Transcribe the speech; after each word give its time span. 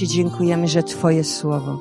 Ci 0.00 0.08
dziękujemy, 0.08 0.68
że 0.68 0.82
Twoje 0.82 1.24
słowo 1.24 1.80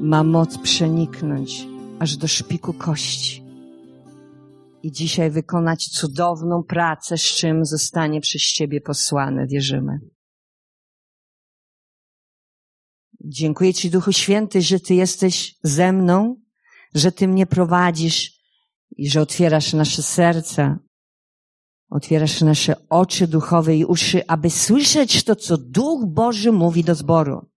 ma 0.00 0.24
moc 0.24 0.58
przeniknąć 0.58 1.66
aż 1.98 2.16
do 2.16 2.28
szpiku 2.28 2.72
kości 2.72 3.44
i 4.82 4.92
dzisiaj 4.92 5.30
wykonać 5.30 5.84
cudowną 5.84 6.62
pracę, 6.62 7.18
z 7.18 7.22
czym 7.22 7.64
zostanie 7.64 8.20
przez 8.20 8.42
Ciebie 8.42 8.80
posłane, 8.80 9.46
wierzymy. 9.46 9.98
Dziękuję 13.20 13.74
Ci, 13.74 13.90
Duchu 13.90 14.12
Święty, 14.12 14.62
że 14.62 14.80
Ty 14.80 14.94
jesteś 14.94 15.54
ze 15.62 15.92
mną, 15.92 16.36
że 16.94 17.12
Ty 17.12 17.28
mnie 17.28 17.46
prowadzisz 17.46 18.32
i 18.96 19.10
że 19.10 19.20
otwierasz 19.20 19.72
nasze 19.72 20.02
serca, 20.02 20.78
otwierasz 21.92 22.40
nasze 22.40 22.88
oczy 22.88 23.26
duchowe 23.26 23.76
i 23.76 23.84
uszy, 23.84 24.26
aby 24.26 24.50
słyszeć 24.50 25.24
to, 25.24 25.36
co 25.36 25.58
Duch 25.58 26.06
Boży 26.06 26.52
mówi 26.52 26.84
do 26.84 26.94
zboru. 26.94 27.50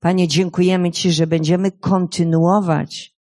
Panie, 0.00 0.28
dziękujemy 0.28 0.90
Ci, 0.90 1.12
że 1.12 1.26
będziemy 1.26 1.72
kontynuować 1.72 3.16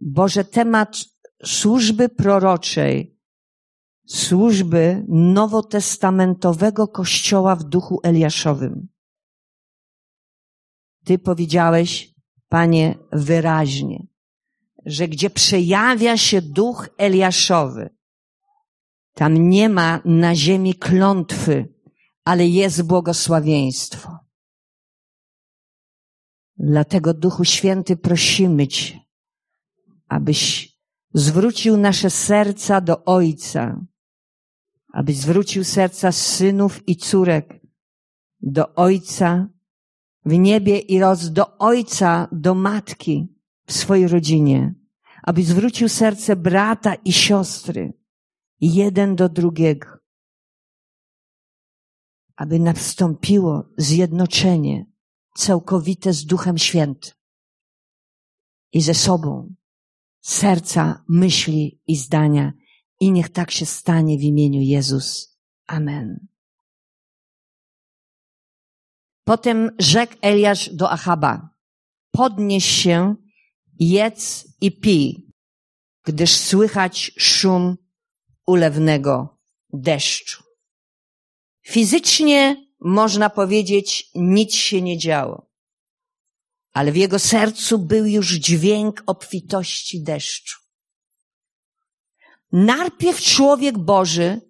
Boże 0.00 0.44
temat 0.44 0.96
służby 1.44 2.08
proroczej, 2.08 3.18
służby 4.06 5.04
nowotestamentowego 5.08 6.88
kościoła 6.88 7.56
w 7.56 7.64
duchu 7.64 8.00
Eliaszowym. 8.02 8.88
Ty 11.04 11.18
powiedziałeś, 11.18 12.14
Panie, 12.48 12.98
wyraźnie, 13.12 14.06
że 14.86 15.08
gdzie 15.08 15.30
przejawia 15.30 16.16
się 16.16 16.42
duch 16.42 16.88
Eliaszowy, 16.98 17.90
tam 19.14 19.48
nie 19.48 19.68
ma 19.68 20.00
na 20.04 20.34
ziemi 20.34 20.74
klątwy, 20.74 21.74
ale 22.24 22.46
jest 22.46 22.82
błogosławieństwo. 22.82 24.18
Dlatego 26.56 27.14
Duchu 27.14 27.44
Święty 27.44 27.96
prosimy 27.96 28.68
Cię, 28.68 29.00
abyś 30.08 30.72
zwrócił 31.14 31.76
nasze 31.76 32.10
serca 32.10 32.80
do 32.80 33.04
Ojca, 33.04 33.80
abyś 34.92 35.16
zwrócił 35.16 35.64
serca 35.64 36.12
synów 36.12 36.88
i 36.88 36.96
córek 36.96 37.60
do 38.40 38.74
Ojca 38.74 39.48
w 40.24 40.32
niebie 40.32 40.78
i 40.78 41.00
roz 41.00 41.30
do 41.30 41.58
Ojca, 41.58 42.28
do 42.32 42.54
Matki 42.54 43.35
w 43.66 43.72
swojej 43.72 44.08
rodzinie, 44.08 44.74
abyś 45.22 45.46
zwrócił 45.46 45.88
serce 45.88 46.36
brata 46.36 46.94
i 46.94 47.12
siostry 47.12 47.92
jeden 48.60 49.16
do 49.16 49.28
drugiego, 49.28 49.88
aby 52.36 52.58
nastąpiło 52.58 53.68
zjednoczenie 53.78 54.86
całkowite 55.36 56.12
z 56.12 56.26
Duchem 56.26 56.58
Świętym 56.58 57.12
i 58.72 58.82
ze 58.82 58.94
sobą, 58.94 59.54
serca, 60.20 61.04
myśli 61.08 61.80
i 61.86 61.96
zdania. 61.96 62.52
I 63.00 63.12
niech 63.12 63.28
tak 63.28 63.50
się 63.50 63.66
stanie 63.66 64.18
w 64.18 64.22
imieniu 64.22 64.60
Jezus. 64.60 65.38
Amen. 65.66 66.26
Potem 69.24 69.70
rzekł 69.78 70.14
Eliasz 70.20 70.74
do 70.74 70.90
Achaba, 70.90 71.50
podnieś 72.10 72.64
się, 72.64 73.16
jedz 73.78 74.46
i 74.60 74.72
pij, 74.72 75.26
gdyż 76.04 76.36
słychać 76.36 77.12
szum 77.18 77.76
ulewnego 78.46 79.38
deszczu. 79.72 80.42
Fizycznie 81.66 82.66
można 82.80 83.30
powiedzieć, 83.30 84.10
nic 84.14 84.54
się 84.54 84.82
nie 84.82 84.98
działo. 84.98 85.50
Ale 86.72 86.92
w 86.92 86.96
jego 86.96 87.18
sercu 87.18 87.78
był 87.78 88.06
już 88.06 88.32
dźwięk 88.32 89.02
obfitości 89.06 90.02
deszczu. 90.02 90.60
Najpierw 92.52 93.20
człowiek 93.20 93.78
Boży 93.78 94.40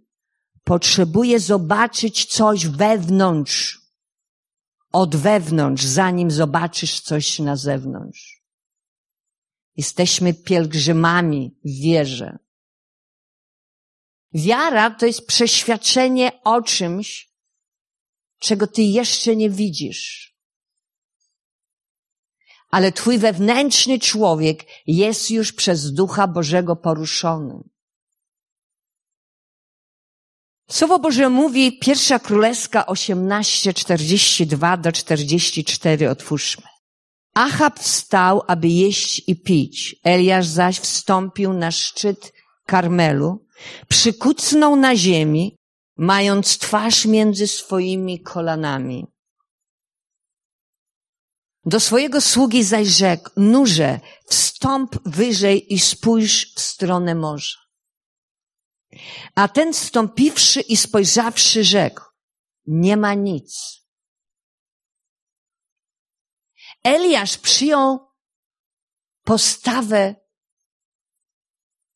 potrzebuje 0.65 1.41
zobaczyć 1.41 2.25
coś 2.25 2.67
wewnątrz, 2.67 3.81
od 4.93 5.17
wewnątrz, 5.17 5.85
zanim 5.85 6.31
zobaczysz 6.31 7.01
coś 7.01 7.39
na 7.39 7.57
zewnątrz. 7.57 8.36
Jesteśmy 9.77 10.35
pielgrzymami 10.35 11.59
w 11.65 11.83
wierze. 11.83 12.39
Wiara 14.35 14.91
to 14.91 15.07
jest 15.07 15.27
przeświadczenie 15.27 16.43
o 16.45 16.63
czymś, 16.63 17.33
czego 18.39 18.67
ty 18.67 18.83
jeszcze 18.83 19.37
nie 19.37 19.51
widzisz. 19.51 20.37
Ale 22.71 22.93
twój 22.93 23.19
wewnętrzny 23.19 23.99
człowiek 23.99 24.65
jest 24.87 25.31
już 25.31 25.53
przez 25.53 25.93
Ducha 25.93 26.27
Bożego 26.27 26.77
poruszony. 26.77 27.63
Słowo 30.71 30.99
Boże 30.99 31.29
mówi, 31.29 31.79
pierwsza 31.79 32.19
królewska 32.19 32.87
18, 32.87 33.75
42 33.75 34.77
do 34.77 34.93
44, 34.93 36.11
otwórzmy. 36.11 36.76
Achab 37.37 37.81
wstał, 37.81 38.43
aby 38.47 38.69
jeść 38.69 39.23
i 39.27 39.37
pić. 39.37 39.97
Eliasz 40.05 40.47
zaś 40.47 40.79
wstąpił 40.81 41.53
na 41.53 41.71
szczyt 41.71 42.33
Karmelu, 42.67 43.47
przykucnął 43.89 44.77
na 44.77 44.97
ziemi 44.97 45.57
mając 45.97 46.59
twarz 46.59 47.07
między 47.07 47.47
swoimi 47.47 48.21
kolanami. 48.21 49.07
Do 51.65 51.81
swojego 51.81 52.21
sługi 52.21 52.65
zaś 52.65 52.87
rzekł, 52.87 53.31
nurze, 53.37 54.01
wstąp 54.27 54.99
wyżej 55.05 55.75
i 55.75 55.79
spójrz 55.79 56.55
w 56.55 56.61
stronę 56.61 57.15
morza. 57.15 57.59
A 59.35 59.49
ten 59.49 59.73
wstąpiwszy 59.73 60.61
i 60.61 60.77
spojrzawszy 60.77 61.65
rzekł, 61.65 62.03
nie 62.67 62.97
ma 62.97 63.15
nic. 63.15 63.76
Eliasz 66.87 67.39
przyjął 67.39 67.99
postawę 69.25 70.15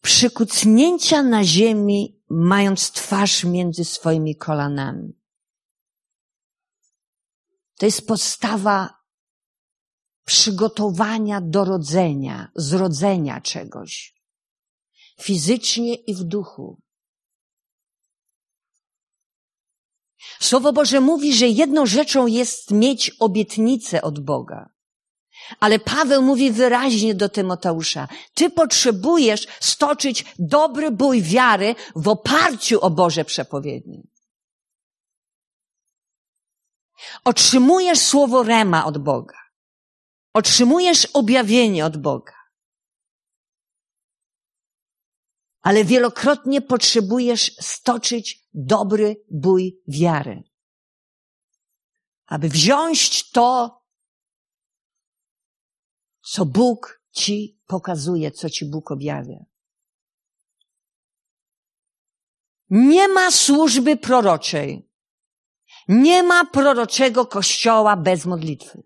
przykucnięcia 0.03 1.23
na 1.23 1.45
ziemi 1.45 2.23
mając 2.31 2.91
twarz 2.91 3.45
między 3.45 3.85
swoimi 3.85 4.37
kolanami. 4.37 5.21
To 7.79 7.87
jest 7.87 8.07
postawa 8.07 8.95
przygotowania 10.25 11.41
do 11.41 11.65
rodzenia, 11.65 12.51
zrodzenia 12.55 13.41
czegoś. 13.41 14.15
Fizycznie 15.21 15.95
i 15.95 16.15
w 16.15 16.23
duchu. 16.23 16.83
Słowo 20.41 20.73
Boże 20.73 21.01
mówi, 21.01 21.35
że 21.35 21.49
jedną 21.49 21.87
rzeczą 21.87 22.27
jest 22.27 22.71
mieć 22.71 23.11
obietnicę 23.19 24.03
od 24.03 24.21
Boga. 24.21 24.80
Ale 25.61 25.79
Paweł 25.79 26.23
mówi 26.23 26.51
wyraźnie 26.51 27.15
do 27.15 27.29
Tymoteusza, 27.29 28.09
ty 28.35 28.51
potrzebujesz 28.51 29.47
stoczyć 29.61 30.35
dobry 30.39 30.91
bój 30.91 31.23
wiary 31.23 31.75
w 31.97 32.09
oparciu 32.09 32.81
o 32.81 32.91
Boże 32.91 33.25
przepowiednie. 33.25 34.03
Otrzymujesz 37.25 37.99
słowo 37.99 38.43
rema 38.43 38.85
od 38.85 38.99
Boga. 38.99 39.39
Otrzymujesz 40.35 41.07
objawienie 41.07 41.87
od 41.87 41.97
Boga. 41.97 42.33
Ale 45.63 45.85
wielokrotnie 45.85 46.63
potrzebujesz 46.63 47.53
stoczyć 47.61 48.49
dobry 48.55 49.17
bój 49.31 49.81
wiary. 49.89 50.43
Aby 52.27 52.49
wziąć 52.49 53.31
to, 53.31 53.80
co 56.31 56.47
Bóg 56.47 57.03
ci 57.13 57.61
pokazuje, 57.67 58.31
co 58.31 58.51
ci 58.51 58.65
Bóg 58.65 58.91
objawia. 58.91 59.45
Nie 62.71 63.09
ma 63.09 63.31
służby 63.31 63.97
proroczej. 63.97 64.91
Nie 65.89 66.23
ma 66.23 66.45
proroczego 66.45 67.27
kościoła 67.27 67.97
bez 67.97 68.27
modlitwy. 68.27 68.83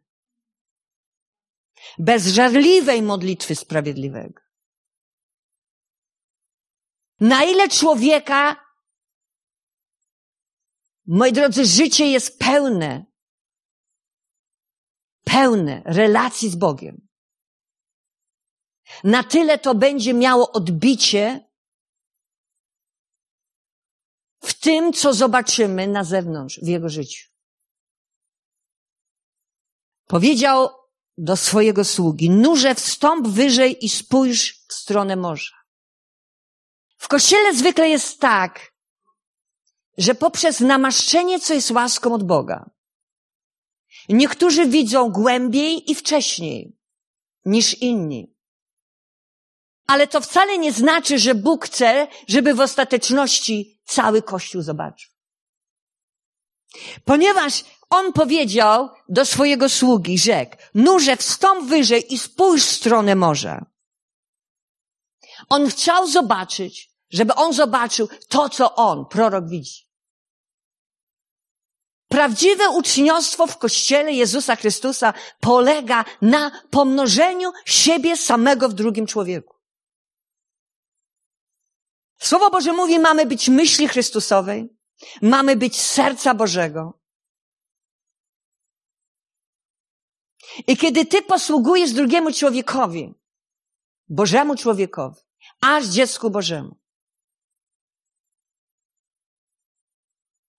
Bez 1.99 2.27
żarliwej 2.27 3.03
modlitwy 3.03 3.55
sprawiedliwego. 3.55 4.41
Na 7.21 7.45
ile 7.45 7.69
człowieka, 7.69 8.65
moi 11.07 11.33
drodzy, 11.33 11.65
życie 11.65 12.07
jest 12.07 12.39
pełne, 12.39 13.07
pełne 15.25 15.83
relacji 15.85 16.51
z 16.51 16.57
Bogiem 16.57 17.05
na 19.05 19.25
tyle 19.25 19.59
to 19.59 19.75
będzie 19.75 20.15
miało 20.15 20.53
odbicie 20.53 21.51
w 24.43 24.55
tym, 24.55 24.93
co 24.93 25.15
zobaczymy 25.15 25.87
na 25.89 26.05
zewnątrz 26.05 26.61
w 26.63 26.67
jego 26.67 26.89
życiu. 26.89 27.31
Powiedział 30.07 30.69
do 31.19 31.37
swojego 31.37 31.85
sługi, 31.85 32.31
nurze 32.31 32.75
wstąp 32.75 33.29
wyżej 33.29 33.85
i 33.85 33.89
spójrz 33.89 34.65
w 34.69 34.75
stronę 34.75 35.17
morza. 35.17 35.55
W 36.97 37.09
kościele 37.09 37.55
zwykle 37.55 37.89
jest 37.89 38.21
tak, 38.21 38.73
że 39.99 40.15
poprzez 40.15 40.61
namaszczenie, 40.61 41.41
co 41.41 41.55
jest 41.55 41.71
łaską 41.71 42.15
od 42.15 42.27
Boga, 42.27 42.71
niektórzy 44.09 44.67
widzą 44.67 45.11
głębiej 45.11 45.91
i 45.91 45.95
wcześniej 45.95 46.77
niż 47.45 47.75
inni. 47.75 48.34
Ale 49.87 50.07
to 50.07 50.21
wcale 50.21 50.59
nie 50.59 50.73
znaczy, 50.73 51.19
że 51.19 51.35
Bóg 51.35 51.67
chce, 51.67 52.07
żeby 52.29 52.55
w 52.55 52.61
ostateczności 52.61 53.81
cały 53.85 54.23
Kościół 54.23 54.63
zobaczył. 54.63 55.11
Ponieważ 57.05 57.65
on 57.91 58.13
powiedział 58.13 58.89
do 59.09 59.25
swojego 59.25 59.69
sługi, 59.69 60.19
rzekł, 60.19 60.57
nurze 60.75 61.17
wstąp 61.17 61.69
wyżej 61.69 62.15
i 62.15 62.19
spójrz 62.19 62.65
w 62.65 62.73
stronę 62.73 63.15
morza. 63.15 63.67
On 65.49 65.69
chciał 65.69 66.07
zobaczyć, 66.07 66.91
żeby 67.11 67.35
on 67.35 67.53
zobaczył 67.53 68.09
to, 68.29 68.49
co 68.49 68.75
on, 68.75 69.07
prorok, 69.07 69.49
widzi. 69.49 69.85
Prawdziwe 72.09 72.69
uczniostwo 72.69 73.47
w 73.47 73.59
Kościele 73.59 74.13
Jezusa 74.13 74.57
Chrystusa 74.57 75.15
polega 75.41 76.05
na 76.23 76.63
pomnożeniu 76.71 77.53
siebie 77.65 78.17
samego 78.17 78.69
w 78.69 78.73
drugim 78.75 79.07
człowieku. 79.07 79.54
Słowo 82.19 82.51
Boże 82.51 82.73
mówi, 82.73 82.99
mamy 82.99 83.27
być 83.27 83.49
myśli 83.49 83.89
Chrystusowej, 83.89 84.69
mamy 85.23 85.57
być 85.57 85.81
serca 85.81 86.35
Bożego. 86.35 87.01
I 90.67 90.77
kiedy 90.77 91.07
ty 91.07 91.23
posługujesz 91.23 91.93
drugiemu 91.93 92.33
człowiekowi, 92.33 93.15
Bożemu 94.09 94.57
człowiekowi, 94.57 95.21
aż 95.61 95.87
dziecku 95.87 96.31
Bożemu, 96.31 96.77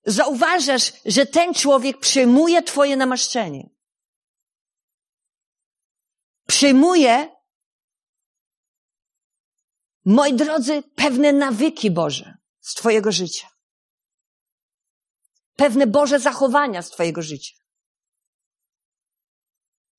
zauważasz, 0.06 0.94
że 1.06 1.26
ten 1.26 1.54
człowiek 1.54 2.00
przyjmuje 2.00 2.64
Twoje 2.64 2.98
namaszczenie. 2.98 3.70
Przyjmuje, 6.48 7.35
moi 10.06 10.34
drodzy, 10.34 10.84
pewne 10.96 11.34
nawyki 11.34 11.92
Boże 11.92 12.38
z 12.60 12.74
Twojego 12.74 13.12
życia. 13.12 13.48
Pewne 15.56 15.88
Boże 15.88 16.20
zachowania 16.20 16.82
z 16.82 16.90
Twojego 16.90 17.22
życia. 17.22 17.56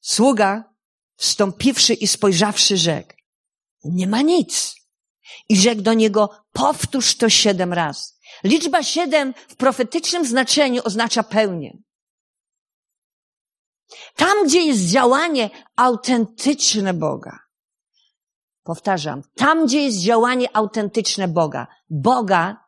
Sługa, 0.00 0.74
wstąpiwszy 1.16 1.94
i 1.94 2.06
spojrzawszy, 2.06 2.76
rzekł, 2.76 3.12
nie 3.84 4.06
ma 4.06 4.22
nic. 4.22 4.76
I 5.48 5.56
rzekł 5.56 5.82
do 5.82 5.94
niego, 5.94 6.30
powtórz 6.52 7.16
to 7.16 7.30
siedem 7.30 7.72
razy. 7.72 8.12
Liczba 8.44 8.82
siedem 8.82 9.34
w 9.48 9.56
profetycznym 9.56 10.26
znaczeniu 10.26 10.82
oznacza 10.84 11.22
pełnię. 11.22 11.78
Tam, 14.16 14.46
gdzie 14.46 14.62
jest 14.62 14.80
działanie 14.80 15.50
autentyczne 15.76 16.94
Boga. 16.94 17.45
Powtarzam, 18.66 19.22
tam, 19.34 19.66
gdzie 19.66 19.82
jest 19.82 19.98
działanie 19.98 20.56
autentyczne 20.56 21.28
Boga, 21.28 21.66
Boga, 21.90 22.64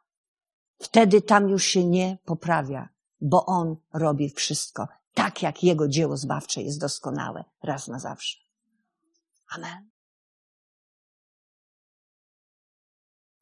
wtedy 0.83 1.23
tam 1.23 1.49
już 1.49 1.65
się 1.65 1.85
nie 1.85 2.19
poprawia, 2.25 2.89
bo 3.21 3.47
On 3.47 3.77
robi 3.93 4.31
wszystko 4.31 4.89
tak, 5.15 5.43
jak 5.43 5.63
Jego 5.63 5.89
dzieło 5.89 6.17
zbawcze 6.17 6.63
jest 6.63 6.81
doskonałe 6.81 7.45
raz 7.63 7.89
na 7.89 7.99
zawsze. 7.99 8.39
Amen. 9.55 9.91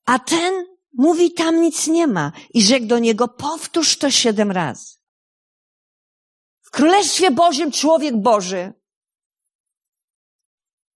A 0.04 0.18
ten 0.18 0.76
Mówi, 0.98 1.32
tam 1.32 1.60
nic 1.60 1.86
nie 1.86 2.06
ma. 2.06 2.32
I 2.54 2.62
rzekł 2.62 2.86
do 2.86 2.98
niego, 2.98 3.28
powtórz 3.28 3.98
to 3.98 4.10
siedem 4.10 4.50
razy. 4.50 4.96
W 6.62 6.70
Królestwie 6.70 7.30
Bożym 7.30 7.72
człowiek 7.72 8.16
Boży 8.16 8.72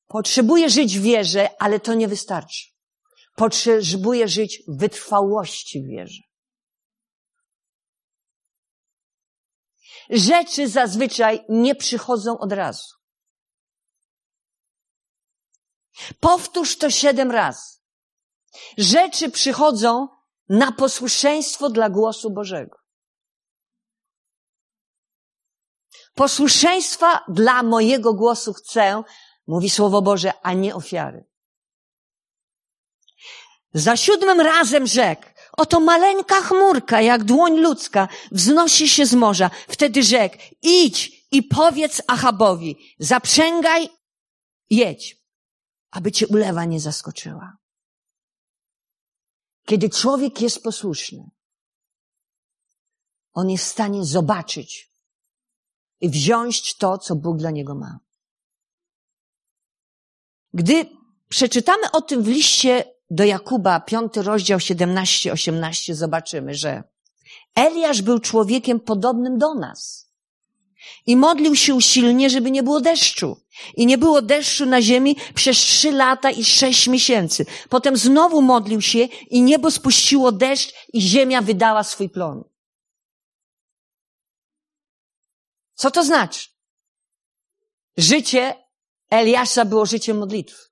potrzebuje 0.07 0.69
żyć 0.69 0.99
w 0.99 1.01
wierze, 1.01 1.49
ale 1.59 1.79
to 1.79 1.93
nie 1.93 2.07
wystarczy. 2.07 2.65
Potrzebuje 3.35 4.27
żyć 4.27 4.63
wytrwałości 4.67 5.83
w 5.83 5.87
wierze. 5.87 6.21
Rzeczy 10.09 10.67
zazwyczaj 10.67 11.45
nie 11.49 11.75
przychodzą 11.75 12.37
od 12.37 12.51
razu. 12.51 12.95
Powtórz 16.19 16.77
to 16.77 16.89
siedem 16.89 17.31
razy. 17.31 17.77
Rzeczy 18.77 19.31
przychodzą 19.31 20.07
na 20.49 20.71
posłuszeństwo 20.71 21.69
dla 21.69 21.89
głosu 21.89 22.29
Bożego. 22.29 22.77
Posłuszeństwa 26.13 27.23
dla 27.27 27.63
mojego 27.63 28.13
głosu 28.13 28.53
chcę, 28.53 29.03
mówi 29.47 29.69
Słowo 29.69 30.01
Boże, 30.01 30.33
a 30.43 30.53
nie 30.53 30.75
ofiary. 30.75 31.25
Za 33.73 33.97
siódmym 33.97 34.41
razem 34.41 34.87
rzekł, 34.87 35.23
oto 35.57 35.79
maleńka 35.79 36.41
chmurka, 36.41 37.01
jak 37.01 37.23
dłoń 37.23 37.57
ludzka, 37.59 38.07
wznosi 38.31 38.89
się 38.89 39.05
z 39.05 39.13
morza. 39.13 39.49
Wtedy 39.67 40.03
rzekł, 40.03 40.37
idź 40.61 41.27
i 41.31 41.43
powiedz 41.43 42.01
Achabowi, 42.07 42.95
zaprzęgaj, 42.99 43.89
jedź, 44.69 45.23
aby 45.91 46.11
cię 46.11 46.27
ulewa 46.27 46.65
nie 46.65 46.79
zaskoczyła. 46.79 47.57
Kiedy 49.65 49.89
człowiek 49.89 50.41
jest 50.41 50.63
posłuszny, 50.63 51.29
on 53.33 53.49
jest 53.49 53.65
w 53.65 53.67
stanie 53.67 54.05
zobaczyć 54.05 54.91
i 55.99 56.09
wziąć 56.09 56.77
to, 56.77 56.97
co 56.97 57.15
Bóg 57.15 57.37
dla 57.37 57.51
niego 57.51 57.75
ma. 57.75 57.99
Gdy 60.57 60.85
przeczytamy 61.29 61.91
o 61.91 62.01
tym 62.01 62.23
w 62.23 62.27
liście 62.27 62.83
do 63.09 63.23
Jakuba, 63.23 63.79
piąty 63.79 64.21
rozdział 64.21 64.59
17-18, 64.59 65.93
zobaczymy, 65.93 66.55
że 66.55 66.83
Eliasz 67.55 68.01
był 68.01 68.19
człowiekiem 68.19 68.79
podobnym 68.79 69.37
do 69.37 69.55
nas. 69.55 70.11
I 71.05 71.15
modlił 71.15 71.55
się 71.55 71.75
usilnie, 71.75 72.29
żeby 72.29 72.51
nie 72.51 72.63
było 72.63 72.81
deszczu. 72.81 73.37
I 73.75 73.85
nie 73.85 73.97
było 73.97 74.21
deszczu 74.21 74.65
na 74.65 74.81
ziemi 74.81 75.15
przez 75.33 75.57
trzy 75.57 75.91
lata 75.91 76.31
i 76.31 76.45
sześć 76.45 76.87
miesięcy. 76.87 77.45
Potem 77.69 77.97
znowu 77.97 78.41
modlił 78.41 78.81
się 78.81 78.99
i 79.29 79.41
niebo 79.41 79.71
spuściło 79.71 80.31
deszcz 80.31 80.73
i 80.93 81.01
ziemia 81.01 81.41
wydała 81.41 81.83
swój 81.83 82.09
plon. 82.09 82.43
Co 85.73 85.91
to 85.91 86.03
znaczy? 86.03 86.49
Życie 87.97 88.66
Eliasza 89.09 89.65
było 89.65 89.85
życiem 89.85 90.17
modlitwy. 90.17 90.67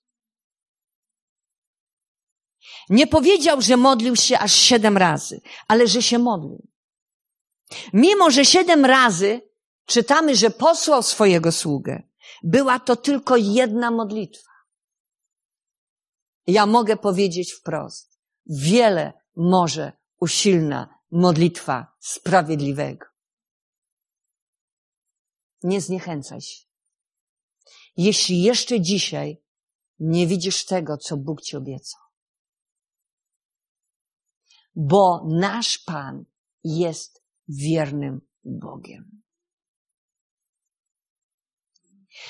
Nie 2.90 3.08
powiedział, 3.08 3.62
że 3.62 3.78
modlił 3.78 4.16
się 4.16 4.40
aż 4.40 4.54
siedem 4.54 4.98
razy, 4.98 5.42
ale 5.68 5.88
że 5.88 6.02
się 6.02 6.20
modlił. 6.20 6.68
Mimo, 7.94 8.32
że 8.32 8.46
siedem 8.46 8.86
razy 8.86 9.42
czytamy, 9.86 10.36
że 10.36 10.50
posłał 10.50 11.04
swojego 11.04 11.52
sługę. 11.52 12.04
Była 12.44 12.80
to 12.80 12.96
tylko 12.96 13.36
jedna 13.36 13.92
modlitwa. 13.92 14.52
Ja 16.48 16.66
mogę 16.66 16.98
powiedzieć 16.98 17.54
wprost, 17.54 18.20
wiele 18.46 19.14
może 19.36 19.92
usilna 20.20 21.00
modlitwa 21.12 21.96
sprawiedliwego. 22.00 23.06
Nie 25.64 25.82
zniechęcaj 25.82 26.42
się. 26.42 26.66
Jeśli 27.98 28.42
jeszcze 28.42 28.82
dzisiaj 28.82 29.42
nie 30.00 30.28
widzisz 30.28 30.66
tego, 30.66 30.98
co 30.98 31.18
Bóg 31.18 31.42
ci 31.42 31.58
obiecał. 31.58 32.02
Bo 34.76 35.26
nasz 35.28 35.78
Pan 35.78 36.26
jest 36.64 37.24
wiernym 37.48 38.22
Bogiem. 38.44 39.22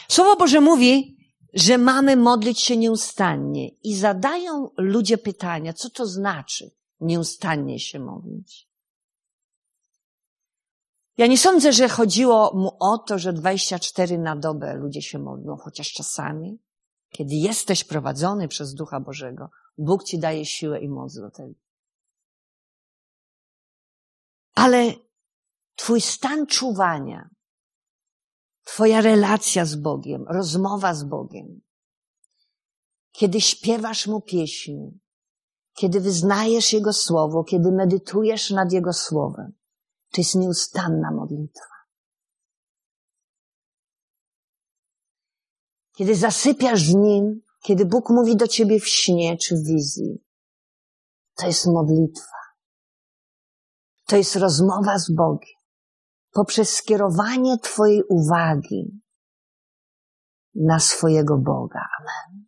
Słowo 0.09 0.35
Boże 0.35 0.61
mówi, 0.61 1.17
że 1.53 1.77
mamy 1.77 2.15
modlić 2.15 2.59
się 2.59 2.77
nieustannie 2.77 3.69
i 3.69 3.95
zadają 3.95 4.69
ludzie 4.77 5.17
pytania, 5.17 5.73
co 5.73 5.89
to 5.89 6.05
znaczy 6.05 6.71
nieustannie 6.99 7.79
się 7.79 7.99
modlić. 7.99 8.64
Ja 11.17 11.27
nie 11.27 11.37
sądzę, 11.37 11.73
że 11.73 11.89
chodziło 11.89 12.51
mu 12.53 12.71
o 12.79 12.97
to, 12.97 13.19
że 13.19 13.33
24 13.33 14.17
na 14.17 14.35
dobę 14.35 14.73
ludzie 14.73 15.01
się 15.01 15.19
modlą, 15.19 15.57
chociaż 15.57 15.91
czasami, 15.91 16.59
kiedy 17.09 17.35
jesteś 17.35 17.83
prowadzony 17.83 18.47
przez 18.47 18.73
Ducha 18.73 18.99
Bożego, 18.99 19.49
Bóg 19.77 20.03
ci 20.03 20.19
daje 20.19 20.45
siłę 20.45 20.79
i 20.79 20.89
moc 20.89 21.15
do 21.15 21.31
tego. 21.31 21.53
Ale 24.55 24.93
Twój 25.75 26.01
stan 26.01 26.47
czuwania, 26.47 27.29
Twoja 28.63 29.01
relacja 29.01 29.65
z 29.65 29.75
Bogiem, 29.75 30.25
rozmowa 30.27 30.93
z 30.93 31.03
Bogiem, 31.03 31.61
kiedy 33.11 33.41
śpiewasz 33.41 34.07
Mu 34.07 34.21
pieśni, 34.21 34.99
kiedy 35.73 36.01
wyznajesz 36.01 36.73
Jego 36.73 36.93
Słowo, 36.93 37.43
kiedy 37.43 37.71
medytujesz 37.71 38.49
nad 38.49 38.71
Jego 38.71 38.93
Słowem, 38.93 39.53
to 40.15 40.21
jest 40.21 40.35
nieustanna 40.35 41.11
modlitwa. 41.11 41.75
Kiedy 45.97 46.15
zasypiasz 46.15 46.91
w 46.91 46.95
Nim, 46.95 47.41
kiedy 47.63 47.85
Bóg 47.85 48.09
mówi 48.09 48.35
do 48.35 48.47
Ciebie 48.47 48.79
w 48.79 48.87
śnie 48.87 49.37
czy 49.37 49.55
w 49.55 49.63
wizji, 49.67 50.23
to 51.35 51.47
jest 51.47 51.67
modlitwa. 51.67 52.35
To 54.05 54.17
jest 54.17 54.35
rozmowa 54.35 54.99
z 54.99 55.11
Bogiem. 55.11 55.55
Poprzez 56.31 56.75
skierowanie 56.75 57.57
Twojej 57.57 58.03
uwagi 58.09 59.01
na 60.55 60.79
swojego 60.79 61.37
Boga. 61.37 61.87
Amen. 61.99 62.45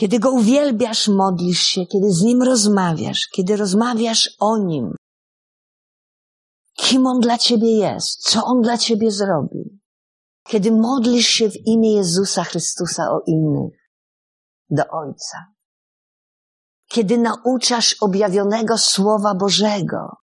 Kiedy 0.00 0.18
Go 0.18 0.30
uwielbiasz, 0.30 1.08
modlisz 1.08 1.60
się, 1.60 1.86
kiedy 1.86 2.10
z 2.10 2.22
Nim 2.22 2.42
rozmawiasz, 2.42 3.28
kiedy 3.28 3.56
rozmawiasz 3.56 4.30
o 4.40 4.58
Nim, 4.58 4.94
kim 6.76 7.06
On 7.06 7.20
dla 7.20 7.38
Ciebie 7.38 7.78
jest, 7.78 8.30
co 8.30 8.44
On 8.44 8.60
dla 8.60 8.78
Ciebie 8.78 9.10
zrobił, 9.10 9.78
kiedy 10.46 10.72
modlisz 10.72 11.26
się 11.26 11.50
w 11.50 11.56
imię 11.66 11.94
Jezusa 11.94 12.44
Chrystusa 12.44 13.10
o 13.10 13.20
innych, 13.26 13.74
do 14.70 14.82
Ojca, 14.90 15.38
kiedy 16.86 17.18
nauczasz 17.18 17.96
objawionego 18.00 18.78
Słowa 18.78 19.34
Bożego, 19.34 20.16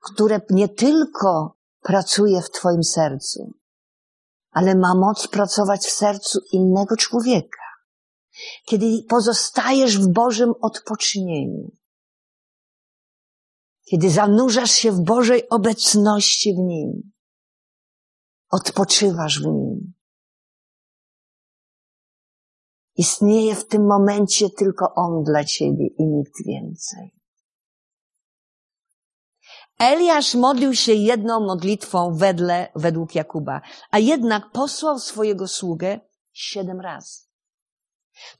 które 0.00 0.40
nie 0.50 0.68
tylko 0.68 1.56
pracuje 1.82 2.42
w 2.42 2.50
Twoim 2.50 2.84
sercu, 2.84 3.52
ale 4.50 4.74
ma 4.74 4.94
moc 4.94 5.28
pracować 5.28 5.80
w 5.80 5.90
sercu 5.90 6.38
innego 6.52 6.96
człowieka 6.96 7.67
kiedy 8.64 8.86
pozostajesz 9.08 9.98
w 9.98 10.12
Bożym 10.12 10.52
odpocznieniu, 10.60 11.72
kiedy 13.90 14.10
zanurzasz 14.10 14.70
się 14.70 14.92
w 14.92 15.00
Bożej 15.00 15.48
obecności 15.48 16.54
w 16.54 16.58
Nim, 16.58 17.12
odpoczywasz 18.50 19.42
w 19.42 19.46
Nim. 19.46 19.92
Istnieje 22.96 23.54
w 23.54 23.66
tym 23.66 23.86
momencie 23.86 24.50
tylko 24.50 24.94
On 24.94 25.22
dla 25.24 25.44
Ciebie 25.44 25.86
i 25.86 26.06
nikt 26.06 26.46
więcej. 26.46 27.18
Eliasz 29.78 30.34
modlił 30.34 30.74
się 30.74 30.92
jedną 30.92 31.40
modlitwą 31.40 32.14
wedle, 32.14 32.72
według 32.74 33.14
Jakuba, 33.14 33.60
a 33.90 33.98
jednak 33.98 34.50
posłał 34.50 34.98
swojego 34.98 35.48
sługę 35.48 36.00
siedem 36.32 36.80
razy. 36.80 37.27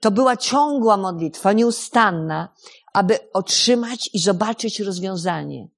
To 0.01 0.11
była 0.11 0.37
ciągła 0.37 0.97
modlitwa, 0.97 1.53
nieustanna, 1.53 2.55
aby 2.93 3.33
otrzymać 3.33 4.11
i 4.13 4.19
zobaczyć 4.19 4.81
rozwiązanie, 4.81 5.69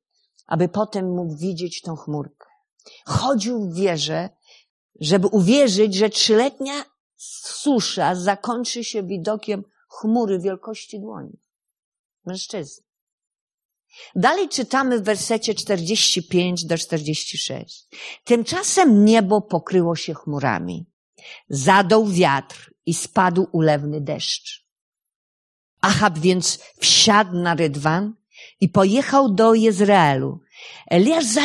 aby 0.46 0.68
potem 0.68 1.14
mógł 1.14 1.36
widzieć 1.36 1.82
tą 1.82 1.96
chmurkę. 1.96 2.46
Chodził 3.04 3.70
w 3.70 3.74
wierze, 3.74 4.28
żeby 5.00 5.26
uwierzyć, 5.26 5.94
że 5.94 6.10
trzyletnia 6.10 6.84
susza 7.16 8.14
zakończy 8.14 8.84
się 8.84 9.02
widokiem 9.02 9.64
chmury 9.88 10.38
wielkości 10.38 11.00
dłoni. 11.00 11.38
Mężczyzny. 12.24 12.84
Dalej 14.14 14.48
czytamy 14.48 14.98
w 15.00 15.04
wersecie 15.04 15.54
45 15.54 16.64
do 16.64 16.78
46. 16.78 17.88
Tymczasem 18.24 19.04
niebo 19.04 19.40
pokryło 19.40 19.96
się 19.96 20.14
chmurami. 20.14 20.86
Zadął 21.48 22.06
wiatr 22.06 22.74
i 22.90 22.94
spadł 22.94 23.46
ulewny 23.52 24.00
deszcz. 24.00 24.66
Achab 25.80 26.18
więc 26.18 26.58
wsiadł 26.80 27.36
na 27.36 27.54
rydwan 27.54 28.14
i 28.60 28.68
pojechał 28.68 29.34
do 29.34 29.54
Jezreelu. 29.54 30.40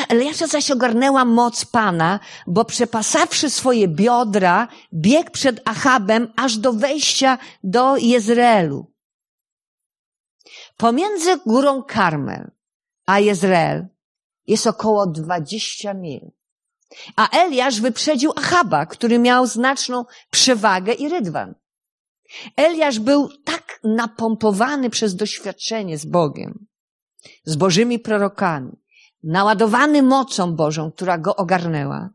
Eliasza 0.10 0.48
zaś 0.48 0.72
ogarnęła 0.72 1.26
moc 1.26 1.66
Pana, 1.66 2.20
bo 2.48 2.66
przepasawszy 2.66 3.50
swoje 3.50 3.88
biodra, 3.88 4.68
biegł 4.94 5.32
przed 5.32 5.62
Achabem 5.66 6.34
aż 6.36 6.58
do 6.58 6.74
wejścia 6.74 7.38
do 7.64 7.98
Jezreelu. 7.98 8.92
Pomiędzy 10.78 11.38
górą 11.38 11.84
Karmel 11.84 12.52
a 13.06 13.20
Jezreel 13.20 13.88
jest 14.48 14.68
około 14.68 15.08
20 15.08 15.94
mil. 15.94 16.32
A 17.16 17.30
Eliasz 17.30 17.82
wyprzedził 17.82 18.32
Achaba, 18.36 18.86
który 18.86 19.20
miał 19.20 19.48
znaczną 19.48 20.06
przewagę 20.30 20.94
i 20.94 21.10
rydwan. 21.10 21.56
Eliasz 22.56 23.00
był 23.00 23.30
tak 23.44 23.80
napompowany 23.84 24.90
przez 24.90 25.16
doświadczenie 25.16 25.98
z 25.98 26.06
Bogiem, 26.06 26.66
z 27.44 27.56
Bożymi 27.56 28.00
prorokami, 28.00 28.72
naładowany 29.24 30.04
mocą 30.04 30.56
Bożą, 30.56 30.92
która 30.92 31.18
go 31.18 31.36
ogarnęła. 31.36 32.10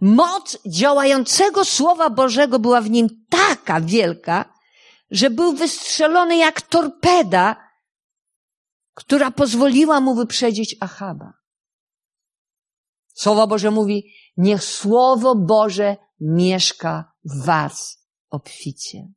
Moc 0.00 0.58
działającego 0.66 1.64
Słowa 1.64 2.10
Bożego 2.10 2.58
była 2.58 2.80
w 2.80 2.90
nim 2.90 3.08
taka 3.30 3.80
wielka, 3.80 4.54
że 5.10 5.30
był 5.30 5.52
wystrzelony 5.52 6.36
jak 6.36 6.62
torpeda, 6.62 7.56
która 8.94 9.30
pozwoliła 9.30 10.00
mu 10.00 10.14
wyprzedzić 10.14 10.76
Achaba. 10.80 11.32
Słowo 13.16 13.46
Boże 13.46 13.70
mówi, 13.70 14.12
niech 14.36 14.64
Słowo 14.64 15.34
Boże 15.34 15.96
mieszka 16.20 17.12
w 17.24 17.44
was 17.44 18.06
obficie. 18.30 19.08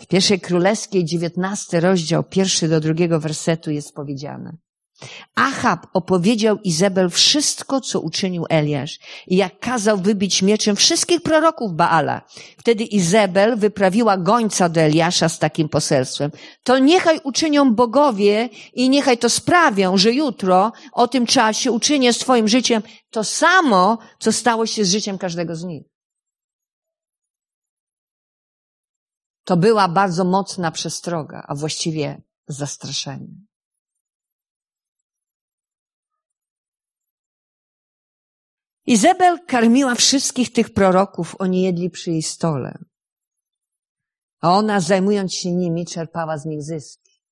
W 0.00 0.06
pierwszej 0.06 0.40
królewskiej, 0.40 1.04
dziewiętnasty 1.04 1.80
rozdział, 1.80 2.24
pierwszy 2.24 2.68
do 2.68 2.80
drugiego 2.80 3.20
wersetu 3.20 3.70
jest 3.70 3.94
powiedziane. 3.94 4.56
Achab 5.34 5.86
opowiedział 5.92 6.58
Izabel 6.58 7.10
wszystko, 7.10 7.80
co 7.80 8.00
uczynił 8.00 8.46
Eliasz 8.48 8.98
i 9.26 9.36
jak 9.36 9.58
kazał 9.58 9.98
wybić 9.98 10.42
mieczem 10.42 10.76
wszystkich 10.76 11.20
proroków 11.20 11.72
Baala. 11.72 12.22
Wtedy 12.58 12.84
Izabel 12.84 13.56
wyprawiła 13.56 14.16
gońca 14.16 14.68
do 14.68 14.80
Eliasza 14.80 15.28
z 15.28 15.38
takim 15.38 15.68
poselstwem. 15.68 16.30
To 16.62 16.78
niechaj 16.78 17.20
uczynią 17.24 17.74
bogowie 17.74 18.48
i 18.72 18.88
niechaj 18.88 19.18
to 19.18 19.30
sprawią, 19.30 19.96
że 19.96 20.12
jutro 20.12 20.72
o 20.92 21.08
tym 21.08 21.26
czasie 21.26 21.72
uczynię 21.72 22.12
z 22.12 22.18
twoim 22.18 22.48
życiem 22.48 22.82
to 23.10 23.24
samo, 23.24 23.98
co 24.18 24.32
stało 24.32 24.66
się 24.66 24.84
z 24.84 24.90
życiem 24.90 25.18
każdego 25.18 25.56
z 25.56 25.64
nich. 25.64 25.84
To 29.44 29.56
była 29.56 29.88
bardzo 29.88 30.24
mocna 30.24 30.70
przestroga, 30.70 31.44
a 31.48 31.54
właściwie 31.54 32.22
zastraszenie. 32.48 33.34
Izabel 38.86 39.44
karmiła 39.46 39.94
wszystkich 39.94 40.52
tych 40.52 40.72
proroków, 40.72 41.36
oni 41.38 41.62
jedli 41.62 41.90
przy 41.90 42.10
jej 42.10 42.22
stole. 42.22 42.78
A 44.40 44.52
ona, 44.52 44.80
zajmując 44.80 45.34
się 45.34 45.52
nimi, 45.52 45.86
czerpała 45.86 46.38
z 46.38 46.44
nich 46.46 46.62
zyski. 46.62 47.22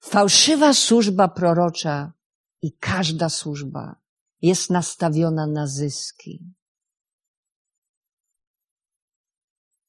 Fałszywa 0.00 0.74
służba 0.74 1.28
prorocza 1.28 2.12
i 2.62 2.72
każda 2.72 3.28
służba 3.28 4.00
jest 4.42 4.70
nastawiona 4.70 5.46
na 5.46 5.66
zyski, 5.66 6.54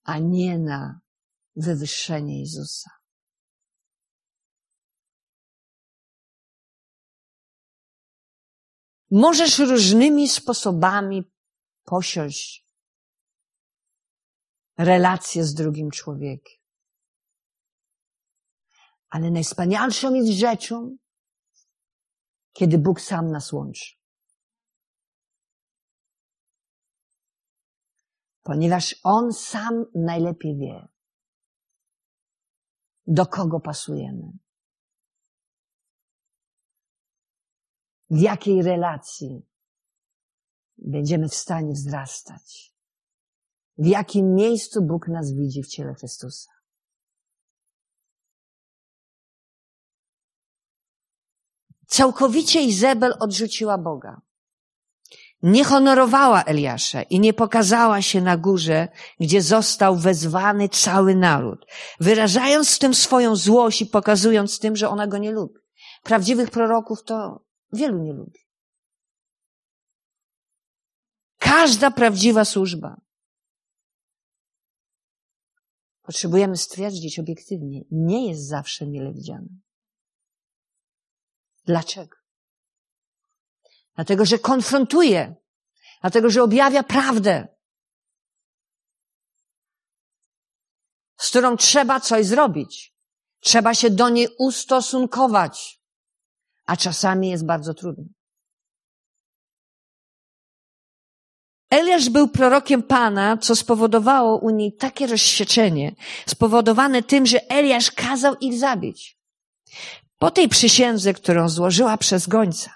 a 0.03 0.17
nie 0.17 0.59
na 0.59 1.01
wywyższenie 1.55 2.39
Jezusa. 2.39 3.00
Możesz 9.11 9.59
różnymi 9.59 10.29
sposobami 10.29 11.31
posiąść 11.83 12.65
relacje 14.77 15.43
z 15.43 15.53
drugim 15.53 15.91
człowiekiem. 15.91 16.61
Ale 19.09 19.31
najwspanialszą 19.31 20.13
jest 20.13 20.31
rzeczą, 20.31 20.97
kiedy 22.53 22.77
Bóg 22.77 23.01
sam 23.01 23.31
nas 23.31 23.53
łączy. 23.53 23.95
Ponieważ 28.43 28.95
On 29.03 29.33
sam 29.33 29.85
najlepiej 29.95 30.57
wie, 30.57 30.87
do 33.07 33.25
kogo 33.25 33.59
pasujemy. 33.59 34.31
W 38.11 38.19
jakiej 38.19 38.61
relacji 38.61 39.45
będziemy 40.77 41.29
w 41.29 41.35
stanie 41.35 41.73
wzrastać. 41.73 42.73
W 43.77 43.85
jakim 43.85 44.35
miejscu 44.35 44.81
Bóg 44.81 45.07
nas 45.07 45.33
widzi 45.33 45.63
w 45.63 45.67
ciele 45.67 45.93
Chrystusa. 45.93 46.51
Całkowicie 51.87 52.61
Izabel 52.61 53.13
odrzuciła 53.19 53.77
Boga. 53.77 54.21
Nie 55.43 55.63
honorowała 55.63 56.43
Eliasza 56.43 57.01
i 57.01 57.19
nie 57.19 57.33
pokazała 57.33 58.01
się 58.01 58.21
na 58.21 58.37
górze, 58.37 58.87
gdzie 59.19 59.41
został 59.41 59.95
wezwany 59.95 60.69
cały 60.69 61.15
naród, 61.15 61.65
wyrażając 61.99 62.79
tym 62.79 62.93
swoją 62.93 63.35
złość 63.35 63.81
i 63.81 63.85
pokazując 63.85 64.59
tym, 64.59 64.75
że 64.75 64.89
ona 64.89 65.07
go 65.07 65.17
nie 65.17 65.31
lubi. 65.31 65.59
Prawdziwych 66.03 66.49
proroków 66.49 67.03
to 67.03 67.50
wielu 67.73 68.03
nie 68.03 68.13
lubi. 68.13 68.39
Każda 71.37 71.91
prawdziwa 71.91 72.45
służba. 72.45 73.01
Potrzebujemy 76.01 76.57
stwierdzić 76.57 77.19
obiektywnie, 77.19 77.81
nie 77.91 78.29
jest 78.29 78.47
zawsze 78.47 78.87
mile 78.87 79.13
widziana. 79.13 79.49
Dlaczego? 81.65 82.17
Dlatego, 83.95 84.25
że 84.25 84.39
konfrontuje, 84.39 85.35
dlatego, 86.01 86.29
że 86.29 86.43
objawia 86.43 86.83
prawdę, 86.83 87.47
z 91.17 91.29
którą 91.29 91.57
trzeba 91.57 91.99
coś 91.99 92.25
zrobić. 92.25 92.95
Trzeba 93.39 93.73
się 93.73 93.89
do 93.89 94.09
niej 94.09 94.27
ustosunkować, 94.39 95.80
a 96.65 96.77
czasami 96.77 97.29
jest 97.29 97.45
bardzo 97.45 97.73
trudno. 97.73 98.05
Eliasz 101.69 102.09
był 102.09 102.27
prorokiem 102.27 102.83
Pana, 102.83 103.37
co 103.37 103.55
spowodowało 103.55 104.37
u 104.37 104.49
niej 104.49 104.73
takie 104.73 105.07
rozsieczenie, 105.07 105.95
spowodowane 106.27 107.03
tym, 107.03 107.25
że 107.25 107.49
Eliasz 107.49 107.91
kazał 107.91 108.35
ich 108.35 108.59
zabić. 108.59 109.17
Po 110.17 110.31
tej 110.31 110.49
przysiędze, 110.49 111.13
którą 111.13 111.49
złożyła 111.49 111.97
przez 111.97 112.27
gońca, 112.27 112.71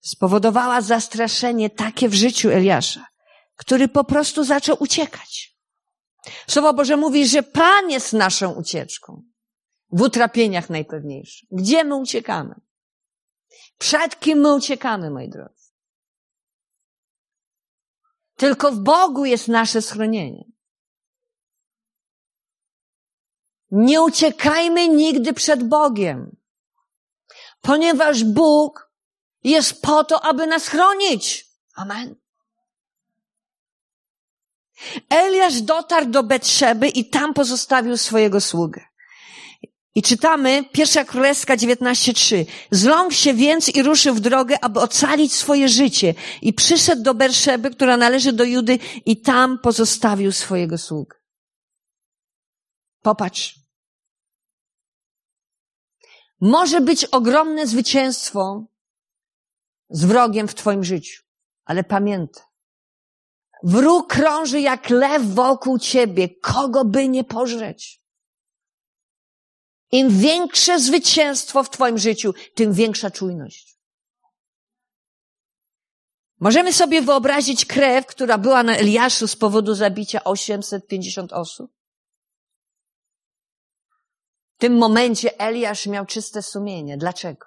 spowodowała 0.00 0.80
zastraszenie 0.80 1.70
takie 1.70 2.08
w 2.08 2.14
życiu 2.14 2.50
Eliasza, 2.50 3.06
który 3.56 3.88
po 3.88 4.04
prostu 4.04 4.44
zaczął 4.44 4.76
uciekać. 4.80 5.56
Słowo 6.46 6.74
Boże 6.74 6.96
mówi, 6.96 7.28
że 7.28 7.42
Pan 7.42 7.90
jest 7.90 8.12
naszą 8.12 8.52
ucieczką. 8.52 9.22
W 9.90 10.00
utrapieniach 10.00 10.70
najpewniejszych. 10.70 11.48
Gdzie 11.50 11.84
my 11.84 11.96
uciekamy? 11.96 12.54
Przed 13.82 14.20
kim 14.20 14.38
my 14.40 14.54
uciekamy, 14.54 15.10
moi 15.10 15.28
drodzy? 15.28 15.72
Tylko 18.36 18.72
w 18.72 18.78
Bogu 18.78 19.24
jest 19.24 19.48
nasze 19.48 19.82
schronienie. 19.82 20.44
Nie 23.70 24.02
uciekajmy 24.02 24.88
nigdy 24.88 25.32
przed 25.32 25.68
Bogiem, 25.68 26.36
ponieważ 27.60 28.24
Bóg 28.24 28.92
jest 29.44 29.82
po 29.82 30.04
to, 30.04 30.24
aby 30.24 30.46
nas 30.46 30.68
chronić. 30.68 31.48
Amen. 31.74 32.14
Eliasz 35.08 35.60
dotarł 35.60 36.06
do 36.06 36.22
Betrzeby 36.22 36.88
i 36.88 37.10
tam 37.10 37.34
pozostawił 37.34 37.96
swojego 37.96 38.40
sługę. 38.40 38.91
I 39.94 40.02
czytamy, 40.02 40.64
pierwsza 40.72 41.04
królewska 41.04 41.56
19.3. 41.56 42.46
Zląkł 42.70 43.14
się 43.14 43.34
więc 43.34 43.68
i 43.68 43.82
ruszył 43.82 44.14
w 44.14 44.20
drogę, 44.20 44.64
aby 44.64 44.80
ocalić 44.80 45.32
swoje 45.32 45.68
życie. 45.68 46.14
I 46.42 46.52
przyszedł 46.52 47.02
do 47.02 47.14
Berszeby, 47.14 47.70
która 47.70 47.96
należy 47.96 48.32
do 48.32 48.44
Judy 48.44 48.78
i 49.06 49.20
tam 49.20 49.58
pozostawił 49.58 50.32
swojego 50.32 50.78
sługę. 50.78 51.16
Popatrz. 53.02 53.58
Może 56.40 56.80
być 56.80 57.04
ogromne 57.04 57.66
zwycięstwo 57.66 58.64
z 59.90 60.04
wrogiem 60.04 60.48
w 60.48 60.54
twoim 60.54 60.84
życiu, 60.84 61.22
ale 61.64 61.84
pamiętaj. 61.84 62.44
Wróg 63.62 64.12
krąży 64.12 64.60
jak 64.60 64.90
lew 64.90 65.34
wokół 65.34 65.78
ciebie, 65.78 66.28
kogo 66.28 66.84
by 66.84 67.08
nie 67.08 67.24
pożreć. 67.24 68.01
Im 69.92 70.18
większe 70.18 70.80
zwycięstwo 70.80 71.62
w 71.62 71.70
Twoim 71.70 71.98
życiu, 71.98 72.34
tym 72.54 72.72
większa 72.72 73.10
czujność. 73.10 73.78
Możemy 76.40 76.72
sobie 76.72 77.02
wyobrazić 77.02 77.66
krew, 77.66 78.06
która 78.06 78.38
była 78.38 78.62
na 78.62 78.76
Eliaszu 78.76 79.28
z 79.28 79.36
powodu 79.36 79.74
zabicia 79.74 80.24
850 80.24 81.32
osób. 81.32 81.72
W 84.56 84.58
tym 84.58 84.78
momencie 84.78 85.40
Eliasz 85.40 85.86
miał 85.86 86.06
czyste 86.06 86.42
sumienie. 86.42 86.96
Dlaczego? 86.96 87.46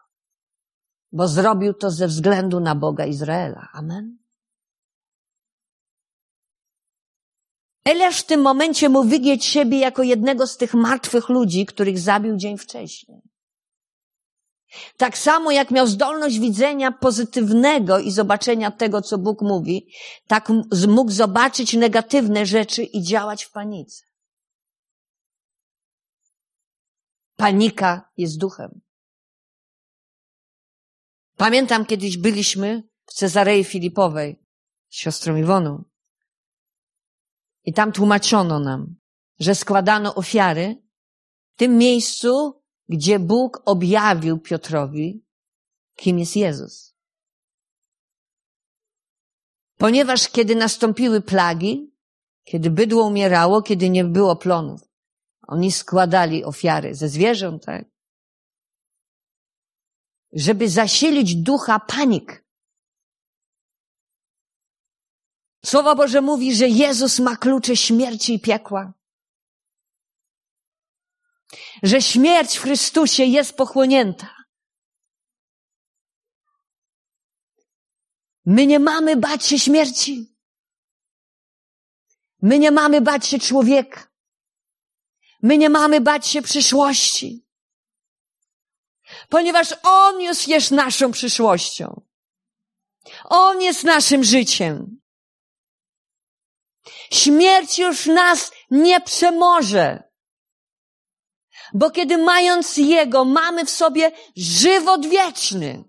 Bo 1.11 1.27
zrobił 1.27 1.73
to 1.73 1.91
ze 1.91 2.07
względu 2.07 2.59
na 2.59 2.75
Boga 2.75 3.05
Izraela. 3.05 3.69
Amen. 3.73 4.24
Eliasz 7.85 8.19
w 8.19 8.25
tym 8.25 8.41
momencie 8.41 8.89
mógł 8.89 9.09
widzieć 9.09 9.45
siebie 9.45 9.79
jako 9.79 10.03
jednego 10.03 10.47
z 10.47 10.57
tych 10.57 10.73
martwych 10.73 11.29
ludzi, 11.29 11.65
których 11.65 11.99
zabił 11.99 12.37
dzień 12.37 12.57
wcześniej. 12.57 13.21
Tak 14.97 15.17
samo 15.17 15.51
jak 15.51 15.71
miał 15.71 15.87
zdolność 15.87 16.39
widzenia 16.39 16.91
pozytywnego 16.91 17.99
i 17.99 18.11
zobaczenia 18.11 18.71
tego, 18.71 19.01
co 19.01 19.17
Bóg 19.17 19.41
mówi, 19.41 19.87
tak 20.27 20.49
mógł 20.87 21.11
zobaczyć 21.11 21.73
negatywne 21.73 22.45
rzeczy 22.45 22.83
i 22.83 23.03
działać 23.03 23.43
w 23.43 23.51
panice. 23.51 24.05
Panika 27.35 28.09
jest 28.17 28.37
duchem. 28.37 28.81
Pamiętam 31.37 31.85
kiedyś 31.85 32.17
byliśmy 32.17 32.83
w 33.05 33.13
Cezarei 33.13 33.63
Filipowej 33.63 34.39
z 34.89 34.95
siostrą 34.95 35.35
Iwoną. 35.35 35.83
I 37.65 37.73
tam 37.73 37.91
tłumaczono 37.91 38.59
nam, 38.59 38.95
że 39.39 39.55
składano 39.55 40.15
ofiary 40.15 40.83
w 41.53 41.57
tym 41.57 41.77
miejscu, 41.77 42.61
gdzie 42.89 43.19
Bóg 43.19 43.61
objawił 43.65 44.39
Piotrowi, 44.39 45.25
kim 45.95 46.19
jest 46.19 46.35
Jezus. 46.35 46.95
Ponieważ 49.77 50.29
kiedy 50.29 50.55
nastąpiły 50.55 51.21
plagi, 51.21 51.95
kiedy 52.43 52.69
bydło 52.69 53.07
umierało, 53.07 53.61
kiedy 53.61 53.89
nie 53.89 54.03
było 54.03 54.35
plonów, 54.35 54.81
oni 55.47 55.71
składali 55.71 56.43
ofiary 56.43 56.95
ze 56.95 57.09
zwierząt, 57.09 57.65
tak? 57.65 57.85
Żeby 60.33 60.69
zasilić 60.69 61.35
ducha 61.35 61.79
panik. 61.79 62.44
Słowo 65.65 65.95
Boże 65.95 66.21
mówi, 66.21 66.55
że 66.55 66.67
Jezus 66.67 67.19
ma 67.19 67.37
klucze 67.37 67.75
śmierci 67.75 68.33
i 68.33 68.39
piekła. 68.39 68.93
Że 71.83 72.01
śmierć 72.01 72.57
w 72.57 72.61
Chrystusie 72.61 73.23
jest 73.23 73.57
pochłonięta. 73.57 74.35
My 78.45 78.65
nie 78.65 78.79
mamy 78.79 79.15
bać 79.15 79.45
się 79.45 79.59
śmierci. 79.59 80.35
My 82.41 82.59
nie 82.59 82.71
mamy 82.71 83.01
bać 83.01 83.27
się 83.27 83.39
człowieka. 83.39 84.07
My 85.41 85.57
nie 85.57 85.69
mamy 85.69 86.01
bać 86.01 86.27
się 86.27 86.41
przyszłości. 86.41 87.45
Ponieważ 89.29 89.73
On 89.83 90.21
już 90.21 90.47
jest 90.47 90.71
naszą 90.71 91.11
przyszłością. 91.11 92.01
On 93.23 93.61
jest 93.61 93.83
naszym 93.83 94.23
życiem. 94.23 95.04
Śmierć 97.11 97.79
już 97.79 98.05
nas 98.05 98.51
nie 98.71 99.01
przemoże. 99.01 100.03
Bo 101.73 101.91
kiedy 101.91 102.17
mając 102.17 102.77
Jego, 102.77 103.25
mamy 103.25 103.65
w 103.65 103.69
sobie 103.69 104.11
żywot 104.35 105.05
wieczny. 105.05 105.83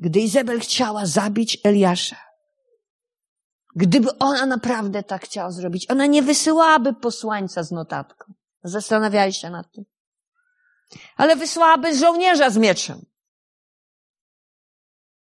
Gdy 0.00 0.20
Izabel 0.20 0.60
chciała 0.60 1.06
zabić 1.06 1.58
Eliasza, 1.64 2.16
gdyby 3.76 4.18
ona 4.18 4.46
naprawdę 4.46 5.02
tak 5.02 5.24
chciała 5.24 5.50
zrobić, 5.50 5.90
ona 5.90 6.06
nie 6.06 6.22
wysyłałaby 6.22 6.94
posłańca 6.94 7.62
z 7.62 7.70
notatką. 7.70 8.32
Zastanawiali 8.62 9.32
się 9.32 9.50
nad 9.50 9.72
tym. 9.72 9.84
Ale 11.16 11.36
wysłałaby 11.36 11.98
żołnierza 11.98 12.50
z 12.50 12.56
mieczem. 12.56 13.09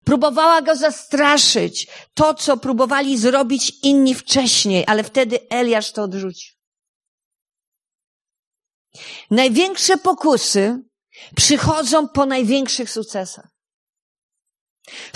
Próbowała 0.08 0.62
go 0.62 0.76
zastraszyć. 0.76 1.88
To, 2.14 2.34
co 2.34 2.58
próbowali 2.58 3.18
zrobić 3.18 3.74
inni 3.84 4.16
wcześniej, 4.16 4.84
ale 4.88 5.04
wtedy 5.04 5.50
Eliasz 5.50 5.92
to 5.92 6.04
odrzucił. 6.04 6.56
Największe 9.32 9.98
pokusy 9.98 10.84
przychodzą 11.36 12.08
po 12.08 12.26
największych 12.26 12.90
sukcesach. 12.90 13.48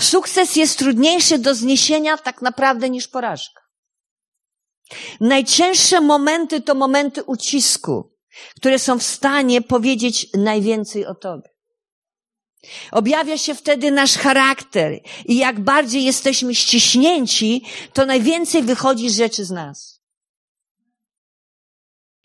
Sukces 0.00 0.56
jest 0.56 0.78
trudniejszy 0.78 1.38
do 1.38 1.54
zniesienia 1.54 2.18
tak 2.18 2.42
naprawdę 2.42 2.90
niż 2.90 3.08
porażka. 3.08 3.62
Najcięższe 5.20 6.00
momenty 6.00 6.60
to 6.60 6.74
momenty 6.74 7.22
ucisku, 7.22 8.16
które 8.56 8.78
są 8.78 8.98
w 8.98 9.02
stanie 9.02 9.62
powiedzieć 9.62 10.26
najwięcej 10.34 11.06
o 11.06 11.14
Tobie. 11.14 11.51
Objawia 12.92 13.38
się 13.38 13.54
wtedy 13.54 13.90
nasz 13.90 14.14
charakter 14.14 15.00
i 15.24 15.36
jak 15.36 15.60
bardziej 15.60 16.04
jesteśmy 16.04 16.54
ściśnięci, 16.54 17.64
to 17.92 18.06
najwięcej 18.06 18.62
wychodzi 18.62 19.10
rzeczy 19.10 19.44
z 19.44 19.50
nas. 19.50 20.02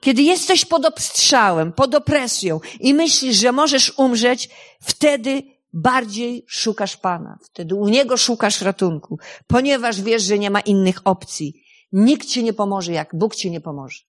Kiedy 0.01 0.21
jesteś 0.21 0.65
pod 0.65 0.85
obstrzałem, 0.85 1.73
pod 1.73 1.95
opresją 1.95 2.59
i 2.79 2.93
myślisz, 2.93 3.35
że 3.37 3.51
możesz 3.51 3.93
umrzeć, 3.97 4.49
wtedy 4.81 5.43
bardziej 5.73 6.45
szukasz 6.47 6.97
Pana. 6.97 7.37
Wtedy 7.43 7.75
u 7.75 7.87
Niego 7.87 8.17
szukasz 8.17 8.61
ratunku, 8.61 9.19
ponieważ 9.47 10.01
wiesz, 10.01 10.23
że 10.23 10.39
nie 10.39 10.49
ma 10.49 10.59
innych 10.59 11.01
opcji. 11.03 11.63
Nikt 11.91 12.27
ci 12.27 12.43
nie 12.43 12.53
pomoże, 12.53 12.91
jak 12.91 13.15
Bóg 13.15 13.35
ci 13.35 13.51
nie 13.51 13.61
pomoże. 13.61 13.99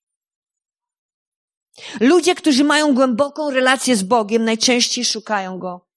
Ludzie, 2.01 2.35
którzy 2.35 2.64
mają 2.64 2.95
głęboką 2.95 3.51
relację 3.51 3.97
z 3.97 4.03
Bogiem, 4.03 4.45
najczęściej 4.45 5.05
szukają 5.05 5.59
Go 5.59 5.88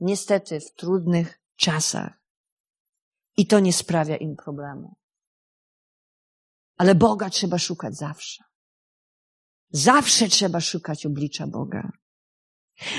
niestety 0.00 0.60
w 0.60 0.74
trudnych 0.74 1.40
czasach. 1.56 2.12
I 3.36 3.46
to 3.46 3.60
nie 3.60 3.72
sprawia 3.72 4.16
im 4.16 4.36
problemu. 4.36 4.96
Ale 6.76 6.94
Boga 6.94 7.30
trzeba 7.30 7.58
szukać 7.58 7.96
zawsze. 7.96 8.44
Zawsze 9.70 10.28
trzeba 10.28 10.60
szukać 10.60 11.06
oblicza 11.06 11.46
Boga. 11.46 11.92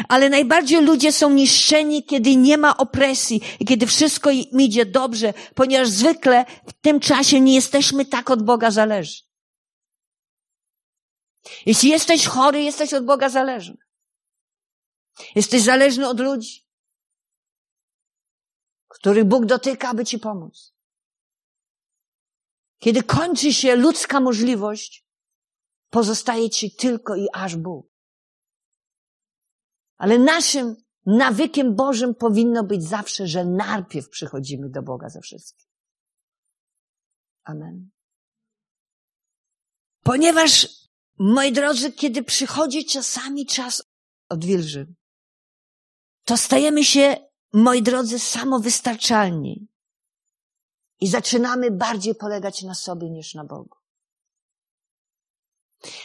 Ale 0.10 0.30
najbardziej 0.30 0.82
ludzie 0.82 1.12
są 1.12 1.30
niszczeni, 1.30 2.04
kiedy 2.04 2.36
nie 2.36 2.58
ma 2.58 2.78
opresji 2.78 3.42
i 3.60 3.66
kiedy 3.66 3.88
wszystko 3.88 4.32
im 4.32 4.62
idzie 4.62 4.86
dobrze, 4.86 5.34
ponieważ 5.56 5.90
zwykle 5.90 6.46
w 6.68 6.74
tym 6.74 7.00
czasie 7.00 7.42
nie 7.42 7.56
jesteśmy 7.56 8.06
tak 8.06 8.30
od 8.30 8.44
Boga 8.44 8.72
zależni. 8.72 9.28
Jeśli 11.66 11.90
jesteś 11.90 12.26
chory, 12.26 12.64
jesteś 12.64 12.94
od 12.94 13.06
Boga 13.06 13.30
zależny. 13.30 13.78
Jesteś 15.36 15.62
zależny 15.62 16.10
od 16.10 16.20
ludzi, 16.20 16.65
których 18.96 19.26
Bóg 19.26 19.46
dotyka, 19.46 19.90
aby 19.90 20.06
ci 20.06 20.20
pomóc. 20.20 20.74
Kiedy 22.80 23.04
kończy 23.04 23.54
się 23.54 23.76
ludzka 23.76 24.20
możliwość, 24.20 25.06
pozostaje 25.90 26.50
ci 26.50 26.76
tylko 26.76 27.16
i 27.16 27.28
aż 27.34 27.56
Bóg. 27.56 27.88
Ale 29.98 30.20
naszym 30.20 30.76
nawykiem 31.06 31.76
Bożym 31.76 32.16
powinno 32.16 32.64
być 32.64 32.84
zawsze, 32.84 33.28
że 33.28 33.46
najpierw 33.46 34.10
przychodzimy 34.10 34.70
do 34.70 34.82
Boga 34.82 35.10
ze 35.10 35.22
wszystkim. 35.22 35.68
Amen. 37.44 37.90
Ponieważ, 40.04 40.68
moi 41.20 41.52
drodzy, 41.52 41.92
kiedy 41.92 42.24
przychodzi 42.24 42.86
czasami 42.86 43.46
czas 43.46 43.84
odwilży, 44.30 44.96
to 46.24 46.38
stajemy 46.38 46.84
się, 46.84 47.18
moi 47.56 47.82
drodzy, 47.82 48.20
samowystarczalni 48.20 49.68
i 51.02 51.08
zaczynamy 51.08 51.72
bardziej 51.72 52.16
polegać 52.16 52.62
na 52.62 52.76
sobie 52.76 53.10
niż 53.10 53.34
na 53.34 53.44
Bogu. 53.44 53.78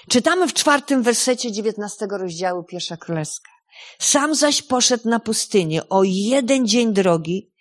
Czytamy 0.08 0.48
w 0.48 0.54
czwartym 0.54 1.02
wersecie 1.02 1.52
dziewiętnastego 1.52 2.18
rozdziału 2.18 2.64
Pierwsza 2.64 2.96
Królewska. 2.96 3.50
Sam 3.98 4.34
zaś 4.34 4.62
poszedł 4.62 5.08
na 5.08 5.20
pustynię 5.20 5.88
o 5.88 6.02
jeden 6.04 6.66
dzień 6.66 6.92
drogi, 6.92 7.52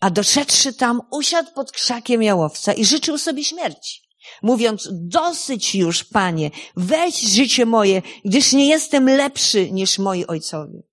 a 0.00 0.10
doszedłszy 0.10 0.72
tam, 0.72 1.00
usiadł 1.10 1.52
pod 1.54 1.72
krzakiem 1.72 2.22
jałowca 2.22 2.72
i 2.72 2.84
życzył 2.84 3.18
sobie 3.18 3.44
śmierci. 3.44 4.00
Mówiąc, 4.42 4.88
dosyć 4.92 5.74
już, 5.74 6.04
panie, 6.04 6.50
weź 6.76 7.20
życie 7.20 7.66
moje, 7.66 8.02
gdyż 8.24 8.52
nie 8.52 8.68
jestem 8.68 9.06
lepszy 9.06 9.70
niż 9.70 9.98
moi 9.98 10.26
ojcowie. 10.26 10.89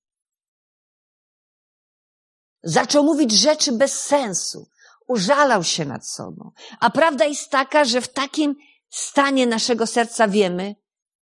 Zaczął 2.64 3.04
mówić 3.04 3.32
rzeczy 3.32 3.72
bez 3.72 4.00
sensu. 4.02 4.70
Użalał 5.08 5.64
się 5.64 5.86
nad 5.86 6.08
sobą. 6.08 6.52
A 6.80 6.90
prawda 6.90 7.26
jest 7.26 7.50
taka, 7.50 7.86
że 7.86 8.02
w 8.02 8.08
takim 8.08 8.56
stanie 8.90 9.48
naszego 9.48 9.88
serca 9.88 10.28
wiemy, 10.28 10.76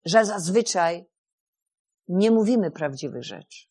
że 0.05 0.25
zazwyczaj 0.25 1.07
nie 2.09 2.31
mówimy 2.31 2.71
prawdziwych 2.71 3.25
rzeczy. 3.25 3.66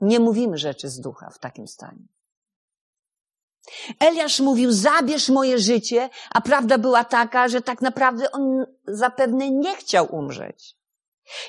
Nie 0.00 0.20
mówimy 0.20 0.58
rzeczy 0.58 0.88
z 0.88 1.00
ducha 1.00 1.30
w 1.30 1.38
takim 1.38 1.68
stanie. 1.68 2.08
Eliasz 4.00 4.40
mówił, 4.40 4.72
zabierz 4.72 5.28
moje 5.28 5.58
życie, 5.58 6.10
a 6.30 6.40
prawda 6.40 6.78
była 6.78 7.04
taka, 7.04 7.48
że 7.48 7.62
tak 7.62 7.80
naprawdę 7.80 8.32
on 8.32 8.66
zapewne 8.86 9.50
nie 9.50 9.76
chciał 9.76 10.14
umrzeć. 10.14 10.76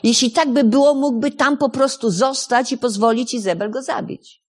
Jeśli 0.03 0.31
tak 0.31 0.49
by 0.49 0.63
było, 0.63 0.93
mógłby 0.93 1.31
tam 1.31 1.57
po 1.57 1.69
prostu 1.69 2.11
zostać 2.11 2.71
i 2.71 2.77
pozwolić 2.77 3.33
Izabel 3.33 3.71
go 3.71 3.81
zabić. 3.81 4.43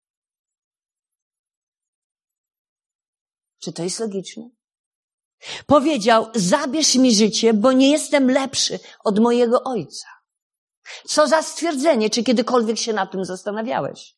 Czy 3.59 3.73
to 3.73 3.83
jest 3.83 4.01
logiczne? 4.01 4.51
Powiedział, 5.67 6.27
zabierz 6.35 6.95
mi 6.95 7.15
życie, 7.15 7.55
bo 7.55 7.73
nie 7.73 7.91
jestem 7.91 8.31
lepszy 8.31 8.79
od 9.05 9.19
mojego 9.19 9.63
ojca. 9.63 10.07
Co 11.09 11.29
za 11.29 11.43
stwierdzenie, 11.43 12.11
czy 12.11 12.23
kiedykolwiek 12.23 12.79
się 12.79 12.93
nad 12.93 13.13
tym 13.13 13.25
zastanawiałeś? 13.25 14.17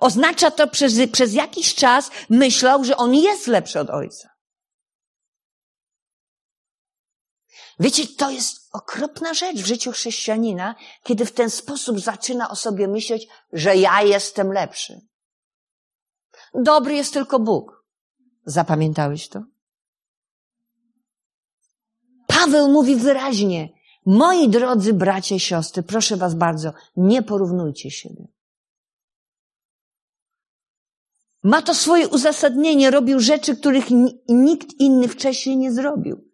Oznacza 0.00 0.50
to, 0.50 0.68
przez, 0.68 0.94
przez 1.12 1.34
jakiś 1.34 1.74
czas 1.74 2.10
myślał, 2.30 2.84
że 2.84 2.96
on 2.96 3.14
jest 3.14 3.46
lepszy 3.46 3.80
od 3.80 3.90
ojca. 3.90 4.31
Wiecie, 7.80 8.06
to 8.06 8.30
jest 8.30 8.68
okropna 8.72 9.34
rzecz 9.34 9.56
w 9.56 9.66
życiu 9.66 9.92
chrześcijanina, 9.92 10.74
kiedy 11.02 11.24
w 11.24 11.32
ten 11.32 11.50
sposób 11.50 12.00
zaczyna 12.00 12.50
o 12.50 12.56
sobie 12.56 12.88
myśleć, 12.88 13.28
że 13.52 13.76
ja 13.76 14.02
jestem 14.02 14.52
lepszy. 14.52 15.00
Dobry 16.54 16.94
jest 16.94 17.12
tylko 17.12 17.38
Bóg. 17.38 17.84
Zapamiętałeś 18.44 19.28
to? 19.28 19.42
Paweł 22.26 22.68
mówi 22.68 22.96
wyraźnie, 22.96 23.68
moi 24.06 24.48
drodzy 24.48 24.92
bracia 24.92 25.34
i 25.34 25.40
siostry, 25.40 25.82
proszę 25.82 26.16
was 26.16 26.34
bardzo, 26.34 26.72
nie 26.96 27.22
porównujcie 27.22 27.90
siebie. 27.90 28.28
Ma 31.42 31.62
to 31.62 31.74
swoje 31.74 32.08
uzasadnienie, 32.08 32.90
robił 32.90 33.20
rzeczy, 33.20 33.56
których 33.56 33.84
nikt 34.28 34.72
inny 34.78 35.08
wcześniej 35.08 35.56
nie 35.56 35.72
zrobił. 35.72 36.31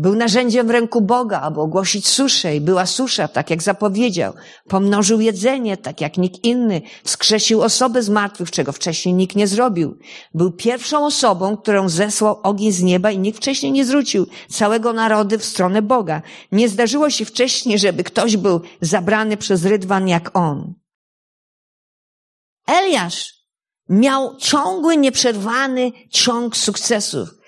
Był 0.00 0.16
narzędziem 0.16 0.66
w 0.66 0.70
ręku 0.70 1.00
Boga, 1.00 1.40
aby 1.40 1.60
ogłosić 1.60 2.08
suszę 2.08 2.56
i 2.56 2.60
była 2.60 2.86
susza, 2.86 3.28
tak 3.28 3.50
jak 3.50 3.62
zapowiedział. 3.62 4.32
Pomnożył 4.68 5.20
jedzenie, 5.20 5.76
tak 5.76 6.00
jak 6.00 6.16
nikt 6.16 6.44
inny. 6.44 6.82
Wskrzesił 7.04 7.62
osobę 7.62 8.02
z 8.02 8.08
martwych, 8.08 8.50
czego 8.50 8.72
wcześniej 8.72 9.14
nikt 9.14 9.36
nie 9.36 9.46
zrobił. 9.46 9.98
Był 10.34 10.52
pierwszą 10.52 11.06
osobą, 11.06 11.56
którą 11.56 11.88
zesłał 11.88 12.40
ogień 12.42 12.72
z 12.72 12.82
nieba 12.82 13.10
i 13.10 13.18
nikt 13.18 13.38
wcześniej 13.38 13.72
nie 13.72 13.84
zwrócił 13.84 14.26
całego 14.48 14.92
narodu 14.92 15.38
w 15.38 15.44
stronę 15.44 15.82
Boga. 15.82 16.22
Nie 16.52 16.68
zdarzyło 16.68 17.10
się 17.10 17.24
wcześniej, 17.24 17.78
żeby 17.78 18.04
ktoś 18.04 18.36
był 18.36 18.60
zabrany 18.80 19.36
przez 19.36 19.64
rydwan 19.64 20.08
jak 20.08 20.36
on. 20.36 20.74
Eliasz 22.66 23.34
miał 23.88 24.36
ciągły, 24.36 24.96
nieprzerwany 24.96 25.92
ciąg 26.10 26.56
sukcesów 26.56 27.39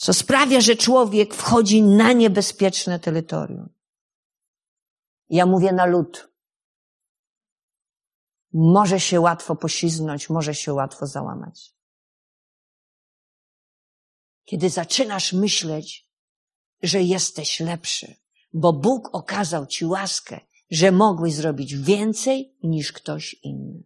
co 0.00 0.14
sprawia, 0.14 0.60
że 0.60 0.76
człowiek 0.76 1.34
wchodzi 1.34 1.82
na 1.82 2.12
niebezpieczne 2.12 3.00
terytorium. 3.00 3.68
Ja 5.28 5.46
mówię 5.46 5.72
na 5.72 5.86
lud. 5.86 6.28
Może 8.52 9.00
się 9.00 9.20
łatwo 9.20 9.56
poślizgnąć, 9.56 10.30
może 10.30 10.54
się 10.54 10.72
łatwo 10.72 11.06
załamać. 11.06 11.74
Kiedy 14.44 14.70
zaczynasz 14.70 15.32
myśleć, 15.32 16.10
że 16.82 17.02
jesteś 17.02 17.60
lepszy, 17.60 18.14
bo 18.52 18.72
Bóg 18.72 19.14
okazał 19.14 19.66
ci 19.66 19.86
łaskę, 19.86 20.40
że 20.70 20.92
mogłeś 20.92 21.34
zrobić 21.34 21.76
więcej 21.76 22.56
niż 22.62 22.92
ktoś 22.92 23.34
inny. 23.34 23.82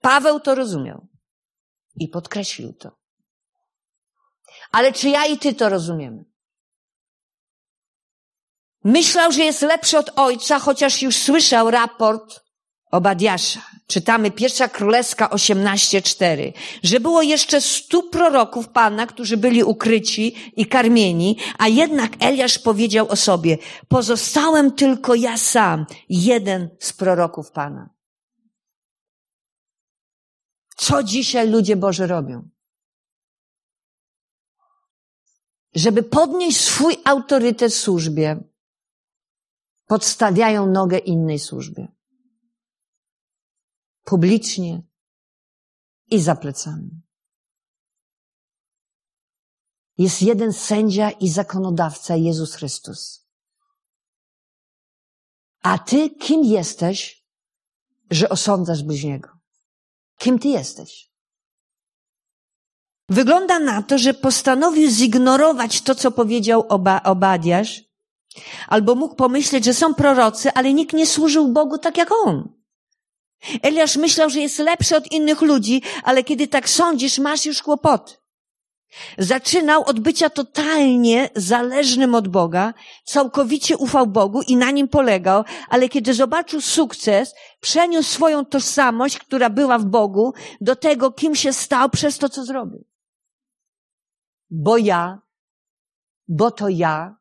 Paweł 0.00 0.40
to 0.40 0.54
rozumiał 0.54 1.06
i 1.94 2.08
podkreślił 2.08 2.72
to. 2.72 2.99
Ale 4.70 4.92
czy 4.92 5.08
ja 5.08 5.26
i 5.26 5.38
ty 5.38 5.54
to 5.54 5.68
rozumiemy? 5.68 6.24
Myślał, 8.84 9.32
że 9.32 9.44
jest 9.44 9.62
lepszy 9.62 9.98
od 9.98 10.10
ojca, 10.16 10.58
chociaż 10.58 11.02
już 11.02 11.16
słyszał 11.16 11.70
raport 11.70 12.40
Obadiasza. 12.90 13.60
Czytamy 13.86 14.30
pierwsza 14.30 14.68
królewska 14.68 15.28
18:4, 15.28 16.52
że 16.82 17.00
było 17.00 17.22
jeszcze 17.22 17.60
stu 17.60 18.02
proroków 18.02 18.68
Pana, 18.68 19.06
którzy 19.06 19.36
byli 19.36 19.64
ukryci 19.64 20.52
i 20.56 20.66
karmieni, 20.66 21.36
a 21.58 21.68
jednak 21.68 22.10
Eliasz 22.20 22.58
powiedział 22.58 23.08
o 23.08 23.16
sobie, 23.16 23.58
pozostałem 23.88 24.72
tylko 24.72 25.14
ja 25.14 25.38
sam, 25.38 25.86
jeden 26.08 26.68
z 26.80 26.92
proroków 26.92 27.50
Pana. 27.50 27.90
Co 30.76 31.02
dzisiaj 31.02 31.48
ludzie 31.48 31.76
Boże 31.76 32.06
robią? 32.06 32.48
Żeby 35.74 36.02
podnieść 36.02 36.60
swój 36.60 36.96
autorytet 37.04 37.72
w 37.72 37.76
służbie, 37.76 38.44
podstawiają 39.86 40.66
nogę 40.66 40.98
innej 40.98 41.38
służbie. 41.38 41.88
Publicznie 44.04 44.82
i 46.10 46.20
za 46.20 46.36
plecami. 46.36 47.02
Jest 49.98 50.22
jeden 50.22 50.52
sędzia 50.52 51.10
i 51.10 51.28
zakonodawca, 51.28 52.16
Jezus 52.16 52.54
Chrystus. 52.54 53.26
A 55.62 55.78
ty 55.78 56.10
kim 56.10 56.44
jesteś, 56.44 57.26
że 58.10 58.28
osądzasz 58.28 58.82
bliźniego? 58.82 59.28
Kim 60.18 60.38
ty 60.38 60.48
jesteś? 60.48 61.09
Wygląda 63.10 63.58
na 63.58 63.82
to, 63.82 63.98
że 63.98 64.14
postanowił 64.14 64.90
zignorować 64.90 65.80
to, 65.80 65.94
co 65.94 66.10
powiedział 66.10 66.66
Oba, 66.68 67.00
albo 68.68 68.94
mógł 68.94 69.14
pomyśleć, 69.14 69.64
że 69.64 69.74
są 69.74 69.94
prorocy, 69.94 70.52
ale 70.54 70.72
nikt 70.72 70.92
nie 70.92 71.06
służył 71.06 71.48
Bogu 71.48 71.78
tak 71.78 71.96
jak 71.96 72.12
on. 72.12 72.48
Eliasz 73.62 73.96
myślał, 73.96 74.30
że 74.30 74.40
jest 74.40 74.58
lepszy 74.58 74.96
od 74.96 75.12
innych 75.12 75.42
ludzi, 75.42 75.82
ale 76.02 76.24
kiedy 76.24 76.48
tak 76.48 76.68
sądzisz, 76.68 77.18
masz 77.18 77.46
już 77.46 77.62
kłopoty. 77.62 78.14
Zaczynał 79.18 79.84
od 79.84 80.00
bycia 80.00 80.30
totalnie 80.30 81.30
zależnym 81.36 82.14
od 82.14 82.28
Boga, 82.28 82.74
całkowicie 83.04 83.76
ufał 83.76 84.06
Bogu 84.06 84.42
i 84.42 84.56
na 84.56 84.70
nim 84.70 84.88
polegał, 84.88 85.44
ale 85.68 85.88
kiedy 85.88 86.14
zobaczył 86.14 86.60
sukces, 86.60 87.34
przeniósł 87.60 88.10
swoją 88.10 88.44
tożsamość, 88.44 89.18
która 89.18 89.50
była 89.50 89.78
w 89.78 89.84
Bogu, 89.84 90.32
do 90.60 90.76
tego, 90.76 91.12
kim 91.12 91.34
się 91.34 91.52
stał 91.52 91.90
przez 91.90 92.18
to, 92.18 92.28
co 92.28 92.44
zrobił. 92.44 92.89
Bo 94.50 94.78
ja, 94.78 95.22
bo 96.28 96.50
to 96.50 96.68
ja. 96.68 97.16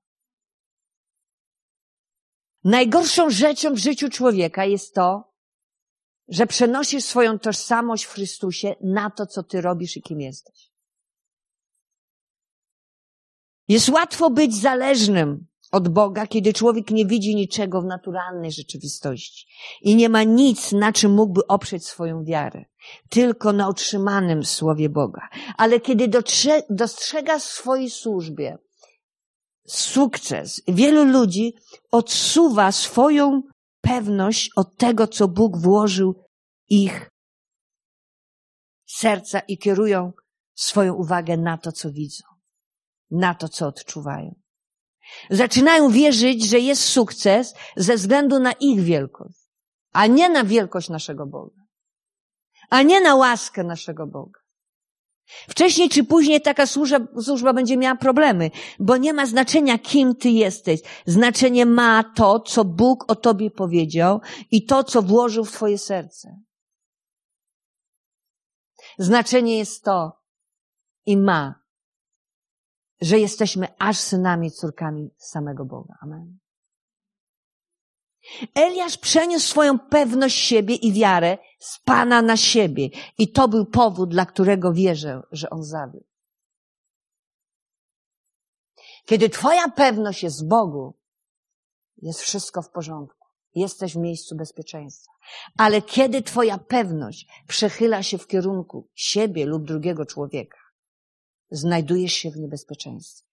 Najgorszą 2.63 3.29
rzeczą 3.29 3.73
w 3.73 3.77
życiu 3.77 4.09
człowieka 4.09 4.65
jest 4.65 4.93
to, 4.93 5.33
że 6.27 6.47
przenosisz 6.47 7.03
swoją 7.03 7.39
tożsamość 7.39 8.03
w 8.03 8.13
Chrystusie 8.13 8.75
na 8.81 9.09
to, 9.09 9.25
co 9.25 9.43
ty 9.43 9.61
robisz 9.61 9.97
i 9.97 10.01
kim 10.01 10.21
jesteś. 10.21 10.71
Jest 13.67 13.89
łatwo 13.89 14.29
być 14.29 14.55
zależnym 14.55 15.48
od 15.71 15.89
Boga, 15.89 16.27
kiedy 16.27 16.53
człowiek 16.53 16.91
nie 16.91 17.05
widzi 17.05 17.35
niczego 17.35 17.81
w 17.81 17.85
naturalnej 17.85 18.51
rzeczywistości 18.51 19.47
i 19.81 19.95
nie 19.95 20.09
ma 20.09 20.23
nic, 20.23 20.71
na 20.71 20.93
czym 20.93 21.11
mógłby 21.11 21.47
oprzeć 21.47 21.85
swoją 21.85 22.23
wiarę, 22.23 22.65
tylko 23.09 23.53
na 23.53 23.67
otrzymanym 23.67 24.45
słowie 24.45 24.89
Boga. 24.89 25.29
Ale 25.57 25.79
kiedy 25.79 26.07
dostrzega 26.69 27.39
w 27.39 27.43
swojej 27.43 27.89
służbie 27.89 28.57
sukces, 29.67 30.61
wielu 30.67 31.05
ludzi 31.05 31.53
odsuwa 31.91 32.71
swoją 32.71 33.41
pewność 33.81 34.49
od 34.55 34.77
tego, 34.77 35.07
co 35.07 35.27
Bóg 35.27 35.57
włożył 35.57 36.23
ich 36.69 37.09
serca 38.85 39.39
i 39.39 39.57
kierują 39.57 40.11
swoją 40.55 40.93
uwagę 40.93 41.37
na 41.37 41.57
to, 41.57 41.71
co 41.71 41.91
widzą 41.91 42.23
na 43.11 43.35
to, 43.35 43.49
co 43.49 43.67
odczuwają. 43.67 44.38
Zaczynają 45.29 45.89
wierzyć, 45.89 46.45
że 46.49 46.59
jest 46.59 46.83
sukces 46.83 47.53
ze 47.75 47.95
względu 47.95 48.39
na 48.39 48.51
ich 48.51 48.81
wielkość, 48.81 49.39
a 49.93 50.07
nie 50.07 50.29
na 50.29 50.43
wielkość 50.43 50.89
naszego 50.89 51.25
Boga, 51.25 51.61
a 52.69 52.81
nie 52.81 53.01
na 53.01 53.15
łaskę 53.15 53.63
naszego 53.63 54.07
Boga. 54.07 54.39
Wcześniej 55.49 55.89
czy 55.89 56.03
później 56.03 56.41
taka 56.41 56.65
służba, 56.65 56.99
służba 57.21 57.53
będzie 57.53 57.77
miała 57.77 57.95
problemy, 57.95 58.51
bo 58.79 58.97
nie 58.97 59.13
ma 59.13 59.25
znaczenia, 59.25 59.79
kim 59.79 60.15
ty 60.15 60.29
jesteś. 60.29 60.79
Znaczenie 61.05 61.65
ma 61.65 62.03
to, 62.15 62.39
co 62.39 62.65
Bóg 62.65 63.11
o 63.11 63.15
tobie 63.15 63.51
powiedział 63.51 64.21
i 64.51 64.65
to, 64.65 64.83
co 64.83 65.01
włożył 65.01 65.45
w 65.45 65.51
twoje 65.51 65.77
serce. 65.77 66.39
Znaczenie 68.97 69.57
jest 69.57 69.83
to 69.83 70.11
i 71.05 71.17
ma 71.17 71.58
że 73.01 73.19
jesteśmy 73.19 73.67
aż 73.79 73.97
synami, 73.97 74.51
córkami 74.51 75.09
samego 75.17 75.65
Boga. 75.65 75.93
Amen. 76.01 76.39
Eliasz 78.55 78.97
przeniósł 78.97 79.47
swoją 79.47 79.79
pewność 79.79 80.37
siebie 80.37 80.75
i 80.75 80.93
wiarę 80.93 81.37
z 81.59 81.79
Pana 81.79 82.21
na 82.21 82.37
siebie. 82.37 82.89
I 83.17 83.31
to 83.31 83.47
był 83.47 83.65
powód, 83.65 84.09
dla 84.09 84.25
którego 84.25 84.73
wierzę, 84.73 85.21
że 85.31 85.49
on 85.49 85.63
zawiódł. 85.63 86.05
Kiedy 89.05 89.29
Twoja 89.29 89.69
pewność 89.69 90.23
jest 90.23 90.45
w 90.45 90.47
Bogu, 90.47 90.99
jest 91.97 92.21
wszystko 92.21 92.61
w 92.61 92.69
porządku. 92.69 93.27
Jesteś 93.55 93.93
w 93.93 93.97
miejscu 93.97 94.35
bezpieczeństwa. 94.35 95.11
Ale 95.57 95.81
kiedy 95.81 96.21
Twoja 96.21 96.57
pewność 96.57 97.27
przechyla 97.47 98.03
się 98.03 98.17
w 98.17 98.27
kierunku 98.27 98.89
siebie 98.93 99.45
lub 99.45 99.63
drugiego 99.63 100.05
człowieka, 100.05 100.57
znajdujesz 101.51 102.13
się 102.13 102.31
w 102.31 102.37
niebezpieczeństwie. 102.37 103.29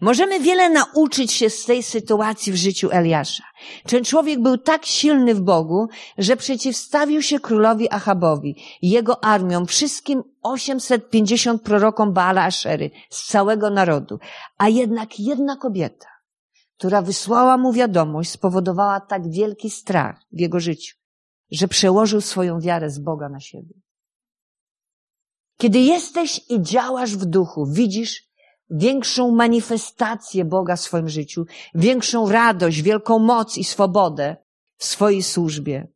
Możemy 0.00 0.40
wiele 0.40 0.70
nauczyć 0.70 1.32
się 1.32 1.50
z 1.50 1.64
tej 1.64 1.82
sytuacji 1.82 2.52
w 2.52 2.56
życiu 2.56 2.88
Eliasza. 2.92 3.44
Ten 3.86 4.04
człowiek 4.04 4.42
był 4.42 4.58
tak 4.58 4.86
silny 4.86 5.34
w 5.34 5.40
Bogu, 5.40 5.88
że 6.18 6.36
przeciwstawił 6.36 7.22
się 7.22 7.40
królowi 7.40 7.90
Achabowi, 7.90 8.56
jego 8.82 9.24
armiom, 9.24 9.66
wszystkim 9.66 10.22
850 10.42 11.62
prorokom 11.62 12.12
Baala 12.12 12.44
Aszery 12.44 12.90
z 13.10 13.26
całego 13.26 13.70
narodu. 13.70 14.18
A 14.58 14.68
jednak 14.68 15.20
jedna 15.20 15.56
kobieta, 15.56 16.08
która 16.76 17.02
wysłała 17.02 17.58
mu 17.58 17.72
wiadomość, 17.72 18.30
spowodowała 18.30 19.00
tak 19.00 19.30
wielki 19.30 19.70
strach 19.70 20.20
w 20.32 20.40
jego 20.40 20.60
życiu, 20.60 20.96
że 21.50 21.68
przełożył 21.68 22.20
swoją 22.20 22.60
wiarę 22.60 22.90
z 22.90 22.98
Boga 22.98 23.28
na 23.28 23.40
siebie. 23.40 23.74
Kiedy 25.56 25.78
jesteś 25.78 26.40
i 26.48 26.62
działasz 26.62 27.16
w 27.16 27.24
duchu, 27.24 27.66
widzisz 27.66 28.26
większą 28.70 29.30
manifestację 29.30 30.44
Boga 30.44 30.76
w 30.76 30.80
swoim 30.80 31.08
życiu, 31.08 31.44
większą 31.74 32.28
radość, 32.28 32.82
wielką 32.82 33.18
moc 33.18 33.58
i 33.58 33.64
swobodę 33.64 34.36
w 34.76 34.84
swojej 34.84 35.22
służbie. 35.22 35.88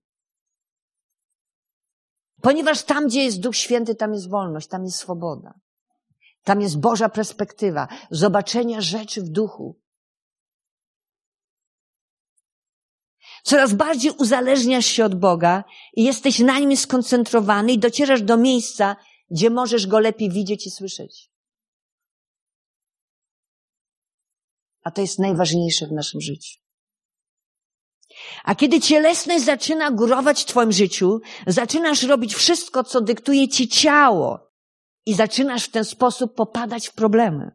Ponieważ 2.42 2.82
tam, 2.82 3.06
gdzie 3.06 3.24
jest 3.24 3.40
Duch 3.40 3.56
Święty, 3.56 3.94
tam 3.94 4.12
jest 4.14 4.30
wolność, 4.30 4.68
tam 4.68 4.84
jest 4.84 4.98
swoboda. 4.98 5.54
Tam 6.44 6.60
jest 6.60 6.80
Boża 6.80 7.08
perspektywa, 7.08 7.88
zobaczenia 8.10 8.80
rzeczy 8.80 9.22
w 9.22 9.28
duchu. 9.28 9.80
Coraz 13.42 13.74
bardziej 13.74 14.12
uzależniasz 14.18 14.86
się 14.86 15.04
od 15.04 15.14
Boga 15.14 15.64
i 15.94 16.04
jesteś 16.04 16.38
na 16.38 16.58
nim 16.58 16.76
skoncentrowany 16.76 17.72
i 17.72 17.78
docierasz 17.78 18.22
do 18.22 18.36
miejsca, 18.36 18.96
gdzie 19.30 19.50
możesz 19.50 19.86
go 19.86 19.98
lepiej 19.98 20.30
widzieć 20.30 20.66
i 20.66 20.70
słyszeć. 20.70 21.30
A 24.82 24.90
to 24.90 25.00
jest 25.00 25.18
najważniejsze 25.18 25.86
w 25.86 25.92
naszym 25.92 26.20
życiu. 26.20 26.58
A 28.44 28.54
kiedy 28.54 28.80
cielesność 28.80 29.44
zaczyna 29.44 29.90
górować 29.90 30.42
w 30.42 30.46
Twoim 30.46 30.72
życiu, 30.72 31.20
zaczynasz 31.46 32.02
robić 32.02 32.34
wszystko, 32.34 32.84
co 32.84 33.00
dyktuje 33.00 33.48
Ci 33.48 33.68
ciało 33.68 34.50
i 35.06 35.14
zaczynasz 35.14 35.64
w 35.64 35.70
ten 35.70 35.84
sposób 35.84 36.34
popadać 36.34 36.88
w 36.88 36.92
problemy. 36.92 37.50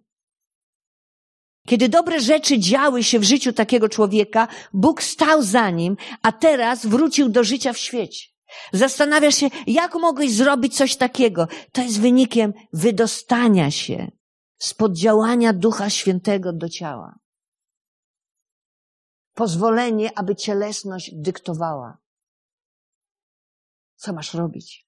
Kiedy 1.67 1.89
dobre 1.89 2.19
rzeczy 2.19 2.59
działy 2.59 3.03
się 3.03 3.19
w 3.19 3.23
życiu 3.23 3.53
takiego 3.53 3.89
człowieka, 3.89 4.47
Bóg 4.73 5.03
stał 5.03 5.41
za 5.41 5.69
nim, 5.69 5.97
a 6.21 6.31
teraz 6.31 6.85
wrócił 6.85 7.29
do 7.29 7.43
życia 7.43 7.73
w 7.73 7.77
świecie. 7.77 8.34
Zastanawiasz 8.73 9.35
się, 9.35 9.49
jak 9.67 9.95
mogłeś 9.95 10.31
zrobić 10.31 10.77
coś 10.77 10.95
takiego. 10.95 11.47
To 11.71 11.81
jest 11.81 12.01
wynikiem 12.01 12.53
wydostania 12.73 13.71
się 13.71 14.11
spod 14.57 14.93
działania 14.93 15.53
Ducha 15.53 15.89
Świętego 15.89 16.53
do 16.53 16.69
ciała. 16.69 17.19
Pozwolenie, 19.33 20.17
aby 20.17 20.35
cielesność 20.35 21.11
dyktowała. 21.13 21.97
Co 23.95 24.13
masz 24.13 24.33
robić? 24.33 24.84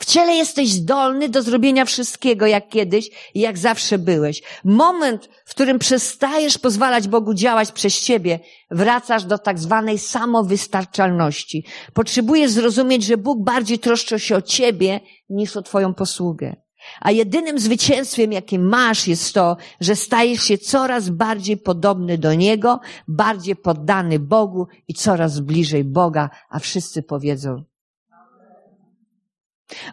W 0.00 0.04
ciele 0.04 0.34
jesteś 0.34 0.72
zdolny 0.72 1.28
do 1.28 1.42
zrobienia 1.42 1.84
wszystkiego, 1.84 2.46
jak 2.46 2.68
kiedyś 2.68 3.10
i 3.34 3.40
jak 3.40 3.58
zawsze 3.58 3.98
byłeś. 3.98 4.42
Moment, 4.64 5.28
w 5.44 5.50
którym 5.50 5.78
przestajesz 5.78 6.58
pozwalać 6.58 7.08
Bogu 7.08 7.34
działać 7.34 7.72
przez 7.72 8.00
ciebie, 8.00 8.40
wracasz 8.70 9.24
do 9.24 9.38
tak 9.38 9.58
zwanej 9.58 9.98
samowystarczalności. 9.98 11.64
Potrzebujesz 11.94 12.50
zrozumieć, 12.50 13.04
że 13.04 13.16
Bóg 13.16 13.44
bardziej 13.44 13.78
troszczy 13.78 14.20
się 14.20 14.36
o 14.36 14.42
ciebie 14.42 15.00
niż 15.30 15.56
o 15.56 15.62
twoją 15.62 15.94
posługę. 15.94 16.56
A 17.00 17.10
jedynym 17.10 17.58
zwycięstwem, 17.58 18.32
jakie 18.32 18.58
masz, 18.58 19.08
jest 19.08 19.34
to, 19.34 19.56
że 19.80 19.96
stajesz 19.96 20.42
się 20.42 20.58
coraz 20.58 21.08
bardziej 21.08 21.56
podobny 21.56 22.18
do 22.18 22.34
Niego, 22.34 22.80
bardziej 23.08 23.56
poddany 23.56 24.18
Bogu 24.18 24.66
i 24.88 24.94
coraz 24.94 25.40
bliżej 25.40 25.84
Boga, 25.84 26.30
a 26.50 26.58
wszyscy 26.58 27.02
powiedzą 27.02 27.69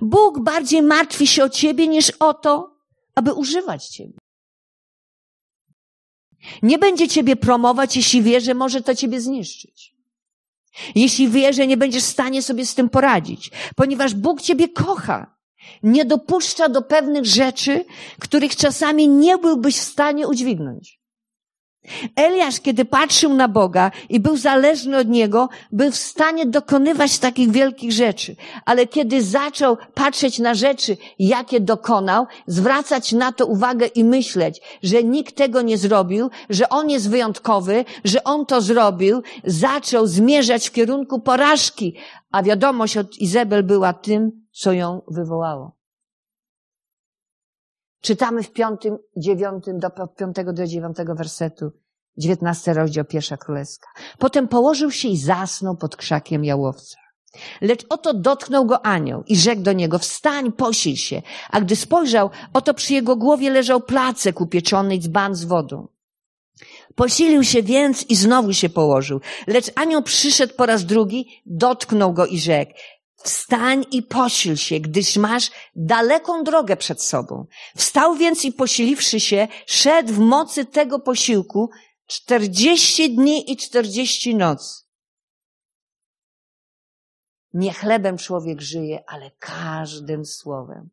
Bóg 0.02 0.40
bardziej 0.40 0.82
martwi 0.82 1.28
się 1.28 1.44
o 1.44 1.50
ciebie 1.50 1.88
niż 1.88 2.10
o 2.10 2.34
to, 2.34 2.78
aby 3.16 3.34
używać 3.34 3.88
ciebie. 3.88 4.18
Nie 6.62 6.78
będzie 6.78 7.08
ciebie 7.08 7.36
promować, 7.36 7.96
jeśli 7.96 8.22
wie, 8.22 8.42
że 8.42 8.54
może 8.54 8.82
to 8.82 8.96
ciebie 8.96 9.22
zniszczyć. 9.22 9.96
Jeśli 10.96 11.30
wie, 11.30 11.54
że 11.54 11.68
nie 11.68 11.78
będziesz 11.78 12.04
w 12.04 12.08
stanie 12.08 12.42
sobie 12.42 12.66
z 12.66 12.76
tym 12.76 12.90
poradzić, 12.90 13.52
ponieważ 13.76 14.13
Bóg 14.13 14.42
ciebie 14.42 14.70
kocha. 14.70 15.38
Nie 15.84 16.06
dopuszcza 16.06 16.70
do 16.70 16.82
pewnych 16.82 17.26
rzeczy, 17.26 17.86
których 18.20 18.56
czasami 18.56 19.08
nie 19.08 19.38
byłbyś 19.38 19.78
w 19.78 19.84
stanie 19.84 20.28
udźwignąć. 20.28 20.96
Eliasz, 22.15 22.60
kiedy 22.60 22.86
patrzył 22.86 23.34
na 23.34 23.47
Boga 23.47 23.91
i 24.10 24.19
był 24.19 24.38
zależny 24.38 24.97
od 24.97 25.08
Niego, 25.08 25.50
był 25.71 25.91
w 25.91 25.95
stanie 25.95 26.45
dokonywać 26.45 27.19
takich 27.19 27.52
wielkich 27.52 27.91
rzeczy. 27.91 28.36
Ale 28.65 28.88
kiedy 28.88 29.23
zaczął 29.23 29.78
patrzeć 29.93 30.39
na 30.39 30.54
rzeczy, 30.54 30.97
jakie 31.19 31.60
dokonał, 31.60 32.26
zwracać 32.47 33.12
na 33.12 33.32
to 33.32 33.45
uwagę 33.45 33.86
i 33.86 34.04
myśleć, 34.04 34.62
że 34.84 35.04
nikt 35.04 35.36
tego 35.36 35.62
nie 35.62 35.78
zrobił, 35.78 36.30
że 36.50 36.69
on 36.69 36.89
jest 36.89 37.10
wyjątkowy, 37.10 37.86
że 38.04 38.23
on 38.23 38.45
to 38.45 38.62
zrobił, 38.62 39.21
zaczął 39.43 40.08
zmierzać 40.08 40.69
w 40.69 40.71
kierunku 40.71 41.19
porażki. 41.19 41.95
A 42.32 42.43
wiadomość 42.43 42.97
od 42.97 43.17
Izabel 43.17 43.63
była 43.63 43.93
tym, 43.93 44.32
co 44.52 44.71
ją 44.71 45.02
wywołało. 45.08 45.77
Czytamy 48.01 48.43
w 48.43 48.51
piątym, 48.51 48.97
dziewiątym, 49.17 49.79
do 49.79 49.89
piątego 50.17 50.53
do 50.53 50.67
dziewiątego 50.67 51.15
wersetu, 51.15 51.71
dziewiętnasty 52.17 52.73
rozdział 52.73 53.05
pierwsza 53.05 53.38
królewska. 53.38 53.88
Potem 54.19 54.47
położył 54.47 54.91
się 54.91 55.07
i 55.07 55.17
zasnął 55.17 55.77
pod 55.77 55.95
krzakiem 55.95 56.45
jałowca. 56.45 56.97
Lecz 57.62 57.86
oto 57.89 58.13
dotknął 58.13 58.65
go 58.65 58.86
anioł 58.86 59.23
i 59.27 59.36
rzekł 59.36 59.62
do 59.62 59.73
niego, 59.73 59.99
wstań, 59.99 60.51
posil 60.51 60.95
się. 60.95 61.21
A 61.49 61.62
gdy 61.62 61.75
spojrzał, 61.75 62.29
oto 62.53 62.73
przy 62.73 62.93
jego 62.93 63.15
głowie 63.15 63.49
leżał 63.49 63.81
placek 63.81 64.41
upieczony 64.41 64.95
i 64.95 64.99
dzban 64.99 65.36
z 65.36 65.43
wodą. 65.43 65.88
Posilił 66.95 67.43
się 67.43 67.63
więc 67.63 68.10
i 68.10 68.15
znowu 68.15 68.53
się 68.53 68.69
położył. 68.69 69.21
Lecz 69.47 69.71
anioł 69.75 70.01
przyszedł 70.01 70.53
po 70.53 70.65
raz 70.65 70.86
drugi, 70.86 71.41
dotknął 71.45 72.13
go 72.13 72.25
i 72.25 72.39
rzekł, 72.39 72.71
Wstań 73.28 73.86
i 73.92 74.04
posil 74.04 74.56
się, 74.58 74.80
gdyż 74.80 75.18
masz 75.18 75.52
daleką 75.76 76.44
drogę 76.44 76.78
przed 76.78 77.04
sobą. 77.04 77.46
Wstał 77.76 78.16
więc 78.16 78.46
i 78.46 78.54
posiliwszy 78.54 79.20
się, 79.20 79.48
szedł 79.66 80.13
w 80.13 80.20
mocy 80.20 80.66
tego 80.66 81.00
posiłku 81.00 81.70
czterdzieści 82.06 83.16
dni 83.16 83.52
i 83.52 83.58
czterdzieści 83.58 84.36
noc. 84.36 84.90
Nie 87.54 87.74
chlebem 87.74 88.18
człowiek 88.18 88.62
żyje, 88.62 89.04
ale 89.08 89.32
każdym 89.32 90.26
słowem, 90.26 90.90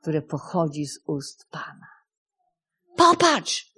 które 0.00 0.22
pochodzi 0.22 0.86
z 0.86 0.98
ust 1.06 1.48
Pana. 1.50 1.88
Popatrz, 2.96 3.74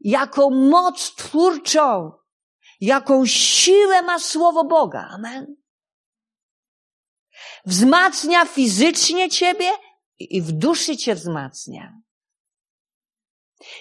jaką 0.00 0.50
moc 0.50 1.14
twórczą, 1.14 2.12
jaką 2.80 3.26
siłę 3.26 4.02
ma 4.02 4.18
słowo 4.18 4.64
Boga. 4.64 5.08
Amen 5.10 5.57
wzmacnia 7.66 8.44
fizycznie 8.44 9.30
ciebie 9.30 9.70
i 10.18 10.42
w 10.42 10.52
duszy 10.52 10.96
cię 10.96 11.14
wzmacnia. 11.14 11.92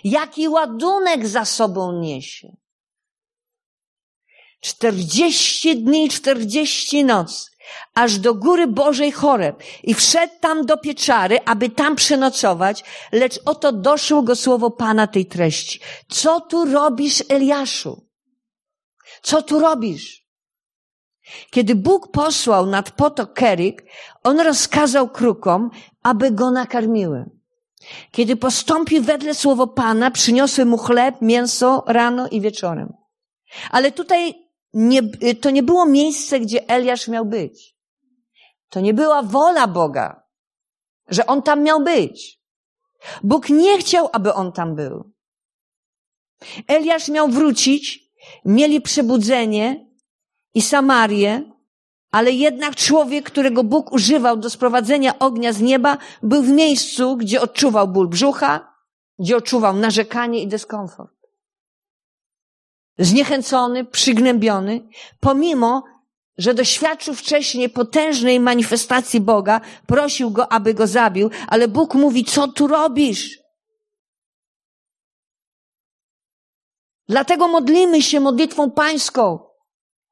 Jaki 0.03 0.47
ładunek 0.47 1.27
za 1.27 1.45
sobą 1.45 1.99
niesie. 1.99 2.55
Czterdzieści 4.61 5.77
dni, 5.77 6.09
czterdzieści 6.09 7.03
noc, 7.03 7.51
aż 7.93 8.19
do 8.19 8.35
góry 8.35 8.67
Bożej 8.67 9.11
Choreb 9.11 9.63
i 9.83 9.93
wszedł 9.93 10.33
tam 10.39 10.65
do 10.65 10.77
pieczary, 10.77 11.39
aby 11.45 11.69
tam 11.69 11.95
przenocować, 11.95 12.83
lecz 13.11 13.39
oto 13.45 13.71
doszło 13.71 14.21
go 14.21 14.35
słowo 14.35 14.71
Pana 14.71 15.07
tej 15.07 15.25
treści. 15.25 15.79
Co 16.09 16.41
tu 16.41 16.65
robisz, 16.65 17.23
Eliaszu? 17.29 18.07
Co 19.21 19.41
tu 19.41 19.59
robisz? 19.59 20.26
Kiedy 21.49 21.75
Bóg 21.75 22.11
posłał 22.11 22.65
nad 22.65 22.91
potok 22.91 23.33
Kerik, 23.33 23.83
on 24.23 24.39
rozkazał 24.39 25.09
krukom, 25.09 25.69
aby 26.03 26.31
go 26.31 26.51
nakarmiły. 26.51 27.25
Kiedy 28.11 28.35
postąpił 28.35 29.03
wedle 29.03 29.35
słowo 29.35 29.67
Pana, 29.67 30.11
przyniosły 30.11 30.65
mu 30.65 30.77
chleb, 30.77 31.15
mięso 31.21 31.83
rano 31.87 32.27
i 32.27 32.41
wieczorem. 32.41 32.93
Ale 33.71 33.91
tutaj 33.91 34.35
nie, 34.73 35.01
to 35.41 35.49
nie 35.49 35.63
było 35.63 35.85
miejsce, 35.85 36.39
gdzie 36.39 36.69
Eliasz 36.69 37.07
miał 37.07 37.25
być. 37.25 37.75
To 38.69 38.79
nie 38.79 38.93
była 38.93 39.23
wola 39.23 39.67
Boga, 39.67 40.23
że 41.07 41.27
on 41.27 41.41
tam 41.41 41.63
miał 41.63 41.83
być. 41.83 42.39
Bóg 43.23 43.49
nie 43.49 43.77
chciał, 43.77 44.09
aby 44.13 44.33
on 44.33 44.51
tam 44.51 44.75
był. 44.75 45.11
Eliasz 46.67 47.09
miał 47.09 47.27
wrócić, 47.27 47.99
mieli 48.45 48.81
przebudzenie, 48.81 49.86
i 50.57 50.61
Samarię, 50.61 51.51
ale 52.11 52.31
jednak 52.31 52.75
człowiek, 52.75 53.25
którego 53.25 53.63
Bóg 53.63 53.91
używał 53.91 54.37
do 54.37 54.49
sprowadzenia 54.49 55.19
ognia 55.19 55.53
z 55.53 55.61
nieba, 55.61 55.97
był 56.23 56.43
w 56.43 56.49
miejscu, 56.49 57.17
gdzie 57.17 57.41
odczuwał 57.41 57.87
ból 57.87 58.07
brzucha, 58.07 58.73
gdzie 59.19 59.37
odczuwał 59.37 59.75
narzekanie 59.75 60.41
i 60.41 60.47
dyskomfort. 60.47 61.11
Zniechęcony, 62.99 63.85
przygnębiony, 63.85 64.89
pomimo, 65.19 65.83
że 66.37 66.53
doświadczył 66.53 67.13
wcześniej 67.15 67.69
potężnej 67.69 68.39
manifestacji 68.39 69.19
Boga, 69.21 69.61
prosił 69.87 70.31
go, 70.31 70.51
aby 70.51 70.73
go 70.73 70.87
zabił, 70.87 71.29
ale 71.47 71.67
Bóg 71.67 71.93
mówi, 71.93 72.25
co 72.25 72.47
tu 72.47 72.67
robisz? 72.67 73.39
Dlatego 77.09 77.47
modlimy 77.47 78.01
się 78.01 78.19
modlitwą 78.19 78.71
pańską 78.71 79.46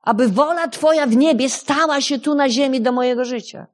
aby 0.05 0.27
wola 0.27 0.67
Twoja 0.67 1.07
w 1.07 1.15
niebie 1.15 1.49
stała 1.49 2.01
się 2.01 2.19
tu 2.19 2.35
na 2.35 2.49
ziemi 2.49 2.81
do 2.81 2.91
mojego 2.91 3.25
życia. 3.25 3.67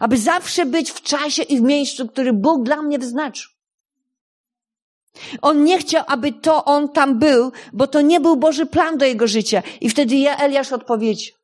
Aby 0.00 0.18
zawsze 0.18 0.66
być 0.66 0.90
w 0.90 1.02
czasie 1.02 1.42
i 1.42 1.56
w 1.56 1.62
miejscu, 1.62 2.08
który 2.08 2.32
Bóg 2.32 2.62
dla 2.62 2.82
mnie 2.82 2.98
wyznaczył. 2.98 3.50
On 5.42 5.64
nie 5.64 5.78
chciał, 5.78 6.04
aby 6.06 6.32
to 6.32 6.64
on 6.64 6.88
tam 6.88 7.18
był, 7.18 7.52
bo 7.72 7.86
to 7.86 8.00
nie 8.00 8.20
był 8.20 8.36
Boży 8.36 8.66
plan 8.66 8.98
do 8.98 9.04
jego 9.04 9.26
życia. 9.26 9.62
I 9.80 9.90
wtedy 9.90 10.16
ja, 10.16 10.36
Eliasz, 10.36 10.72
odpowiedział. 10.72 11.35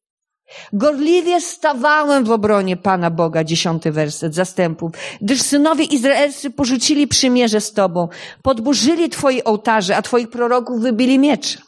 Gorliwie 0.73 1.41
stawałem 1.41 2.25
w 2.25 2.31
obronie 2.31 2.77
Pana 2.77 3.11
Boga, 3.11 3.45
dziesiąty 3.45 3.93
werset 3.93 4.35
zastępów, 4.35 4.93
gdyż 5.21 5.43
synowie 5.43 5.85
izraelscy 5.85 6.51
porzucili 6.51 7.07
przymierze 7.07 7.61
z 7.61 7.73
Tobą, 7.73 8.09
podburzyli 8.43 9.09
Twoje 9.09 9.45
ołtarze, 9.45 9.97
a 9.97 10.03
Twoich 10.03 10.31
proroków 10.31 10.81
wybili 10.81 11.19
miecz. 11.19 11.59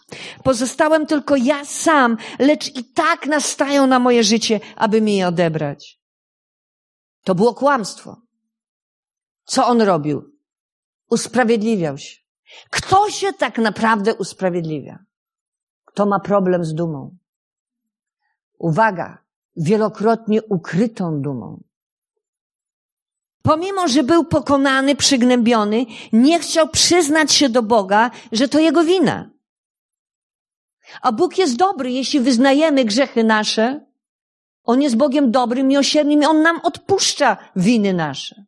Pozostałem 0.43 1.07
tylko 1.07 1.37
ja 1.37 1.65
sam, 1.65 2.17
lecz 2.39 2.77
i 2.77 2.85
tak 2.85 3.27
nastają 3.27 3.87
na 3.87 3.99
moje 3.99 4.25
życie, 4.25 4.61
aby 4.77 5.01
mi 5.01 5.17
je 5.17 5.29
odebrać. 5.29 5.99
To 7.25 7.35
było 7.35 7.55
kłamstwo. 7.55 8.17
Co 9.45 9.67
on 9.67 9.83
robił? 9.83 10.23
Usprawiedliwiał 11.11 11.99
się. 11.99 12.17
Kto 12.71 13.11
się 13.11 13.33
tak 13.33 13.59
naprawdę 13.59 14.15
usprawiedliwia? 14.15 14.99
Kto 15.85 16.07
ma 16.07 16.21
problem 16.21 16.65
z 16.65 16.75
dumą? 16.75 17.17
Uwaga, 18.59 19.19
wielokrotnie 19.57 20.43
ukrytą 20.43 21.23
dumą. 21.23 21.63
Pomimo, 23.43 23.89
że 23.89 24.03
był 24.03 24.25
pokonany, 24.25 24.97
przygnębiony, 24.97 25.87
nie 26.13 26.41
chciał 26.41 26.69
przyznać 26.69 27.33
się 27.33 27.49
do 27.49 27.63
Boga, 27.63 28.11
że 28.33 28.49
to 28.49 28.59
jego 28.59 28.85
wina. 28.85 29.31
A 31.03 31.13
Bóg 31.13 31.39
jest 31.39 31.57
dobry, 31.57 31.91
jeśli 31.91 32.21
wyznajemy 32.21 32.85
grzechy 32.85 33.25
nasze. 33.25 33.87
On 34.65 34.83
jest 34.83 34.97
Bogiem 34.97 35.31
dobrym, 35.31 35.69
miłosiernym 35.69 36.23
i 36.23 36.27
On 36.27 36.43
nam 36.43 36.61
odpuszcza 36.63 37.37
winy 37.57 37.95
nasze. 37.95 38.45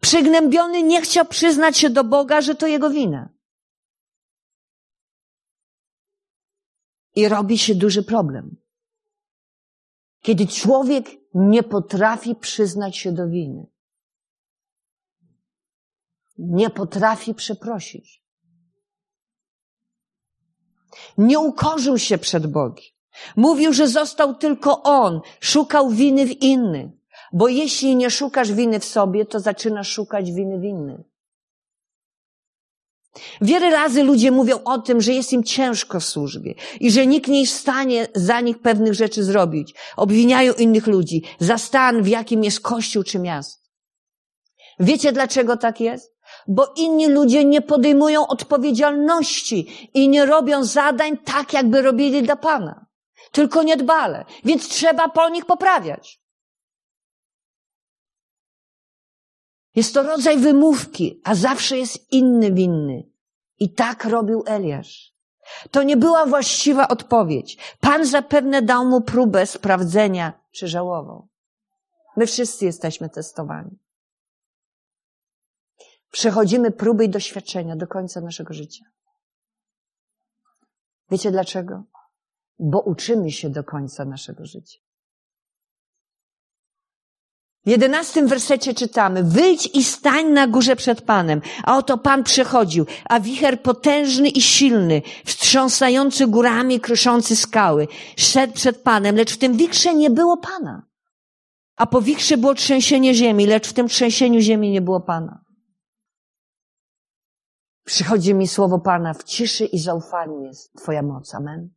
Przygnębiony 0.00 0.82
nie 0.82 1.00
chciał 1.00 1.24
przyznać 1.24 1.78
się 1.78 1.90
do 1.90 2.04
Boga, 2.04 2.40
że 2.40 2.54
to 2.54 2.66
jego 2.66 2.90
wina. 2.90 3.35
I 7.16 7.28
robi 7.28 7.58
się 7.58 7.74
duży 7.74 8.02
problem. 8.02 8.56
Kiedy 10.20 10.46
człowiek 10.46 11.06
nie 11.34 11.62
potrafi 11.62 12.34
przyznać 12.34 12.96
się 12.96 13.12
do 13.12 13.28
winy, 13.28 13.66
nie 16.38 16.70
potrafi 16.70 17.34
przeprosić, 17.34 18.22
nie 21.18 21.38
ukorzył 21.38 21.98
się 21.98 22.18
przed 22.18 22.46
Bogiem. 22.46 22.96
Mówił, 23.36 23.72
że 23.72 23.88
został 23.88 24.34
tylko 24.34 24.82
on, 24.82 25.20
szukał 25.40 25.90
winy 25.90 26.26
w 26.26 26.42
innych. 26.42 26.90
Bo 27.32 27.48
jeśli 27.48 27.96
nie 27.96 28.10
szukasz 28.10 28.52
winy 28.52 28.80
w 28.80 28.84
sobie, 28.84 29.26
to 29.26 29.40
zaczynasz 29.40 29.88
szukać 29.88 30.32
winy 30.32 30.58
w 30.58 30.64
innych. 30.64 31.15
Wiele 33.40 33.70
razy 33.70 34.02
ludzie 34.02 34.30
mówią 34.30 34.58
o 34.64 34.78
tym, 34.78 35.00
że 35.00 35.12
jest 35.12 35.32
im 35.32 35.44
ciężko 35.44 36.00
w 36.00 36.04
służbie 36.04 36.54
i 36.80 36.90
że 36.90 37.06
nikt 37.06 37.28
nie 37.28 37.40
jest 37.40 37.52
w 37.52 37.60
stanie 37.60 38.06
za 38.14 38.40
nich 38.40 38.58
pewnych 38.58 38.94
rzeczy 38.94 39.24
zrobić. 39.24 39.74
Obwiniają 39.96 40.52
innych 40.52 40.86
ludzi 40.86 41.22
za 41.38 41.58
stan, 41.58 42.02
w 42.02 42.08
jakim 42.08 42.44
jest 42.44 42.60
kościół 42.60 43.02
czy 43.02 43.18
miasto. 43.18 43.66
Wiecie 44.80 45.12
dlaczego 45.12 45.56
tak 45.56 45.80
jest? 45.80 46.16
Bo 46.48 46.72
inni 46.76 47.06
ludzie 47.06 47.44
nie 47.44 47.62
podejmują 47.62 48.26
odpowiedzialności 48.26 49.90
i 49.94 50.08
nie 50.08 50.26
robią 50.26 50.64
zadań 50.64 51.18
tak, 51.18 51.52
jakby 51.52 51.82
robili 51.82 52.22
dla 52.22 52.36
Pana. 52.36 52.86
Tylko 53.32 53.62
niedbale. 53.62 54.24
Więc 54.44 54.68
trzeba 54.68 55.08
po 55.08 55.28
nich 55.28 55.44
poprawiać. 55.44 56.20
Jest 59.76 59.94
to 59.94 60.02
rodzaj 60.02 60.38
wymówki, 60.38 61.20
a 61.24 61.34
zawsze 61.34 61.78
jest 61.78 62.12
inny 62.12 62.52
winny. 62.52 63.10
I 63.58 63.74
tak 63.74 64.04
robił 64.04 64.44
Eliasz. 64.46 65.16
To 65.70 65.82
nie 65.82 65.96
była 65.96 66.26
właściwa 66.26 66.88
odpowiedź. 66.88 67.76
Pan 67.80 68.06
zapewne 68.06 68.62
dał 68.62 68.86
mu 68.86 69.00
próbę 69.00 69.46
sprawdzenia, 69.46 70.40
czy 70.50 70.68
żałował. 70.68 71.28
My 72.16 72.26
wszyscy 72.26 72.64
jesteśmy 72.64 73.08
testowani. 73.08 73.78
Przechodzimy 76.10 76.70
próby 76.70 77.04
i 77.04 77.08
doświadczenia 77.08 77.76
do 77.76 77.86
końca 77.86 78.20
naszego 78.20 78.54
życia. 78.54 78.84
Wiecie 81.10 81.30
dlaczego? 81.30 81.84
Bo 82.58 82.80
uczymy 82.80 83.30
się 83.30 83.50
do 83.50 83.64
końca 83.64 84.04
naszego 84.04 84.46
życia. 84.46 84.85
W 87.66 87.68
jedenastym 87.68 88.26
wersecie 88.26 88.74
czytamy, 88.74 89.22
wyjdź 89.22 89.70
i 89.74 89.84
stań 89.84 90.26
na 90.26 90.46
górze 90.46 90.76
przed 90.76 91.02
Panem. 91.02 91.40
A 91.64 91.76
oto 91.76 91.98
Pan 91.98 92.24
przychodził, 92.24 92.86
a 93.04 93.20
wicher 93.20 93.62
potężny 93.62 94.28
i 94.28 94.40
silny, 94.40 95.02
wstrząsający 95.24 96.26
górami, 96.26 96.80
kruszący 96.80 97.36
skały, 97.36 97.88
szedł 98.16 98.52
przed 98.52 98.82
Panem, 98.82 99.16
lecz 99.16 99.34
w 99.34 99.38
tym 99.38 99.56
wichrze 99.56 99.94
nie 99.94 100.10
było 100.10 100.36
Pana. 100.36 100.82
A 101.76 101.86
po 101.86 102.02
wichrze 102.02 102.36
było 102.36 102.54
trzęsienie 102.54 103.14
ziemi, 103.14 103.46
lecz 103.46 103.68
w 103.68 103.72
tym 103.72 103.88
trzęsieniu 103.88 104.40
ziemi 104.40 104.70
nie 104.70 104.80
było 104.80 105.00
Pana. 105.00 105.44
Przychodzi 107.84 108.34
mi 108.34 108.48
słowo 108.48 108.78
Pana, 108.78 109.14
w 109.14 109.24
ciszy 109.24 109.64
i 109.64 109.78
zaufaniu 109.78 110.40
jest 110.40 110.72
Twoja 110.72 111.02
moc. 111.02 111.34
Amen. 111.34 111.70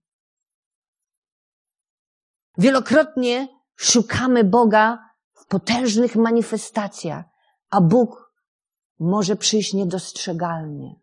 Wielokrotnie 2.58 3.48
szukamy 3.76 4.44
Boga 4.44 5.09
potężnych 5.50 6.16
manifestacjach, 6.16 7.26
a 7.70 7.82
Bóg 7.82 8.34
może 9.00 9.36
przyjść 9.36 9.74
niedostrzegalnie, 9.74 10.96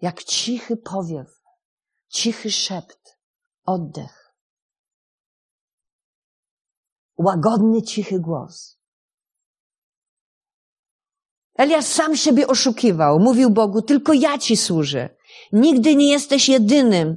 jak 0.00 0.24
cichy 0.24 0.76
powiew, 0.76 1.42
cichy 2.08 2.50
szept, 2.50 3.18
oddech, 3.64 4.34
łagodny, 7.16 7.82
cichy 7.82 8.20
głos. 8.20 8.78
Eliasz 11.54 11.84
sam 11.84 12.16
siebie 12.16 12.46
oszukiwał. 12.46 13.20
Mówił 13.20 13.50
Bogu, 13.50 13.82
tylko 13.82 14.12
ja 14.12 14.38
Ci 14.38 14.56
służę. 14.56 15.16
Nigdy 15.52 15.96
nie 15.96 16.10
jesteś 16.10 16.48
jedynym, 16.48 17.16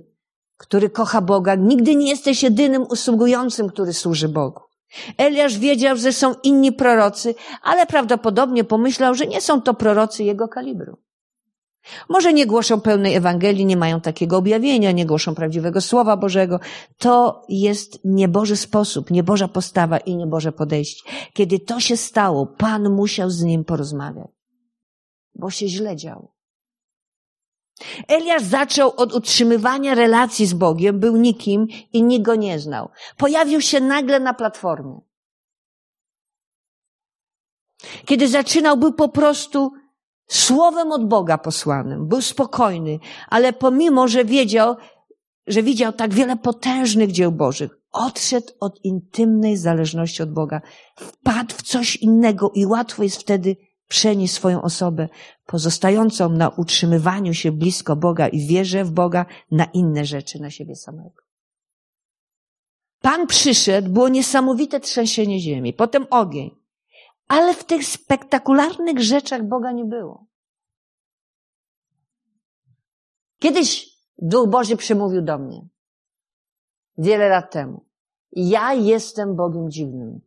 który 0.57 0.89
kocha 0.89 1.21
Boga. 1.21 1.55
Nigdy 1.55 1.95
nie 1.95 2.09
jesteś 2.09 2.43
jedynym 2.43 2.81
usługującym, 2.81 3.69
który 3.69 3.93
służy 3.93 4.29
Bogu. 4.29 4.66
Eliasz 5.17 5.57
wiedział, 5.57 5.97
że 5.97 6.13
są 6.13 6.33
inni 6.43 6.71
prorocy, 6.71 7.35
ale 7.61 7.85
prawdopodobnie 7.85 8.63
pomyślał, 8.63 9.15
że 9.15 9.25
nie 9.25 9.41
są 9.41 9.61
to 9.61 9.73
prorocy 9.73 10.23
jego 10.23 10.47
kalibru. 10.47 10.97
Może 12.09 12.33
nie 12.33 12.45
głoszą 12.45 12.81
pełnej 12.81 13.15
Ewangelii, 13.15 13.65
nie 13.65 13.77
mają 13.77 14.01
takiego 14.01 14.37
objawienia, 14.37 14.91
nie 14.91 15.05
głoszą 15.05 15.35
prawdziwego 15.35 15.81
Słowa 15.81 16.17
Bożego. 16.17 16.59
To 16.97 17.41
jest 17.49 17.99
nieboży 18.05 18.55
sposób, 18.57 19.11
nieboża 19.11 19.47
postawa 19.47 19.97
i 19.97 20.15
nieboże 20.15 20.51
podejście. 20.51 21.09
Kiedy 21.33 21.59
to 21.59 21.79
się 21.79 21.97
stało, 21.97 22.45
Pan 22.45 22.89
musiał 22.89 23.29
z 23.29 23.43
nim 23.43 23.65
porozmawiać, 23.65 24.27
bo 25.35 25.49
się 25.49 25.67
źle 25.67 25.95
działo. 25.95 26.36
Eliasz 28.07 28.43
zaczął 28.43 28.93
od 28.97 29.13
utrzymywania 29.13 29.95
relacji 29.95 30.45
z 30.45 30.53
Bogiem, 30.53 30.99
był 30.99 31.17
nikim 31.17 31.67
i 31.93 32.03
nikt 32.03 32.25
go 32.25 32.35
nie 32.35 32.59
znał. 32.59 32.89
Pojawił 33.17 33.61
się 33.61 33.79
nagle 33.79 34.19
na 34.19 34.33
platformie. 34.33 34.99
Kiedy 38.05 38.27
zaczynał, 38.27 38.77
był 38.77 38.93
po 38.93 39.09
prostu 39.09 39.71
słowem 40.27 40.91
od 40.91 41.07
Boga 41.07 41.37
posłanym. 41.37 42.07
Był 42.07 42.21
spokojny, 42.21 42.99
ale 43.29 43.53
pomimo, 43.53 44.07
że 44.07 44.25
wiedział, 44.25 44.75
że 45.47 45.63
widział 45.63 45.93
tak 45.93 46.13
wiele 46.13 46.37
potężnych 46.37 47.11
dzieł 47.11 47.31
Bożych, 47.31 47.71
odszedł 47.91 48.53
od 48.59 48.79
intymnej 48.83 49.57
zależności 49.57 50.23
od 50.23 50.33
Boga, 50.33 50.61
wpadł 50.95 51.55
w 51.55 51.61
coś 51.61 51.95
innego 51.95 52.51
i 52.53 52.65
łatwo 52.65 53.03
jest 53.03 53.21
wtedy 53.21 53.55
przenieść 53.87 54.33
swoją 54.33 54.61
osobę 54.61 55.09
pozostającą 55.47 56.29
na 56.29 56.49
utrzymywaniu 56.49 57.33
się 57.33 57.51
blisko 57.51 57.95
Boga 57.95 58.27
i 58.27 58.47
wierze 58.47 58.83
w 58.83 58.91
Boga 58.91 59.25
na 59.51 59.65
inne 59.65 60.05
rzeczy, 60.05 60.41
na 60.41 60.51
siebie 60.51 60.75
samego. 60.75 61.21
Pan 63.01 63.27
przyszedł, 63.27 63.89
było 63.89 64.09
niesamowite 64.09 64.79
trzęsienie 64.79 65.39
ziemi, 65.39 65.73
potem 65.73 66.07
ogień. 66.09 66.49
Ale 67.27 67.53
w 67.53 67.63
tych 67.63 67.85
spektakularnych 67.85 68.99
rzeczach 68.99 69.47
Boga 69.47 69.71
nie 69.71 69.85
było. 69.85 70.25
Kiedyś 73.39 73.97
Duch 74.17 74.49
Boży 74.49 74.77
przemówił 74.77 75.21
do 75.21 75.37
mnie. 75.37 75.67
Wiele 76.97 77.29
lat 77.29 77.51
temu. 77.51 77.85
Ja 78.31 78.73
jestem 78.73 79.35
Bogiem 79.35 79.71
dziwnym. 79.71 80.26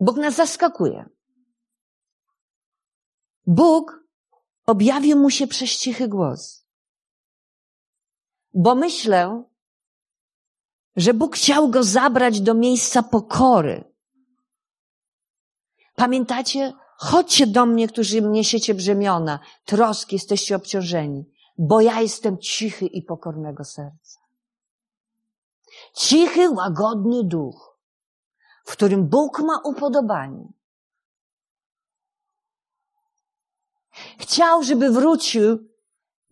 Bóg 0.00 0.16
nas 0.16 0.34
zaskakuje. 0.34 1.04
Bóg 3.46 4.04
objawił 4.66 5.18
mu 5.18 5.30
się 5.30 5.46
przez 5.46 5.70
cichy 5.70 6.08
głos. 6.08 6.66
Bo 8.54 8.74
myślę, 8.74 9.44
że 10.96 11.14
Bóg 11.14 11.36
chciał 11.36 11.68
go 11.68 11.82
zabrać 11.82 12.40
do 12.40 12.54
miejsca 12.54 13.02
pokory. 13.02 13.84
Pamiętacie? 15.94 16.72
Chodźcie 16.98 17.46
do 17.46 17.66
mnie, 17.66 17.88
którzy 17.88 18.22
niesiecie 18.22 18.74
brzemiona, 18.74 19.38
troski, 19.64 20.16
jesteście 20.16 20.56
obciążeni, 20.56 21.24
bo 21.58 21.80
ja 21.80 22.00
jestem 22.00 22.38
cichy 22.38 22.86
i 22.86 23.02
pokornego 23.02 23.64
serca. 23.64 24.20
Cichy, 25.96 26.50
łagodny 26.50 27.24
duch, 27.24 27.65
w 28.66 28.72
którym 28.72 29.08
Bóg 29.08 29.40
ma 29.40 29.60
upodobanie. 29.64 30.44
Chciał, 34.18 34.62
żeby 34.62 34.90
wrócił 34.90 35.68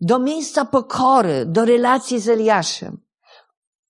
do 0.01 0.19
miejsca 0.19 0.65
pokory, 0.65 1.45
do 1.45 1.65
relacji 1.65 2.19
z 2.19 2.29
Eliaszem 2.29 3.05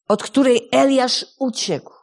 od 0.07 0.23
której 0.23 0.69
Eliasz 0.71 1.25
uciekł. 1.39 1.93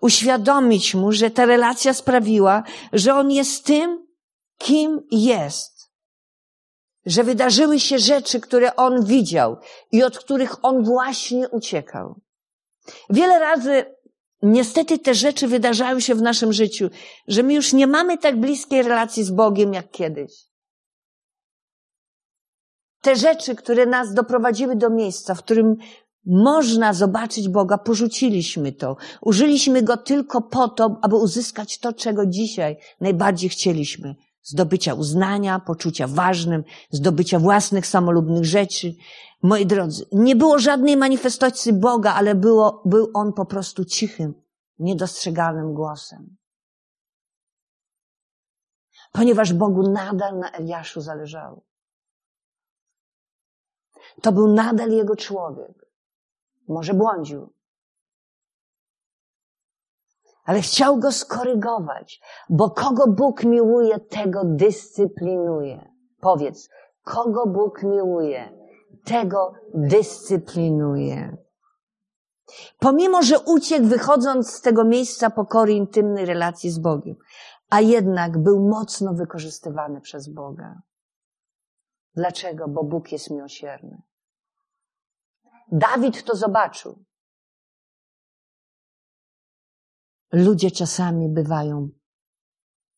Uświadomić 0.00 0.94
mu, 0.94 1.12
że 1.12 1.30
ta 1.30 1.46
relacja 1.46 1.94
sprawiła, 1.94 2.62
że 2.92 3.14
on 3.14 3.30
jest 3.30 3.64
tym, 3.64 4.06
kim 4.58 5.06
jest. 5.10 5.90
Że 7.06 7.24
wydarzyły 7.24 7.80
się 7.80 7.98
rzeczy, 7.98 8.40
które 8.40 8.76
on 8.76 9.04
widział 9.04 9.56
i 9.92 10.02
od 10.02 10.18
których 10.18 10.64
on 10.64 10.84
właśnie 10.84 11.48
uciekał. 11.48 12.20
Wiele 13.10 13.38
razy 13.38 13.94
niestety 14.42 14.98
te 14.98 15.14
rzeczy 15.14 15.48
wydarzają 15.48 16.00
się 16.00 16.14
w 16.14 16.22
naszym 16.22 16.52
życiu, 16.52 16.90
że 17.28 17.42
my 17.42 17.54
już 17.54 17.72
nie 17.72 17.86
mamy 17.86 18.18
tak 18.18 18.40
bliskiej 18.40 18.82
relacji 18.82 19.24
z 19.24 19.30
Bogiem 19.30 19.74
jak 19.74 19.90
kiedyś. 19.90 20.32
Te 23.00 23.16
rzeczy, 23.16 23.54
które 23.54 23.86
nas 23.86 24.14
doprowadziły 24.14 24.76
do 24.76 24.90
miejsca, 24.90 25.34
w 25.34 25.38
którym 25.38 25.76
można 26.26 26.92
zobaczyć 26.92 27.48
Boga, 27.48 27.78
porzuciliśmy 27.78 28.72
to. 28.72 28.96
Użyliśmy 29.20 29.82
Go 29.82 29.96
tylko 29.96 30.40
po 30.42 30.68
to, 30.68 30.98
aby 31.02 31.16
uzyskać 31.16 31.78
to, 31.78 31.92
czego 31.92 32.26
dzisiaj 32.26 32.76
najbardziej 33.00 33.50
chcieliśmy. 33.50 34.14
Zdobycia 34.42 34.94
uznania, 34.94 35.60
poczucia 35.66 36.06
ważnym, 36.06 36.64
zdobycia 36.90 37.38
własnych 37.38 37.86
samolubnych 37.86 38.44
rzeczy. 38.44 38.94
Moi 39.42 39.66
drodzy, 39.66 40.06
nie 40.12 40.36
było 40.36 40.58
żadnej 40.58 40.96
manifestacji 40.96 41.72
Boga, 41.72 42.14
ale 42.14 42.34
było, 42.34 42.82
był 42.84 43.10
On 43.14 43.32
po 43.32 43.44
prostu 43.44 43.84
cichym, 43.84 44.34
niedostrzegalnym 44.78 45.74
głosem. 45.74 46.36
Ponieważ 49.12 49.52
Bogu 49.52 49.82
nadal 49.82 50.38
na 50.38 50.50
Eliaszu 50.50 51.00
zależało. 51.00 51.62
To 54.22 54.32
był 54.32 54.52
nadal 54.52 54.90
Jego 54.90 55.16
człowiek. 55.16 55.86
Może 56.68 56.94
błądził. 56.94 57.52
ale 60.44 60.60
chciał 60.60 60.98
go 60.98 61.12
skorygować, 61.12 62.20
bo 62.48 62.70
kogo 62.70 63.06
Bóg 63.06 63.44
miłuje, 63.44 64.00
tego 64.00 64.40
dyscyplinuje. 64.44 65.92
Powiedz, 66.20 66.68
kogo 67.04 67.46
Bóg 67.46 67.82
miłuje, 67.82 68.59
tego 69.04 69.52
dyscyplinuje. 69.74 71.36
Pomimo, 72.78 73.22
że 73.22 73.40
uciekł 73.40 73.86
wychodząc 73.86 74.50
z 74.50 74.60
tego 74.60 74.84
miejsca 74.84 75.30
pokory 75.30 75.72
intymnej 75.72 76.26
relacji 76.26 76.70
z 76.70 76.78
Bogiem, 76.78 77.16
a 77.70 77.80
jednak 77.80 78.38
był 78.38 78.68
mocno 78.68 79.14
wykorzystywany 79.14 80.00
przez 80.00 80.28
Boga. 80.28 80.82
Dlaczego? 82.14 82.68
Bo 82.68 82.84
Bóg 82.84 83.12
jest 83.12 83.30
miłosierny. 83.30 84.02
Dawid 85.72 86.24
to 86.24 86.36
zobaczył. 86.36 87.04
Ludzie 90.32 90.70
czasami 90.70 91.28
bywają 91.28 91.88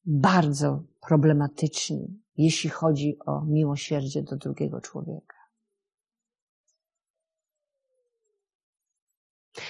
bardzo 0.05 0.83
problematyczni, 1.01 2.23
jeśli 2.37 2.71
chodzi 2.71 3.19
o 3.27 3.45
miłosierdzie 3.45 4.23
do 4.23 4.37
drugiego 4.37 4.81
człowieka. 4.81 5.42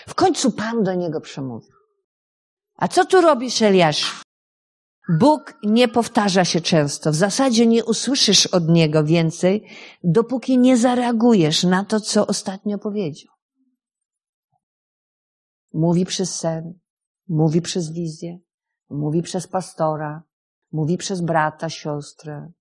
W 0.06 0.14
końcu 0.14 0.52
Pan 0.52 0.82
do 0.82 0.94
niego 0.94 1.20
przemówił. 1.20 1.72
A 2.76 2.88
co 2.88 3.04
tu 3.04 3.20
robisz, 3.20 3.62
Eliasz? 3.62 4.22
Bóg 5.08 5.54
nie 5.62 5.88
powtarza 5.88 6.44
się 6.44 6.60
często. 6.60 7.10
W 7.10 7.14
zasadzie 7.14 7.66
nie 7.66 7.84
usłyszysz 7.84 8.46
od 8.46 8.68
Niego 8.68 9.04
więcej, 9.04 9.68
dopóki 10.04 10.58
nie 10.58 10.76
zareagujesz 10.76 11.64
na 11.64 11.84
to, 11.84 12.00
co 12.00 12.26
ostatnio 12.26 12.78
powiedział. 12.78 13.34
Mówi 15.72 16.06
przez 16.06 16.34
sen, 16.34 16.78
mówi 17.28 17.62
przez 17.62 17.92
wizję, 17.92 18.38
mówi 18.90 19.22
przez 19.22 19.46
pastora, 19.46 20.22
mówi 20.72 20.96
przez 20.96 21.20
brata, 21.20 21.68
siostrę, 21.68 22.52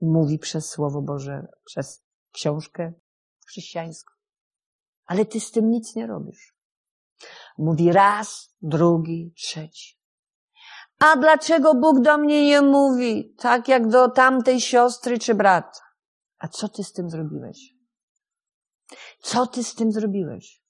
mówi 0.00 0.38
przez 0.38 0.68
Słowo 0.70 1.02
Boże, 1.02 1.46
przez 1.64 2.02
książkę 2.32 2.92
chrześcijańską. 3.46 4.15
Ale 5.06 5.24
ty 5.24 5.40
z 5.40 5.50
tym 5.50 5.70
nic 5.70 5.94
nie 5.96 6.06
robisz. 6.06 6.56
Mówi 7.58 7.92
raz, 7.92 8.54
drugi, 8.62 9.32
trzeci. 9.36 9.96
A 10.98 11.16
dlaczego 11.16 11.74
Bóg 11.74 12.00
do 12.00 12.18
mnie 12.18 12.46
nie 12.46 12.62
mówi, 12.62 13.34
tak 13.38 13.68
jak 13.68 13.88
do 13.88 14.10
tamtej 14.10 14.60
siostry 14.60 15.18
czy 15.18 15.34
brata? 15.34 15.80
A 16.38 16.48
co 16.48 16.68
ty 16.68 16.84
z 16.84 16.92
tym 16.92 17.10
zrobiłeś? 17.10 17.74
Co 19.20 19.46
ty 19.46 19.64
z 19.64 19.74
tym 19.74 19.92
zrobiłeś? 19.92 20.65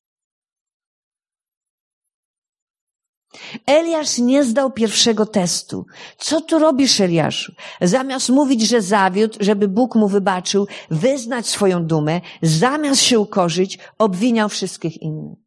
Eliasz 3.66 4.18
nie 4.18 4.44
zdał 4.44 4.70
pierwszego 4.70 5.26
testu. 5.26 5.86
Co 6.18 6.40
tu 6.40 6.58
robisz, 6.58 7.00
Eliaszu? 7.00 7.52
Zamiast 7.80 8.28
mówić, 8.28 8.62
że 8.62 8.82
zawiódł, 8.82 9.36
żeby 9.40 9.68
Bóg 9.68 9.94
mu 9.94 10.08
wybaczył, 10.08 10.66
wyznać 10.90 11.46
swoją 11.46 11.86
dumę, 11.86 12.20
zamiast 12.42 13.02
się 13.02 13.18
ukorzyć, 13.20 13.78
obwiniał 13.98 14.48
wszystkich 14.48 15.02
innych. 15.02 15.38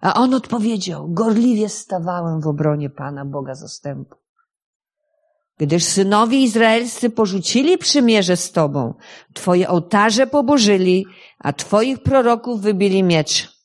A 0.00 0.14
on 0.14 0.34
odpowiedział, 0.34 1.08
gorliwie 1.08 1.68
stawałem 1.68 2.40
w 2.40 2.46
obronie 2.46 2.90
Pana 2.90 3.24
Boga 3.24 3.54
zastępu. 3.54 4.16
Gdyż 5.58 5.84
synowie 5.84 6.38
izraelscy 6.38 7.10
porzucili 7.10 7.78
przymierze 7.78 8.36
z 8.36 8.52
Tobą, 8.52 8.94
Twoje 9.34 9.68
ołtarze 9.68 10.26
pobożyli, 10.26 11.06
a 11.38 11.52
Twoich 11.52 12.02
proroków 12.02 12.60
wybili 12.60 13.02
miecz. 13.02 13.55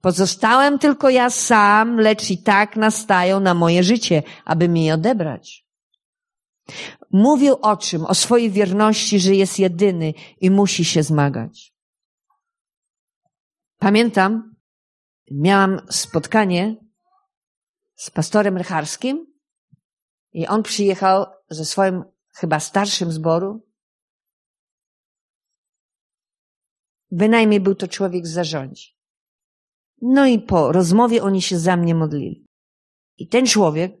Pozostałem 0.00 0.78
tylko 0.78 1.10
ja 1.10 1.30
sam, 1.30 2.00
lecz 2.00 2.30
i 2.30 2.42
tak 2.42 2.76
nastają 2.76 3.40
na 3.40 3.54
moje 3.54 3.82
życie, 3.82 4.22
aby 4.44 4.68
mi 4.68 4.92
odebrać. 4.92 5.66
Mówił 7.10 7.56
o 7.62 7.76
czym? 7.76 8.04
O 8.04 8.14
swojej 8.14 8.50
wierności, 8.50 9.20
że 9.20 9.34
jest 9.34 9.58
jedyny 9.58 10.14
i 10.40 10.50
musi 10.50 10.84
się 10.84 11.02
zmagać. 11.02 11.74
Pamiętam, 13.78 14.54
miałam 15.30 15.80
spotkanie 15.90 16.76
z 17.94 18.10
pastorem 18.10 18.56
Rycharskim 18.56 19.26
i 20.32 20.46
on 20.46 20.62
przyjechał 20.62 21.26
ze 21.50 21.64
swoim 21.64 22.04
chyba 22.34 22.60
starszym 22.60 23.12
zboru. 23.12 23.66
Bynajmniej 27.10 27.60
był 27.60 27.74
to 27.74 27.88
człowiek 27.88 28.26
z 28.26 28.32
zarządzi. 28.32 28.99
No 30.00 30.26
i 30.26 30.38
po 30.38 30.72
rozmowie 30.72 31.22
oni 31.22 31.42
się 31.42 31.58
za 31.58 31.76
mnie 31.76 31.94
modlili. 31.94 32.46
I 33.16 33.28
ten 33.28 33.46
człowiek 33.46 33.92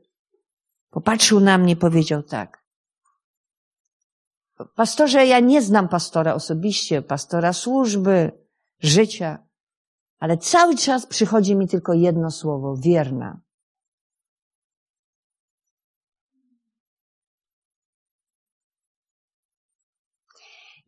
popatrzył 0.90 1.40
na 1.40 1.58
mnie 1.58 1.72
i 1.72 1.76
powiedział 1.76 2.22
tak. 2.22 2.64
Pastorze, 4.74 5.26
ja 5.26 5.40
nie 5.40 5.62
znam 5.62 5.88
pastora 5.88 6.34
osobiście, 6.34 7.02
pastora 7.02 7.52
służby, 7.52 8.32
życia, 8.78 9.46
ale 10.18 10.38
cały 10.38 10.76
czas 10.76 11.06
przychodzi 11.06 11.56
mi 11.56 11.68
tylko 11.68 11.92
jedno 11.92 12.30
słowo, 12.30 12.76
wierna. 12.76 13.40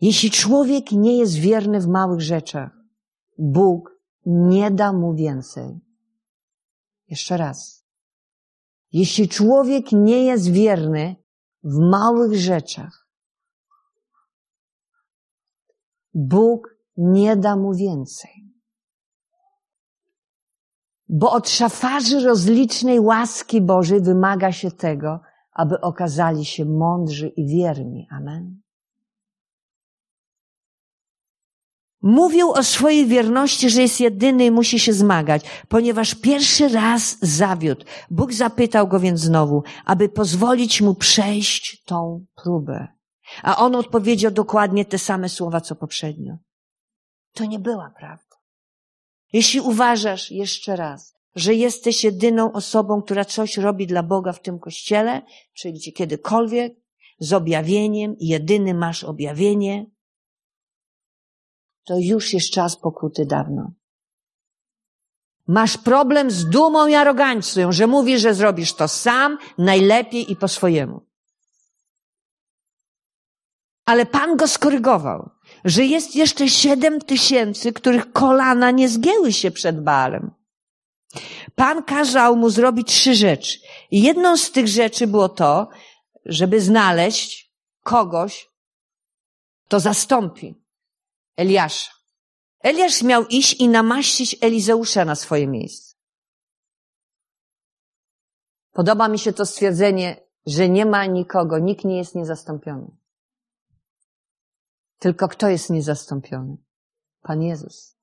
Jeśli 0.01 0.31
człowiek 0.31 0.93
nie 0.93 1.19
jest 1.19 1.35
wierny 1.35 1.81
w 1.81 1.89
małych 1.89 2.21
rzeczach, 2.21 2.71
Bóg 3.39 3.92
nie 4.27 4.71
da 4.71 4.93
mu 4.93 5.15
więcej. 5.15 5.81
Jeszcze 7.09 7.37
raz. 7.37 7.85
Jeśli 8.93 9.29
człowiek 9.29 9.93
nie 9.93 10.25
jest 10.25 10.51
wierny 10.51 11.17
w 11.63 11.79
małych 11.79 12.35
rzeczach, 12.39 13.09
Bóg 16.15 16.77
nie 16.97 17.37
da 17.37 17.57
mu 17.57 17.75
więcej. 17.75 18.53
Bo 21.09 21.33
od 21.33 21.49
szafarzy 21.49 22.21
rozlicznej 22.21 23.01
łaski 23.01 23.61
Bożej 23.61 24.01
wymaga 24.01 24.53
się 24.53 24.71
tego, 24.71 25.21
aby 25.53 25.81
okazali 25.81 26.45
się 26.45 26.65
mądrzy 26.65 27.29
i 27.29 27.47
wierni. 27.47 28.09
Amen. 28.11 28.63
Mówił 32.03 32.51
o 32.51 32.63
swojej 32.63 33.07
wierności, 33.07 33.71
że 33.71 33.83
jest 33.83 34.01
jedyny 34.01 34.45
i 34.45 34.51
musi 34.51 34.79
się 34.79 34.93
zmagać, 34.93 35.43
ponieważ 35.69 36.15
pierwszy 36.15 36.69
raz 36.69 37.17
zawiódł. 37.21 37.85
Bóg 38.11 38.33
zapytał 38.33 38.89
go 38.89 39.01
więc 39.01 39.21
znowu, 39.21 39.63
aby 39.85 40.09
pozwolić 40.09 40.81
mu 40.81 40.95
przejść 40.95 41.83
tą 41.85 42.27
próbę. 42.35 42.89
A 43.43 43.57
on 43.57 43.75
odpowiedział 43.75 44.31
dokładnie 44.31 44.85
te 44.85 44.99
same 44.99 45.29
słowa, 45.29 45.61
co 45.61 45.75
poprzednio. 45.75 46.37
To 47.33 47.45
nie 47.45 47.59
była 47.59 47.93
prawda. 47.99 48.37
Jeśli 49.33 49.61
uważasz 49.61 50.31
jeszcze 50.31 50.77
raz, 50.77 51.15
że 51.35 51.55
jesteś 51.55 52.05
jedyną 52.05 52.53
osobą, 52.53 53.03
która 53.03 53.25
coś 53.25 53.57
robi 53.57 53.87
dla 53.87 54.03
Boga 54.03 54.33
w 54.33 54.43
tym 54.43 54.59
kościele, 54.59 55.23
czy 55.55 55.73
gdzie 55.73 55.93
kiedykolwiek, 55.93 56.73
z 57.19 57.33
objawieniem, 57.33 58.17
jedyny 58.21 58.75
masz 58.75 59.05
objawienie, 59.05 59.87
to 61.85 61.95
już 61.99 62.33
jest 62.33 62.51
czas 62.51 62.77
pokuty 62.77 63.27
dawno. 63.27 63.73
Masz 65.47 65.79
problem 65.79 66.31
z 66.31 66.49
dumą 66.49 66.87
i 66.87 66.95
arogancją, 66.95 67.73
że 67.73 67.87
mówisz, 67.87 68.21
że 68.21 68.35
zrobisz 68.35 68.75
to 68.75 68.89
sam, 68.89 69.39
najlepiej 69.59 70.33
i 70.33 70.37
po 70.37 70.49
swojemu. 70.49 71.07
Ale 73.85 74.07
Pan 74.07 74.37
go 74.37 74.49
skorygował, 74.49 75.31
że 75.65 75.85
jest 75.85 76.17
jeszcze 76.17 76.49
siedem 76.49 77.01
tysięcy, 77.01 77.73
których 77.73 78.13
kolana 78.13 78.71
nie 78.71 78.89
zgięły 78.89 79.33
się 79.33 79.51
przed 79.51 79.85
Baalem. 79.85 80.31
Pan 81.55 81.83
kazał 81.83 82.37
mu 82.37 82.51
zrobić 82.51 82.89
trzy 82.89 83.15
rzeczy. 83.15 83.59
I 83.91 84.03
jedną 84.03 84.37
z 84.37 84.51
tych 84.51 84.69
rzeczy 84.69 85.07
było 85.07 85.29
to, 85.29 85.69
żeby 86.25 86.61
znaleźć 86.61 87.53
kogoś, 87.83 88.51
kto 89.67 89.81
zastąpi 89.81 90.62
Eliasza. 91.37 91.91
Eliasz 92.61 93.03
miał 93.03 93.27
iść 93.27 93.61
i 93.61 93.69
namaścić 93.69 94.37
Elizeusza 94.41 95.05
na 95.05 95.15
swoje 95.15 95.47
miejsce. 95.47 95.97
Podoba 98.73 99.09
mi 99.09 99.19
się 99.19 99.33
to 99.33 99.47
stwierdzenie, 99.47 100.21
że 100.47 100.69
nie 100.69 100.87
ma 100.87 101.07
nikogo, 101.07 101.59
nikt 101.59 101.85
nie 101.85 101.99
jest 101.99 102.15
niezastąpiony. 102.15 102.97
Tylko 104.99 105.29
kto 105.29 105.49
jest 105.49 105.71
niezastąpiony? 105.71 106.57
Pan 107.23 107.43
Jezus. 107.43 107.97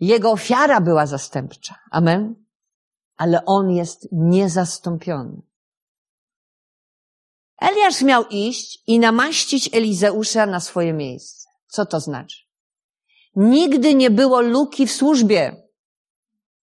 Jego 0.00 0.30
ofiara 0.30 0.80
była 0.80 1.06
zastępcza. 1.06 1.74
Amen. 1.90 2.44
Ale 3.16 3.44
on 3.44 3.70
jest 3.70 4.08
niezastąpiony. 4.12 5.42
Eliasz 7.60 8.02
miał 8.02 8.24
iść 8.30 8.82
i 8.86 8.98
namaścić 8.98 9.70
Elizeusza 9.72 10.46
na 10.46 10.60
swoje 10.60 10.92
miejsce. 10.92 11.48
Co 11.66 11.86
to 11.86 12.00
znaczy? 12.00 12.38
Nigdy 13.36 13.94
nie 13.94 14.10
było 14.10 14.40
luki 14.40 14.86
w 14.86 14.92
służbie. 14.92 15.62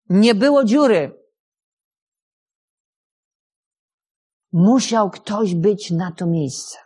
Nie 0.10 0.36
było 0.36 0.64
dziury. 0.64 1.20
Musiał 4.52 5.10
ktoś 5.10 5.56
być 5.56 5.92
na 5.92 6.12
to 6.12 6.26
miejsce. 6.26 6.78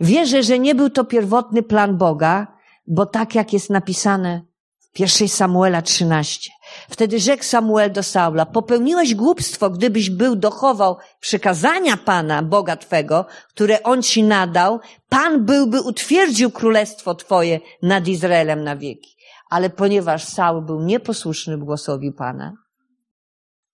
Wierzę, 0.00 0.42
że 0.42 0.58
nie 0.58 0.74
był 0.74 0.90
to 0.90 1.04
pierwotny 1.04 1.62
plan 1.62 1.98
Boga, 1.98 2.58
bo 2.86 3.06
tak 3.06 3.34
jak 3.34 3.52
jest 3.52 3.70
napisane 3.70 4.42
w 4.78 4.90
pierwszej 4.90 5.28
Samuela 5.28 5.82
13. 5.82 6.50
Wtedy 6.90 7.20
rzekł 7.20 7.44
Samuel 7.44 7.92
do 7.92 8.02
Saula, 8.02 8.46
popełniłeś 8.46 9.14
głupstwo, 9.14 9.70
gdybyś 9.70 10.10
był 10.10 10.36
dochował 10.36 10.96
przykazania 11.20 11.96
Pana, 11.96 12.42
Boga 12.42 12.76
Twego, 12.76 13.26
które 13.48 13.82
On 13.82 14.02
Ci 14.02 14.22
nadał, 14.22 14.80
Pan 15.08 15.44
byłby 15.44 15.82
utwierdził 15.82 16.50
królestwo 16.50 17.14
Twoje 17.14 17.60
nad 17.82 18.08
Izraelem 18.08 18.64
na 18.64 18.76
wieki. 18.76 19.16
Ale 19.50 19.70
ponieważ 19.70 20.24
Saul 20.24 20.62
był 20.62 20.80
nieposłuszny 20.80 21.58
głosowi 21.58 22.12
Pana, 22.12 22.52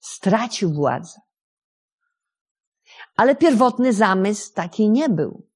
stracił 0.00 0.72
władzę. 0.72 1.20
Ale 3.16 3.36
pierwotny 3.36 3.92
zamysł 3.92 4.54
taki 4.54 4.90
nie 4.90 5.08
był. 5.08 5.46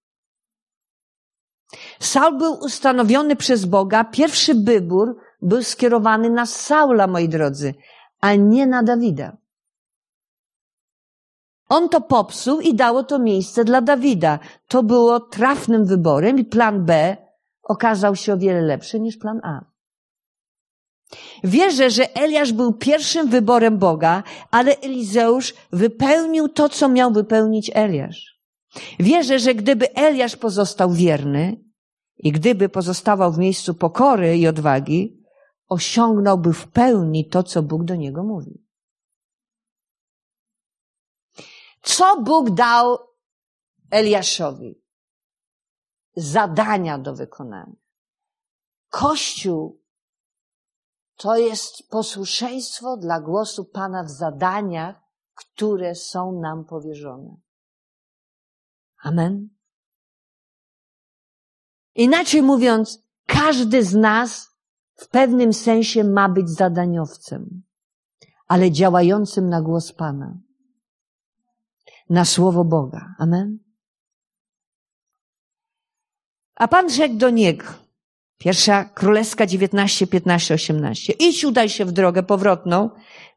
Saul 2.01 2.39
był 2.39 2.53
ustanowiony 2.53 3.37
przez 3.37 3.65
Boga. 3.65 4.05
Pierwszy 4.05 4.55
wybór 4.55 5.17
był 5.43 5.63
skierowany 5.63 6.31
na 6.31 6.47
Saula, 6.47 7.07
moi 7.07 7.29
drodzy, 7.29 7.75
a 8.21 8.35
nie 8.35 8.67
na 8.67 8.83
Dawida. 8.83 9.37
On 11.69 11.89
to 11.89 12.01
popsuł 12.01 12.61
i 12.61 12.75
dało 12.75 13.05
to 13.05 13.19
miejsce 13.19 13.65
dla 13.65 13.81
Dawida. 13.81 14.39
To 14.69 14.83
było 14.83 15.21
trafnym 15.21 15.85
wyborem 15.85 16.39
i 16.39 16.45
plan 16.45 16.85
B 16.85 17.17
okazał 17.63 18.17
się 18.17 18.33
o 18.33 18.39
wiele 18.39 18.61
lepszy 18.61 19.01
niż 19.01 19.17
plan 19.17 19.41
A. 19.45 19.61
Wierzę, 21.45 21.91
że 21.91 22.15
Eliasz 22.17 22.53
był 22.53 22.73
pierwszym 22.73 23.29
wyborem 23.29 23.79
Boga, 23.79 24.23
ale 24.51 24.77
Elizeusz 24.77 25.55
wypełnił 25.73 26.49
to, 26.49 26.69
co 26.69 26.89
miał 26.89 27.13
wypełnić 27.13 27.71
Eliasz. 27.75 28.39
Wierzę, 29.01 29.39
że 29.39 29.55
gdyby 29.55 29.95
Eliasz 29.95 30.37
pozostał 30.37 30.93
wierny 30.93 31.57
i 32.19 32.33
gdyby 32.33 32.69
pozostawał 32.69 33.33
w 33.33 33.39
miejscu 33.39 33.75
pokory 33.75 34.39
i 34.39 34.47
odwagi, 34.47 35.18
osiągnąłby 35.69 36.53
w 36.53 36.69
pełni 36.69 37.29
to, 37.29 37.43
co 37.43 37.63
Bóg 37.63 37.85
do 37.85 37.95
niego 37.95 38.23
mówił. 38.23 38.63
Co 41.83 42.21
Bóg 42.21 42.51
dał 42.51 42.99
Eliaszowi? 43.91 44.83
Zadania 46.17 46.99
do 46.99 47.15
wykonania. 47.15 47.77
Kościół 48.89 49.83
to 51.17 51.37
jest 51.37 51.89
posłuszeństwo 51.89 52.97
dla 52.97 53.21
głosu 53.21 53.65
Pana 53.65 54.05
w 54.05 54.11
zadaniach, 54.11 54.97
które 55.35 55.95
są 55.95 56.41
nam 56.41 56.65
powierzone. 56.65 57.37
Amen. 59.03 59.49
Inaczej 61.95 62.43
mówiąc, 62.43 63.03
każdy 63.27 63.85
z 63.85 63.95
nas 63.95 64.48
w 64.99 65.09
pewnym 65.09 65.53
sensie 65.53 66.05
ma 66.05 66.29
być 66.29 66.51
zadaniowcem, 66.51 67.63
ale 68.49 68.71
działającym 68.71 69.49
na 69.49 69.63
głos 69.63 69.93
Pana, 69.93 70.39
na 72.11 72.25
słowo 72.25 72.65
Boga. 72.65 73.15
Amen. 73.19 73.59
A 76.55 76.69
Pan 76.69 76.91
rzekł 76.91 77.15
do 77.15 77.31
niego, 77.31 77.65
Pierwsza 78.39 78.85
Królewska 78.85 79.47
19, 79.47 80.07
15, 80.07 80.55
18. 80.55 81.13
Idź, 81.13 81.45
udaj 81.45 81.69
się 81.69 81.85
w 81.85 81.93
drogę 81.93 82.23
powrotną 82.23 82.91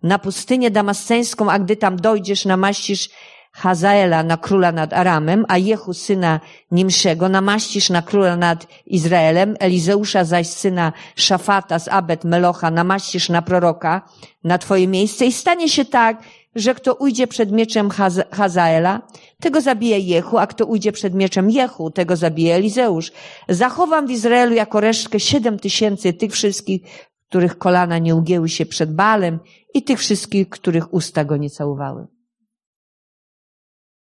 na 0.03 0.20
pustynię 0.20 0.72
damasceńską, 0.72 1.51
a 1.51 1.59
gdy 1.59 1.76
tam 1.76 1.95
dojdziesz, 1.95 2.45
namaścisz 2.45 3.09
Hazaela 3.52 4.24
na 4.24 4.38
króla 4.38 4.72
nad 4.72 4.93
Aramem, 4.93 5.45
a 5.47 5.58
Jehu 5.58 5.93
syna 5.93 6.39
Nimszego 6.72 7.30
namaścisz 7.30 7.89
na 7.89 8.02
króla 8.02 8.36
nad 8.38 8.68
Izraelem, 8.86 9.56
Elizeusza 9.60 10.24
zaś 10.24 10.47
syna 10.47 10.93
Szafata 11.16 11.80
z 11.80 11.88
Abed 11.88 12.24
Melocha 12.24 12.72
namaścisz 12.72 13.30
na 13.30 13.41
proroka 13.41 14.02
na 14.43 14.58
twoje 14.58 14.88
miejsce 14.88 15.26
i 15.26 15.32
stanie 15.32 15.70
się 15.70 15.86
tak, 15.86 16.24
że 16.56 16.76
kto 16.76 16.95
ujdzie 16.95 17.28
przed 17.28 17.52
mieczem 17.52 17.89
Haz 17.89 18.20
Hazaela, 18.32 19.02
tego 19.39 19.62
zabije 19.62 19.99
Jehu, 19.99 20.38
a 20.38 20.47
kto 20.47 20.66
ujdzie 20.66 20.91
przed 20.91 21.14
mieczem 21.14 21.52
Jehu, 21.52 21.91
tego 21.91 22.16
zabije 22.16 22.56
Elizeusz. 22.56 23.12
Zachowam 23.49 24.08
w 24.08 24.12
Izraelu 24.12 24.54
jako 24.56 24.80
resztkę 24.80 25.20
siedem 25.20 25.60
tysięcy 25.60 26.14
tych 26.14 26.32
wszystkich, 26.32 26.82
których 27.30 27.58
kolana 27.58 27.97
nie 27.97 28.16
ugięły 28.16 28.49
się 28.49 28.66
przed 28.66 28.93
Balem 28.93 29.39
i 29.74 29.84
tych 29.84 29.99
wszystkich, 29.99 30.49
których 30.49 30.93
usta 30.93 31.26
go 31.26 31.38
nie 31.38 31.49
całowały. 31.49 32.08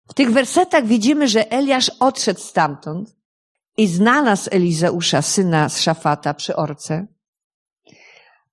W 0.08 0.14
tych 0.14 0.32
wersetach 0.32 0.86
widzimy, 0.86 1.28
że 1.28 1.52
Eliasz 1.52 1.90
odszedł 2.00 2.40
stamtąd 2.40 3.16
i 3.76 3.86
znalazł 3.86 4.48
Elizeusza, 4.52 5.22
syna 5.22 5.68
z 5.68 5.80
Szafata 5.80 6.34
przy 6.34 6.56
orce. 6.56 7.06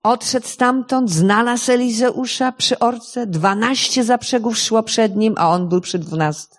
Odszedł 0.03 0.47
stamtąd, 0.47 1.12
znalazł 1.12 1.72
Elizeusza 1.72 2.51
przy 2.51 2.80
orce, 2.80 3.28
dwanaście 3.28 4.03
zaprzegów 4.03 4.58
szło 4.58 4.84
przed 4.84 5.16
nim, 5.16 5.36
a 5.38 5.49
on 5.49 5.70
był 5.70 5.82
przy 5.82 5.99
dwunastu. 5.99 6.56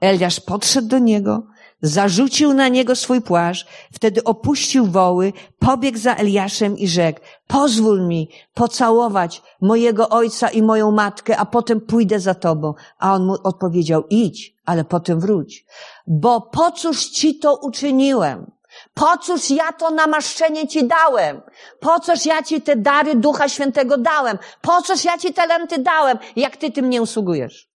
Eliasz 0.00 0.40
podszedł 0.40 0.88
do 0.88 0.98
niego, 0.98 1.46
zarzucił 1.82 2.54
na 2.54 2.68
niego 2.68 2.96
swój 2.96 3.20
płaszcz, 3.20 3.66
wtedy 3.92 4.24
opuścił 4.24 4.86
woły, 4.86 5.32
pobiegł 5.58 5.98
za 5.98 6.14
Eliaszem 6.14 6.78
i 6.78 6.88
rzekł, 6.88 7.20
pozwól 7.46 8.06
mi 8.06 8.30
pocałować 8.54 9.42
mojego 9.60 10.08
ojca 10.08 10.48
i 10.48 10.62
moją 10.62 10.90
matkę, 10.90 11.36
a 11.36 11.46
potem 11.46 11.80
pójdę 11.80 12.20
za 12.20 12.34
tobą. 12.34 12.74
A 12.98 13.14
on 13.14 13.26
mu 13.26 13.34
odpowiedział, 13.44 14.04
idź, 14.10 14.54
ale 14.64 14.84
potem 14.84 15.20
wróć. 15.20 15.66
Bo 16.06 16.40
po 16.40 16.70
cóż 16.70 17.04
ci 17.04 17.38
to 17.38 17.56
uczyniłem? 17.56 18.50
Po 18.94 19.16
cóż 19.18 19.50
ja 19.50 19.72
to 19.72 19.90
namaszczenie 19.90 20.68
ci 20.68 20.86
dałem? 20.86 21.40
Po 21.80 22.00
cóż 22.00 22.26
ja 22.26 22.42
ci 22.42 22.62
te 22.62 22.76
dary 22.76 23.14
Ducha 23.14 23.48
Świętego 23.48 23.98
dałem? 23.98 24.38
Po 24.60 24.82
cóż 24.82 25.04
ja 25.04 25.18
ci 25.18 25.34
talenty 25.34 25.78
dałem, 25.78 26.18
jak 26.36 26.56
ty 26.56 26.70
tym 26.70 26.90
nie 26.90 27.02
usługujesz? 27.02 27.68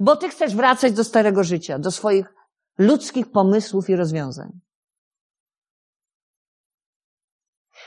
Bo 0.00 0.16
ty 0.16 0.28
chcesz 0.28 0.56
wracać 0.56 0.92
do 0.92 1.04
starego 1.04 1.44
życia, 1.44 1.78
do 1.78 1.90
swoich 1.90 2.34
ludzkich 2.78 3.30
pomysłów 3.30 3.90
i 3.90 3.96
rozwiązań. 3.96 4.60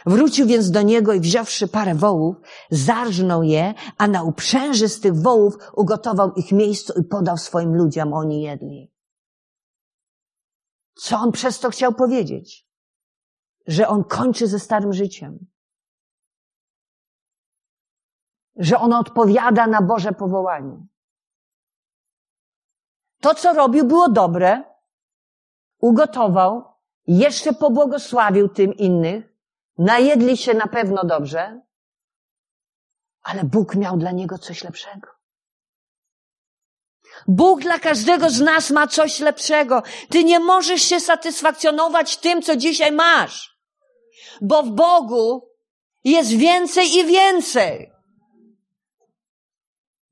Wrócił 0.05 0.47
więc 0.47 0.71
do 0.71 0.81
niego 0.81 1.13
i 1.13 1.19
wziąwszy 1.19 1.67
parę 1.67 1.95
wołów, 1.95 2.35
zarżnął 2.71 3.43
je, 3.43 3.73
a 3.97 4.07
na 4.07 4.23
uprzęży 4.23 4.89
z 4.89 4.99
tych 4.99 5.15
wołów 5.15 5.55
ugotował 5.73 6.33
ich 6.33 6.51
miejscu 6.51 6.93
i 6.99 7.03
podał 7.03 7.37
swoim 7.37 7.75
ludziom, 7.75 8.13
oni 8.13 8.41
jedli. 8.41 8.93
Co 10.95 11.17
on 11.17 11.31
przez 11.31 11.59
to 11.59 11.69
chciał 11.69 11.93
powiedzieć? 11.93 12.67
Że 13.67 13.87
on 13.87 14.03
kończy 14.03 14.47
ze 14.47 14.59
starym 14.59 14.93
życiem. 14.93 15.45
Że 18.55 18.79
on 18.79 18.93
odpowiada 18.93 19.67
na 19.67 19.81
Boże 19.81 20.11
powołanie. 20.11 20.87
To, 23.23 23.35
co 23.35 23.53
robił, 23.53 23.85
było 23.85 24.09
dobre. 24.09 24.63
Ugotował, 25.79 26.63
jeszcze 27.07 27.53
pobłogosławił 27.53 28.49
tym 28.49 28.73
innych. 28.73 29.33
Najedli 29.77 30.37
się 30.37 30.53
na 30.53 30.67
pewno 30.67 31.03
dobrze. 31.03 31.61
Ale 33.23 33.43
Bóg 33.43 33.75
miał 33.75 33.97
dla 33.97 34.11
niego 34.11 34.37
coś 34.37 34.63
lepszego. 34.63 35.07
Bóg 37.27 37.61
dla 37.61 37.79
każdego 37.79 38.29
z 38.29 38.41
nas 38.41 38.71
ma 38.71 38.87
coś 38.87 39.19
lepszego. 39.19 39.83
Ty 40.09 40.23
nie 40.23 40.39
możesz 40.39 40.81
się 40.81 40.99
satysfakcjonować 40.99 42.17
tym, 42.17 42.41
co 42.41 42.55
dzisiaj 42.55 42.91
masz. 42.91 43.57
Bo 44.41 44.63
w 44.63 44.71
Bogu 44.71 45.49
jest 46.03 46.31
więcej 46.31 46.95
i 46.97 47.05
więcej. 47.05 47.91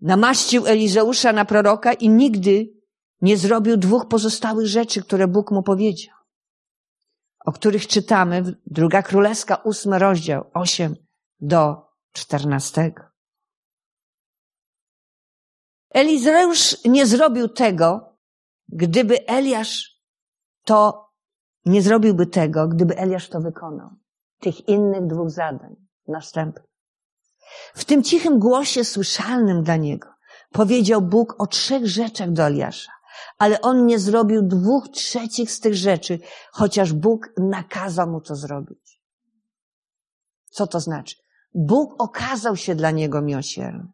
Namaścił 0.02 0.68
Elizeusza 0.68 1.34
na 1.34 1.46
proroka 1.46 1.94
i 1.94 2.10
nigdy 2.10 2.81
nie 3.22 3.38
zrobił 3.38 3.78
dwóch 3.78 4.08
pozostałych 4.08 4.68
rzeczy, 4.68 5.04
które 5.04 5.28
Bóg 5.28 5.52
mu 5.52 5.64
powiedział. 5.64 6.16
O 7.46 7.52
których 7.52 7.88
czytamy 7.88 8.42
w 8.44 8.52
druga 8.66 9.02
królewska, 9.02 9.56
ósmy 9.56 10.00
rozdział, 10.00 10.50
osiem 10.54 10.96
do 11.40 11.90
czternastego. 12.12 13.04
Elizeusz 15.90 16.86
nie 16.86 17.06
zrobił 17.06 17.48
tego, 17.48 18.18
gdyby 18.70 19.28
Eliasz 19.28 20.02
to, 20.64 21.10
nie 21.66 21.82
zrobiłby 21.82 22.26
tego, 22.26 22.68
gdyby 22.68 22.98
Eliasz 22.98 23.30
to 23.30 23.42
wykonał. 23.42 23.90
Tych 24.40 24.68
innych 24.68 25.08
dwóch 25.08 25.30
zadań, 25.30 25.76
następnych. 26.08 26.72
W 27.74 27.86
tym 27.86 28.04
cichym 28.04 28.40
głosie 28.40 28.84
słyszalnym 28.86 29.64
dla 29.64 29.76
niego 29.76 30.08
powiedział 30.52 31.02
Bóg 31.02 31.36
o 31.38 31.48
trzech 31.48 31.88
rzeczach 31.88 32.32
do 32.32 32.44
Eliasza. 32.44 32.92
Ale 33.38 33.62
on 33.62 33.86
nie 33.86 34.00
zrobił 34.00 34.42
dwóch 34.42 34.90
trzecich 34.90 35.52
z 35.52 35.60
tych 35.60 35.76
rzeczy, 35.76 36.20
chociaż 36.52 36.94
Bóg 36.94 37.30
nakazał 37.38 38.10
mu 38.10 38.22
to 38.22 38.36
zrobić. 38.36 39.02
Co 40.50 40.68
to 40.68 40.80
znaczy? 40.80 41.16
Bóg 41.54 41.96
okazał 42.02 42.56
się 42.56 42.76
dla 42.76 42.92
niego 42.92 43.22
miłosierny. 43.22 43.88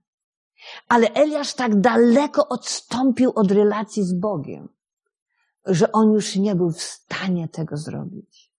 Ale 0.88 1.08
Eliasz 1.14 1.54
tak 1.54 1.82
daleko 1.82 2.48
odstąpił 2.48 3.32
od 3.36 3.52
relacji 3.52 4.04
z 4.04 4.14
Bogiem, 4.14 4.70
że 5.66 5.92
on 5.92 6.12
już 6.12 6.36
nie 6.36 6.56
był 6.56 6.72
w 6.72 6.82
stanie 6.82 7.48
tego 7.48 7.78
zrobić, 7.78 8.52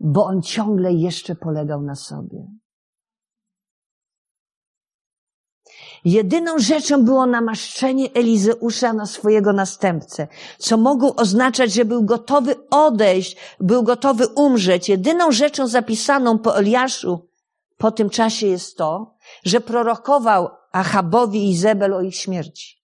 bo 0.00 0.24
on 0.24 0.42
ciągle 0.42 0.92
jeszcze 0.92 1.34
polegał 1.34 1.82
na 1.82 1.94
sobie. 1.94 2.46
Jedyną 6.04 6.58
rzeczą 6.58 7.04
było 7.04 7.26
namaszczenie 7.26 8.12
Elizeusza 8.14 8.92
na 8.92 9.06
swojego 9.06 9.52
następcę, 9.52 10.28
co 10.58 10.76
mogło 10.76 11.16
oznaczać, 11.16 11.72
że 11.72 11.84
był 11.84 12.04
gotowy 12.04 12.68
odejść, 12.70 13.36
był 13.60 13.82
gotowy 13.82 14.26
umrzeć. 14.28 14.88
Jedyną 14.88 15.32
rzeczą 15.32 15.66
zapisaną 15.66 16.38
po 16.38 16.58
Eliaszu 16.58 17.30
po 17.80 17.90
tym 17.90 18.10
czasie 18.10 18.46
jest 18.46 18.76
to, 18.76 19.14
że 19.44 19.60
prorokował 19.60 20.48
Achabowi 20.72 21.38
i 21.38 21.50
Izabel 21.50 21.94
o 21.94 22.00
ich 22.00 22.16
śmierci. 22.16 22.76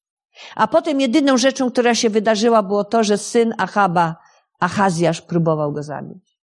A 0.55 0.67
potem 0.67 1.01
jedyną 1.01 1.37
rzeczą, 1.37 1.71
która 1.71 1.95
się 1.95 2.11
wydarzyła, 2.11 2.63
było 2.63 2.85
to, 2.85 3.05
że 3.05 3.19
syn 3.19 3.55
Achaba, 3.59 4.17
Achazjasz, 4.61 5.21
próbował 5.21 5.73
go 5.73 5.83
zabić. 5.83 6.39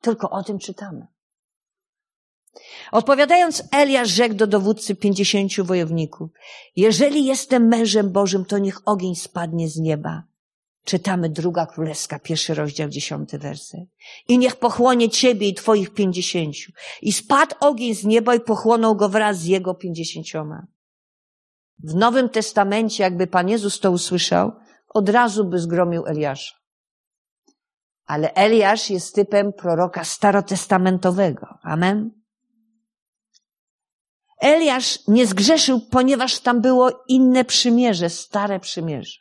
Tylko 0.00 0.30
o 0.30 0.42
tym 0.42 0.58
czytamy. 0.58 1.06
Odpowiadając, 2.92 3.62
Eliasz 3.72 4.08
rzekł 4.08 4.34
do 4.34 4.46
dowódcy 4.46 4.94
pięćdziesięciu 4.94 5.64
wojowników, 5.64 6.30
jeżeli 6.76 7.24
jestem 7.24 7.68
mężem 7.68 8.12
Bożym, 8.12 8.44
to 8.44 8.58
niech 8.58 8.88
ogień 8.88 9.14
spadnie 9.14 9.68
z 9.68 9.76
nieba. 9.76 10.22
Czytamy 10.84 11.28
druga 11.28 11.66
królewska, 11.66 12.18
pierwszy 12.18 12.54
rozdział, 12.54 12.88
dziesiąty 12.88 13.38
werset. 13.38 13.80
I 14.28 14.38
niech 14.38 14.56
pochłonie 14.56 15.10
ciebie 15.10 15.48
i 15.48 15.54
twoich 15.54 15.94
pięćdziesięciu. 15.94 16.72
I 17.02 17.12
spadł 17.12 17.54
ogień 17.60 17.94
z 17.94 18.04
nieba 18.04 18.34
i 18.34 18.40
pochłonął 18.40 18.96
go 18.96 19.08
wraz 19.08 19.38
z 19.38 19.44
jego 19.44 19.74
pięćdziesięcioma. 19.74 20.66
W 21.78 21.94
Nowym 21.94 22.28
Testamencie, 22.28 23.02
jakby 23.02 23.26
Pan 23.26 23.48
Jezus 23.48 23.80
to 23.80 23.90
usłyszał, 23.90 24.52
od 24.88 25.08
razu 25.08 25.44
by 25.44 25.58
zgromił 25.58 26.06
Eliasza. 26.06 26.54
Ale 28.06 28.34
Eliasz 28.34 28.90
jest 28.90 29.14
typem 29.14 29.52
proroka 29.52 30.04
starotestamentowego. 30.04 31.46
Amen. 31.62 32.17
Eliasz 34.40 34.98
nie 35.08 35.26
zgrzeszył, 35.26 35.80
ponieważ 35.80 36.38
tam 36.38 36.60
było 36.60 37.04
inne 37.08 37.44
przymierze, 37.44 38.10
stare 38.10 38.60
przymierze. 38.60 39.18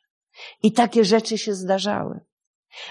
I 0.64 0.72
takie 0.72 1.06
rzeczy 1.06 1.38
się 1.38 1.54
zdarzały. 1.54 2.20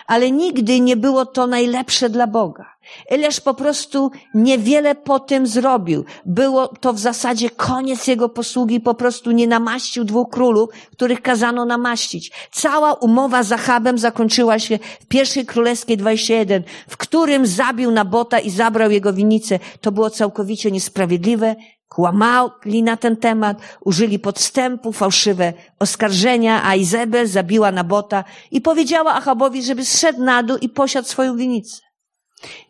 Ale 0.07 0.31
nigdy 0.31 0.81
nie 0.81 0.97
było 0.97 1.27
to 1.27 1.47
najlepsze 1.47 2.11
dla 2.11 2.27
Boga. 2.27 2.77
Eliasz 3.09 3.41
po 3.41 3.55
prostu 3.55 4.11
niewiele 4.35 4.95
po 4.95 5.20
tym 5.20 5.47
zrobił. 5.47 6.05
Było 6.24 6.68
to 6.68 6.93
w 6.93 6.99
zasadzie 6.99 7.51
koniec 7.51 8.07
jego 8.07 8.29
posługi, 8.29 8.81
po 8.81 8.95
prostu 8.95 9.31
nie 9.31 9.47
namaścił 9.47 10.05
dwóch 10.05 10.31
królów, 10.31 10.70
których 10.93 11.22
kazano 11.22 11.64
namaścić. 11.64 12.33
Cała 12.53 12.95
umowa 12.95 13.43
z 13.43 13.53
Achabem 13.53 13.99
zakończyła 13.99 14.59
się 14.59 14.79
w 15.01 15.07
pierwszej 15.07 15.47
królewskiej 15.47 15.97
21, 15.97 16.62
w 16.89 16.97
którym 16.97 17.47
zabił 17.47 17.91
Nabota 17.91 18.39
i 18.39 18.51
zabrał 18.51 18.91
jego 18.91 19.12
winnicę. 19.12 19.59
To 19.81 19.93
było 19.93 20.11
całkowicie 20.11 20.70
niesprawiedliwe, 20.70 21.57
Kłamali 21.89 22.82
na 22.82 22.97
ten 22.97 23.16
temat, 23.16 23.59
użyli 23.80 24.18
podstępu, 24.18 24.93
fałszywe 24.93 25.53
oskarżenia, 25.78 26.64
a 26.64 26.74
Izabel 26.74 27.26
zabiła 27.26 27.72
Nabota 27.72 28.24
i 28.51 28.61
powiedziała 28.61 29.14
Achabowi, 29.14 29.62
żeby 29.62 29.84
zszedł 29.84 30.24
na 30.24 30.43
dół 30.43 30.57
i 30.57 30.68
posiadł 30.68 31.09
swoją 31.09 31.37
winicę. 31.37 31.82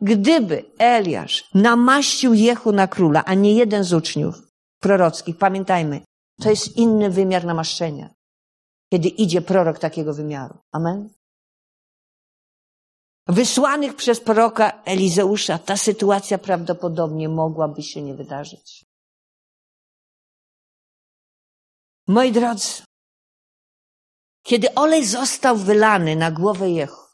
Gdyby 0.00 0.64
Eliasz 0.78 1.50
namaścił 1.54 2.34
Jehu 2.34 2.72
na 2.72 2.86
króla, 2.86 3.24
a 3.24 3.34
nie 3.34 3.54
jeden 3.54 3.84
z 3.84 3.92
uczniów 3.92 4.34
prorockich, 4.80 5.38
pamiętajmy, 5.38 6.00
to 6.42 6.50
jest 6.50 6.76
inny 6.76 7.10
wymiar 7.10 7.44
namaszczenia, 7.44 8.10
kiedy 8.92 9.08
idzie 9.08 9.40
prorok 9.42 9.78
takiego 9.78 10.14
wymiaru. 10.14 10.58
Amen? 10.72 11.08
Wysłanych 13.28 13.96
przez 13.96 14.20
proroka 14.20 14.82
Elizeusza 14.84 15.58
ta 15.58 15.76
sytuacja 15.76 16.38
prawdopodobnie 16.38 17.28
mogłaby 17.28 17.82
się 17.82 18.02
nie 18.02 18.14
wydarzyć. 18.14 18.85
Moi 22.08 22.32
drodzy, 22.32 22.82
kiedy 24.42 24.74
olej 24.74 25.06
został 25.06 25.56
wylany 25.56 26.16
na 26.16 26.30
głowę 26.30 26.70
Jehu, 26.70 27.06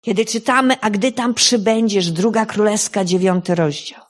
kiedy 0.00 0.24
czytamy, 0.24 0.80
a 0.80 0.90
gdy 0.90 1.12
tam 1.12 1.34
przybędziesz, 1.34 2.10
druga 2.10 2.46
królewska, 2.46 3.04
dziewiąty 3.04 3.54
rozdział, 3.54 4.00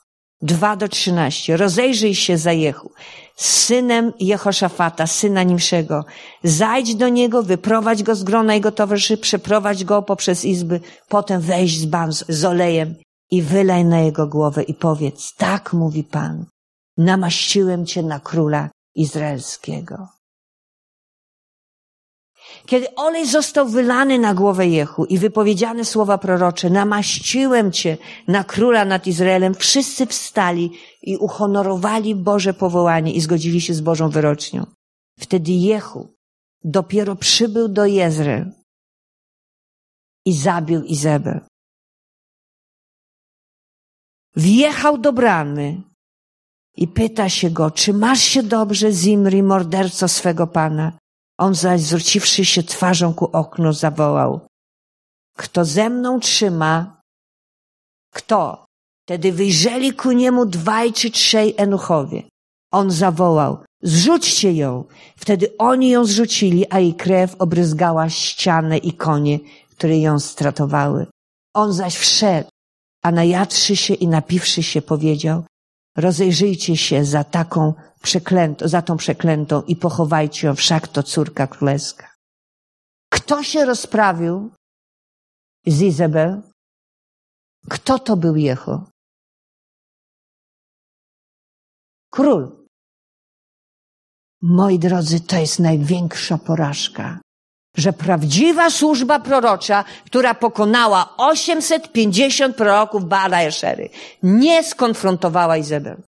dwa 0.41 0.75
do 0.75 0.87
trzynaście, 0.87 1.57
rozejrzyj 1.57 2.15
się 2.15 2.37
za 2.37 2.51
Jehu, 2.51 2.91
synem 3.35 4.13
Jehoszafata, 4.19 5.07
syna 5.07 5.43
Nimszego, 5.43 6.05
zajdź 6.43 6.95
do 6.95 7.09
niego, 7.09 7.43
wyprowadź 7.43 8.03
go 8.03 8.15
z 8.15 8.23
grona 8.23 8.53
jego 8.53 8.71
towarzyszy, 8.71 9.17
przeprowadź 9.17 9.83
go 9.83 10.01
poprzez 10.01 10.45
izby, 10.45 10.79
potem 11.07 11.41
weź 11.41 11.77
z 11.77 11.85
ban 11.85 12.11
z 12.11 12.45
olejem 12.45 12.95
i 13.31 13.41
wylej 13.41 13.85
na 13.85 13.99
jego 13.99 14.27
głowę 14.27 14.63
i 14.63 14.73
powiedz, 14.73 15.35
tak 15.35 15.73
mówi 15.73 16.03
Pan, 16.03 16.45
namaściłem 16.97 17.85
cię 17.85 18.03
na 18.03 18.19
króla 18.19 18.69
izraelskiego. 18.95 20.07
Kiedy 22.65 22.95
olej 22.95 23.27
został 23.27 23.67
wylany 23.67 24.19
na 24.19 24.33
głowę 24.33 24.67
Jehu 24.67 25.05
i 25.05 25.17
wypowiedziane 25.17 25.85
słowa 25.85 26.17
prorocze, 26.17 26.69
namaściłem 26.69 27.71
cię 27.71 27.97
na 28.27 28.43
króla 28.43 28.85
nad 28.85 29.07
Izraelem, 29.07 29.55
wszyscy 29.55 30.05
wstali 30.05 30.71
i 31.01 31.17
uhonorowali 31.17 32.15
Boże 32.15 32.53
powołanie 32.53 33.13
i 33.13 33.21
zgodzili 33.21 33.61
się 33.61 33.73
z 33.73 33.81
Bożą 33.81 34.09
wyrocznią. 34.09 34.65
Wtedy 35.19 35.51
Jehu 35.51 36.13
dopiero 36.63 37.15
przybył 37.15 37.67
do 37.67 37.85
Jezreel 37.85 38.51
i 40.25 40.33
zabił 40.33 40.83
Izabel. 40.83 41.41
Wjechał 44.35 44.97
do 44.97 45.13
bramy 45.13 45.81
i 46.77 46.87
pyta 46.87 47.29
się 47.29 47.49
go, 47.49 47.71
czy 47.71 47.93
masz 47.93 48.21
się 48.21 48.43
dobrze, 48.43 48.91
Zimri, 48.91 49.43
morderco 49.43 50.07
swego 50.07 50.47
pana? 50.47 50.97
On 51.39 51.55
zaś, 51.55 51.81
zwróciwszy 51.81 52.45
się 52.45 52.63
twarzą 52.63 53.13
ku 53.13 53.25
oknu, 53.33 53.73
zawołał, 53.73 54.47
kto 55.37 55.65
ze 55.65 55.89
mną 55.89 56.19
trzyma? 56.19 57.01
Kto? 58.13 58.65
Wtedy 59.05 59.31
wyjrzeli 59.31 59.93
ku 59.93 60.11
niemu 60.11 60.45
dwaj 60.45 60.93
czy 60.93 61.11
trzej 61.11 61.53
enuchowie. 61.57 62.23
On 62.71 62.91
zawołał, 62.91 63.57
zrzućcie 63.83 64.53
ją. 64.53 64.83
Wtedy 65.17 65.57
oni 65.57 65.89
ją 65.89 66.05
zrzucili, 66.05 66.65
a 66.69 66.79
jej 66.79 66.93
krew 66.93 67.35
obryzgała 67.39 68.09
ścianę 68.09 68.77
i 68.77 68.93
konie, 68.93 69.39
które 69.71 69.97
ją 69.97 70.19
stratowały. 70.19 71.07
On 71.55 71.73
zaś 71.73 71.95
wszedł, 71.95 72.49
a 73.03 73.11
najadszy 73.11 73.75
się 73.75 73.93
i 73.93 74.07
napiwszy 74.07 74.63
się 74.63 74.81
powiedział, 74.81 75.43
Rozejrzyjcie 75.97 76.77
się 76.77 77.05
za 77.05 77.23
taką 77.23 77.73
przeklętą, 78.01 78.67
za 78.67 78.81
tą 78.81 78.97
przeklętą 78.97 79.61
i 79.61 79.75
pochowajcie 79.75 80.47
ją, 80.47 80.55
wszak 80.55 80.87
to 80.87 81.03
córka 81.03 81.47
królewska. 81.47 82.13
Kto 83.13 83.43
się 83.43 83.65
rozprawił 83.65 84.51
z 85.65 85.81
Izabel? 85.81 86.41
Kto 87.69 87.99
to 87.99 88.17
był 88.17 88.35
Jehu? 88.35 88.81
Król. 92.09 92.65
Moi 94.41 94.79
drodzy, 94.79 95.19
to 95.19 95.35
jest 95.35 95.59
największa 95.59 96.37
porażka, 96.37 97.19
że 97.77 97.93
prawdziwa 97.93 98.69
służba 98.69 99.19
prorocza, 99.19 99.83
która 100.05 100.33
pokonała 100.33 101.13
850 101.17 102.55
proroków 102.55 103.05
Baala 103.05 103.43
Eszery, 103.43 103.89
nie 104.23 104.63
skonfrontowała 104.63 105.57
Izabel. 105.57 106.01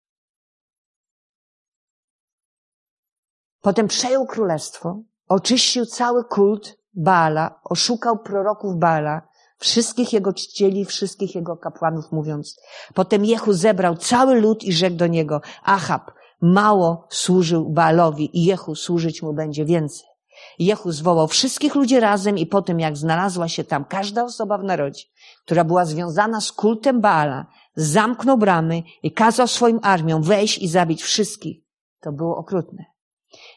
Potem 3.61 3.89
przejął 3.89 4.27
królestwo, 4.27 5.03
oczyścił 5.29 5.87
cały 5.87 6.25
kult 6.25 6.79
Baala, 6.95 7.61
oszukał 7.64 8.19
proroków 8.19 8.77
Baala, 8.77 9.29
wszystkich 9.59 10.12
jego 10.12 10.33
czcieli, 10.33 10.85
wszystkich 10.85 11.35
jego 11.35 11.57
kapłanów, 11.57 12.12
mówiąc. 12.12 12.61
Potem 12.95 13.25
Jehu 13.25 13.53
zebrał 13.53 13.97
cały 13.97 14.41
lud 14.41 14.64
i 14.64 14.73
rzekł 14.73 14.97
do 14.97 15.07
niego, 15.07 15.41
Achab, 15.62 16.11
mało 16.41 17.07
służył 17.11 17.71
Baalowi 17.71 18.39
i 18.39 18.45
Jehu 18.45 18.75
służyć 18.75 19.23
mu 19.23 19.33
będzie 19.33 19.64
więcej. 19.64 20.18
Jehu 20.59 20.93
zwołał 20.93 21.28
wszystkich 21.28 21.74
ludzi 21.74 22.01
razem 22.01 22.39
i 22.39 22.47
po 22.47 22.62
tym, 22.62 22.80
jak 22.80 22.97
znalazła 22.97 23.49
się 23.49 23.64
tam 23.64 23.84
każda 23.84 24.24
osoba 24.24 24.59
w 24.59 24.64
narodzie, 24.64 25.05
która 25.45 25.64
była 25.64 25.84
związana 25.84 26.41
z 26.41 26.53
kultem 26.53 27.01
Baala, 27.01 27.47
zamknął 27.76 28.39
bramy 28.39 28.82
i 29.03 29.12
kazał 29.12 29.47
swoim 29.47 29.80
armiom 29.82 30.22
wejść 30.22 30.59
i 30.59 30.68
zabić 30.68 31.03
wszystkich. 31.03 31.57
To 32.01 32.12
było 32.12 32.36
okrutne. 32.36 32.84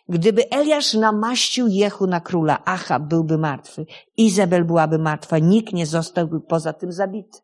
Gdyby 0.10 0.50
Eliasz 0.50 0.94
namaścił 0.94 1.68
Jehu 1.68 2.08
na 2.08 2.22
króla, 2.22 2.66
Achab 2.66 3.04
byłby 3.04 3.38
martwy, 3.38 3.86
Izabel 4.18 4.66
byłaby 4.66 5.00
martwa, 5.00 5.40
nikt 5.40 5.74
nie 5.74 5.86
zostałby 5.86 6.42
poza 6.42 6.74
tym 6.74 6.92
zabity. 6.92 7.40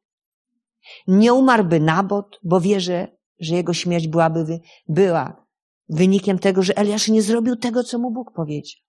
Nie 1.08 1.34
umarłby 1.34 1.80
Nabot, 1.80 2.40
bo 2.44 2.62
wie, 2.62 2.80
że, 2.80 3.08
że 3.40 3.56
jego 3.56 3.74
śmierć 3.74 4.08
byłaby, 4.08 4.60
była 4.88 5.46
wynikiem 5.90 6.40
tego, 6.40 6.64
że 6.64 6.78
Eliasz 6.78 7.08
nie 7.08 7.22
zrobił 7.22 7.56
tego, 7.56 7.84
co 7.84 8.00
mu 8.00 8.12
Bóg 8.12 8.34
powiedział. 8.34 8.87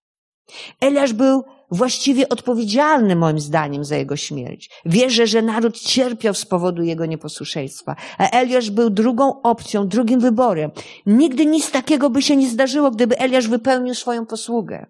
Eliasz 0.81 1.13
był 1.13 1.45
właściwie 1.71 2.29
odpowiedzialny 2.29 3.17
moim 3.17 3.41
zdaniem 3.41 3.85
za 3.85 3.97
jego 3.97 4.17
śmierć. 4.17 4.71
Wierzę, 4.85 5.27
że 5.27 5.43
naród 5.43 5.81
cierpiał 5.81 6.35
z 6.35 6.45
powodu 6.45 6.83
jego 6.83 7.07
nieposłuszeństwa, 7.07 7.97
a 8.19 8.31
Eliasz 8.31 8.71
był 8.71 8.91
drugą 8.91 9.43
opcją, 9.43 9.89
drugim 9.89 10.21
wyborem. 10.21 10.71
Nigdy 11.07 11.47
nic 11.47 11.71
takiego 11.71 12.11
by 12.11 12.23
się 12.23 12.37
nie 12.37 12.49
zdarzyło, 12.49 12.91
gdyby 12.91 13.19
Eliasz 13.19 13.49
wypełnił 13.49 13.95
swoją 13.95 14.27
posługę. 14.27 14.87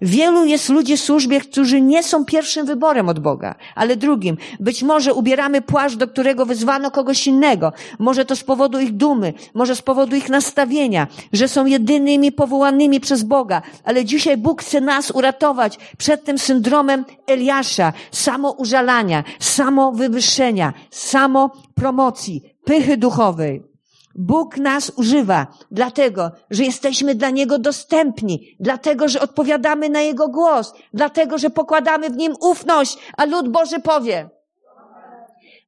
Wielu 0.00 0.44
jest 0.44 0.68
ludzi 0.68 0.96
w 0.96 1.00
służbie, 1.00 1.40
którzy 1.40 1.80
nie 1.80 2.02
są 2.02 2.24
pierwszym 2.24 2.66
wyborem 2.66 3.08
od 3.08 3.18
Boga, 3.18 3.54
ale 3.74 3.96
drugim. 3.96 4.36
Być 4.60 4.82
może 4.82 5.14
ubieramy 5.14 5.62
płaszcz, 5.62 5.96
do 5.96 6.08
którego 6.08 6.46
wyzwano 6.46 6.90
kogoś 6.90 7.26
innego. 7.26 7.72
Może 7.98 8.24
to 8.24 8.36
z 8.36 8.44
powodu 8.44 8.80
ich 8.80 8.92
dumy, 8.92 9.34
może 9.54 9.76
z 9.76 9.82
powodu 9.82 10.16
ich 10.16 10.28
nastawienia, 10.28 11.06
że 11.32 11.48
są 11.48 11.66
jedynymi 11.66 12.32
powołanymi 12.32 13.00
przez 13.00 13.22
Boga. 13.22 13.62
Ale 13.84 14.04
dzisiaj 14.04 14.36
Bóg 14.36 14.62
chce 14.62 14.80
nas 14.80 15.10
uratować 15.10 15.78
przed 15.98 16.24
tym 16.24 16.38
syndromem 16.38 17.04
Eliasza, 17.26 17.92
samoużalania, 18.10 19.24
samowywyższenia, 19.40 20.72
samopromocji, 20.90 22.42
pychy 22.64 22.96
duchowej. 22.96 23.71
Bóg 24.14 24.56
nas 24.56 24.92
używa, 24.96 25.46
dlatego, 25.70 26.30
że 26.50 26.64
jesteśmy 26.64 27.14
dla 27.14 27.30
Niego 27.30 27.58
dostępni, 27.58 28.56
dlatego, 28.60 29.08
że 29.08 29.20
odpowiadamy 29.20 29.88
na 29.88 30.00
Jego 30.00 30.28
głos, 30.28 30.74
dlatego, 30.94 31.38
że 31.38 31.50
pokładamy 31.50 32.10
w 32.10 32.16
Nim 32.16 32.34
ufność, 32.40 32.98
a 33.16 33.24
lud 33.24 33.48
Boży 33.48 33.80
powie. 33.80 34.28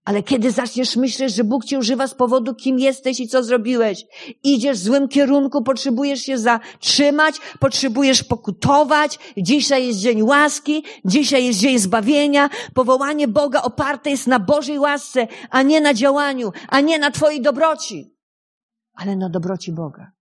Ale 0.04 0.22
kiedy 0.22 0.50
zaczniesz 0.50 0.96
myśleć, 0.96 1.34
że 1.34 1.44
Bóg 1.44 1.64
cię 1.64 1.78
używa 1.78 2.06
z 2.06 2.14
powodu, 2.14 2.54
kim 2.54 2.78
jesteś 2.78 3.20
i 3.20 3.28
co 3.28 3.42
zrobiłeś, 3.42 4.04
idziesz 4.42 4.78
w 4.78 4.82
złym 4.82 5.08
kierunku, 5.08 5.62
potrzebujesz 5.62 6.20
się 6.20 6.38
zatrzymać, 6.38 7.34
potrzebujesz 7.60 8.22
pokutować, 8.22 9.18
dzisiaj 9.36 9.86
jest 9.86 9.98
dzień 9.98 10.22
łaski, 10.22 10.84
dzisiaj 11.04 11.46
jest 11.46 11.58
dzień 11.58 11.78
zbawienia, 11.78 12.50
powołanie 12.74 13.28
Boga 13.28 13.62
oparte 13.62 14.10
jest 14.10 14.26
na 14.26 14.38
Bożej 14.38 14.78
łasce, 14.78 15.26
a 15.50 15.62
nie 15.62 15.80
na 15.80 15.94
działaniu, 15.94 16.52
a 16.68 16.80
nie 16.80 16.98
na 16.98 17.10
Twojej 17.10 17.40
dobroci 17.40 18.13
ale 18.94 19.16
na 19.16 19.28
dobroci 19.28 19.72
Boga. 19.72 20.12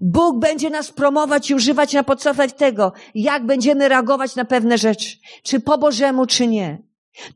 Bóg 0.00 0.38
będzie 0.38 0.70
nas 0.70 0.92
promować 0.92 1.50
i 1.50 1.54
używać 1.54 1.92
na 1.92 2.04
podstawie 2.04 2.48
tego, 2.48 2.92
jak 3.14 3.46
będziemy 3.46 3.88
reagować 3.88 4.36
na 4.36 4.44
pewne 4.44 4.78
rzeczy, 4.78 5.16
czy 5.42 5.60
po 5.60 5.78
Bożemu, 5.78 6.26
czy 6.26 6.46
nie. 6.46 6.82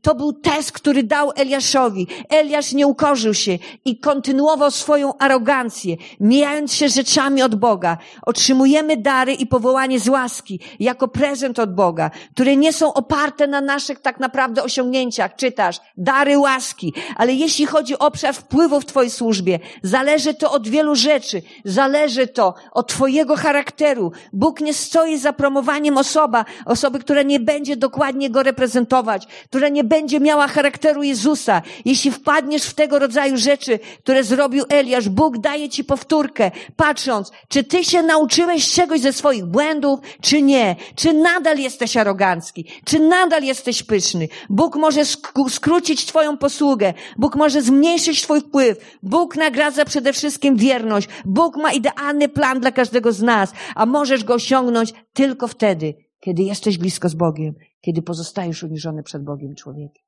To 0.01 0.15
był 0.15 0.33
test, 0.33 0.71
który 0.71 1.03
dał 1.03 1.31
Eliaszowi. 1.35 2.07
Eliasz 2.29 2.73
nie 2.73 2.87
ukorzył 2.87 3.33
się 3.33 3.57
i 3.85 3.99
kontynuował 3.99 4.71
swoją 4.71 5.17
arogancję, 5.17 5.95
mijając 6.19 6.73
się 6.73 6.89
rzeczami 6.89 7.41
od 7.41 7.55
Boga. 7.55 7.97
Otrzymujemy 8.25 8.97
dary 8.97 9.33
i 9.33 9.47
powołanie 9.47 9.99
z 9.99 10.09
łaski, 10.09 10.59
jako 10.79 11.07
prezent 11.07 11.59
od 11.59 11.75
Boga, 11.75 12.11
które 12.33 12.55
nie 12.55 12.73
są 12.73 12.93
oparte 12.93 13.47
na 13.47 13.61
naszych 13.61 13.99
tak 13.99 14.19
naprawdę 14.19 14.63
osiągnięciach. 14.63 15.35
Czytasz, 15.35 15.79
dary 15.97 16.37
łaski. 16.37 16.93
Ale 17.15 17.33
jeśli 17.33 17.65
chodzi 17.65 17.99
o 17.99 18.09
obszar 18.09 18.35
wpływu 18.35 18.81
w 18.81 18.85
Twojej 18.85 19.11
służbie, 19.11 19.59
zależy 19.83 20.33
to 20.33 20.51
od 20.51 20.67
wielu 20.67 20.95
rzeczy. 20.95 21.41
Zależy 21.65 22.27
to 22.27 22.53
od 22.71 22.87
Twojego 22.87 23.35
charakteru. 23.35 24.11
Bóg 24.33 24.61
nie 24.61 24.73
stoi 24.73 25.17
za 25.17 25.33
promowaniem 25.33 25.97
osoba, 25.97 26.45
osoby, 26.65 26.99
która 26.99 27.21
nie 27.21 27.39
będzie 27.39 27.77
dokładnie 27.77 28.29
go 28.29 28.43
reprezentować, 28.43 29.27
która 29.45 29.68
nie 29.71 29.83
będzie 29.83 30.19
miała 30.19 30.47
charakteru 30.47 31.03
Jezusa. 31.03 31.61
Jeśli 31.85 32.11
wpadniesz 32.11 32.63
w 32.63 32.73
tego 32.73 32.99
rodzaju 32.99 33.37
rzeczy, 33.37 33.79
które 33.99 34.23
zrobił 34.23 34.63
Eliasz, 34.69 35.09
Bóg 35.09 35.37
daje 35.37 35.69
ci 35.69 35.83
powtórkę, 35.83 36.51
patrząc, 36.75 37.31
czy 37.47 37.63
ty 37.63 37.83
się 37.83 38.03
nauczyłeś 38.03 38.71
czegoś 38.71 38.99
ze 38.99 39.13
swoich 39.13 39.45
błędów, 39.45 39.99
czy 40.21 40.41
nie. 40.41 40.75
Czy 40.95 41.13
nadal 41.13 41.57
jesteś 41.57 41.97
arogancki, 41.97 42.65
czy 42.85 42.99
nadal 42.99 43.43
jesteś 43.43 43.83
pyszny. 43.83 44.27
Bóg 44.49 44.75
może 44.75 45.01
sk- 45.01 45.49
skrócić 45.49 46.05
twoją 46.05 46.37
posługę. 46.37 46.93
Bóg 47.17 47.35
może 47.35 47.61
zmniejszyć 47.61 48.21
twój 48.21 48.41
wpływ. 48.41 48.77
Bóg 49.03 49.35
nagradza 49.35 49.85
przede 49.85 50.13
wszystkim 50.13 50.55
wierność. 50.55 51.07
Bóg 51.25 51.57
ma 51.57 51.71
idealny 51.71 52.29
plan 52.29 52.59
dla 52.59 52.71
każdego 52.71 53.11
z 53.11 53.21
nas, 53.21 53.51
a 53.75 53.85
możesz 53.85 54.23
go 54.23 54.33
osiągnąć 54.33 54.93
tylko 55.13 55.47
wtedy, 55.47 55.93
kiedy 56.19 56.43
jesteś 56.43 56.77
blisko 56.77 57.09
z 57.09 57.13
Bogiem, 57.13 57.55
kiedy 57.81 58.01
pozostajesz 58.01 58.63
uniżony 58.63 59.03
przed 59.03 59.23
Bogiem 59.23 59.55
człowiekiem. 59.55 60.03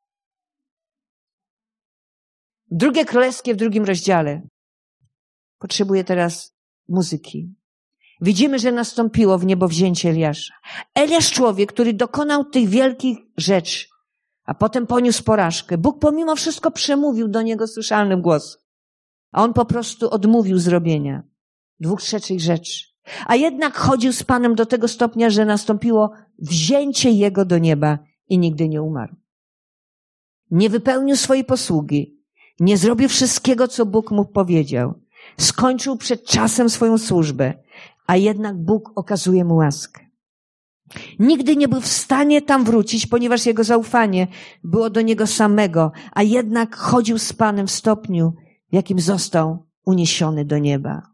Drugie 2.71 3.05
królewskie 3.05 3.53
w 3.53 3.57
drugim 3.57 3.85
rozdziale. 3.85 4.41
Potrzebuję 5.59 6.03
teraz 6.03 6.55
muzyki. 6.87 7.55
Widzimy, 8.21 8.59
że 8.59 8.71
nastąpiło 8.71 9.37
w 9.37 9.45
niebo 9.45 9.67
wzięcie 9.67 10.09
Eliasza. 10.09 10.53
Eliasz 10.95 11.31
człowiek, 11.31 11.73
który 11.73 11.93
dokonał 11.93 12.45
tych 12.45 12.69
wielkich 12.69 13.17
rzeczy, 13.37 13.87
a 14.43 14.53
potem 14.53 14.87
poniósł 14.87 15.23
porażkę. 15.23 15.77
Bóg 15.77 15.99
pomimo 15.99 16.35
wszystko 16.35 16.71
przemówił 16.71 17.27
do 17.27 17.41
niego 17.41 17.67
słyszalnym 17.67 18.21
głosem. 18.21 18.61
A 19.31 19.43
on 19.43 19.53
po 19.53 19.65
prostu 19.65 20.09
odmówił 20.09 20.59
zrobienia 20.59 21.23
dwóch 21.79 22.01
trzecich 22.01 22.41
rzeczy. 22.41 22.90
A 23.25 23.35
jednak 23.35 23.77
chodził 23.77 24.13
z 24.13 24.23
Panem 24.23 24.55
do 24.55 24.65
tego 24.65 24.87
stopnia, 24.87 25.29
że 25.29 25.45
nastąpiło 25.45 26.11
wzięcie 26.39 27.11
Jego 27.11 27.45
do 27.45 27.57
nieba 27.57 27.99
i 28.29 28.37
nigdy 28.37 28.69
nie 28.69 28.81
umarł. 28.81 29.15
Nie 30.51 30.69
wypełnił 30.69 31.15
swojej 31.15 31.43
posługi. 31.43 32.21
Nie 32.59 32.77
zrobił 32.77 33.09
wszystkiego, 33.09 33.67
co 33.67 33.85
Bóg 33.85 34.11
mu 34.11 34.25
powiedział. 34.25 34.93
Skończył 35.37 35.97
przed 35.97 36.25
czasem 36.25 36.69
swoją 36.69 36.97
służbę, 36.97 37.53
a 38.07 38.15
jednak 38.15 38.57
Bóg 38.57 38.91
okazuje 38.95 39.45
mu 39.45 39.55
łaskę. 39.55 40.05
Nigdy 41.19 41.55
nie 41.55 41.67
był 41.67 41.81
w 41.81 41.87
stanie 41.87 42.41
tam 42.41 42.63
wrócić, 42.63 43.07
ponieważ 43.07 43.45
jego 43.45 43.63
zaufanie 43.63 44.27
było 44.63 44.89
do 44.89 45.01
niego 45.01 45.27
samego, 45.27 45.91
a 46.11 46.23
jednak 46.23 46.75
chodził 46.75 47.17
z 47.17 47.33
Panem 47.33 47.67
w 47.67 47.71
stopniu, 47.71 48.33
w 48.71 48.75
jakim 48.75 48.99
został 48.99 49.65
uniesiony 49.85 50.45
do 50.45 50.57
nieba. 50.57 51.10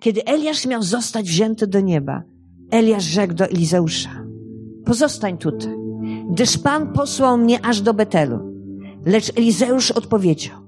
Kiedy 0.00 0.24
Eliasz 0.24 0.66
miał 0.66 0.82
zostać 0.82 1.26
wzięty 1.26 1.66
do 1.66 1.80
nieba, 1.80 2.22
Eliasz 2.70 3.04
rzekł 3.04 3.34
do 3.34 3.44
Elizeusza, 3.44 4.24
pozostań 4.84 5.38
tutaj, 5.38 5.76
gdyż 6.30 6.58
Pan 6.58 6.92
posłał 6.92 7.38
mnie 7.38 7.64
aż 7.64 7.80
do 7.80 7.94
Betelu. 7.94 8.38
Lecz 9.06 9.38
Elizeusz 9.38 9.90
odpowiedział, 9.90 10.58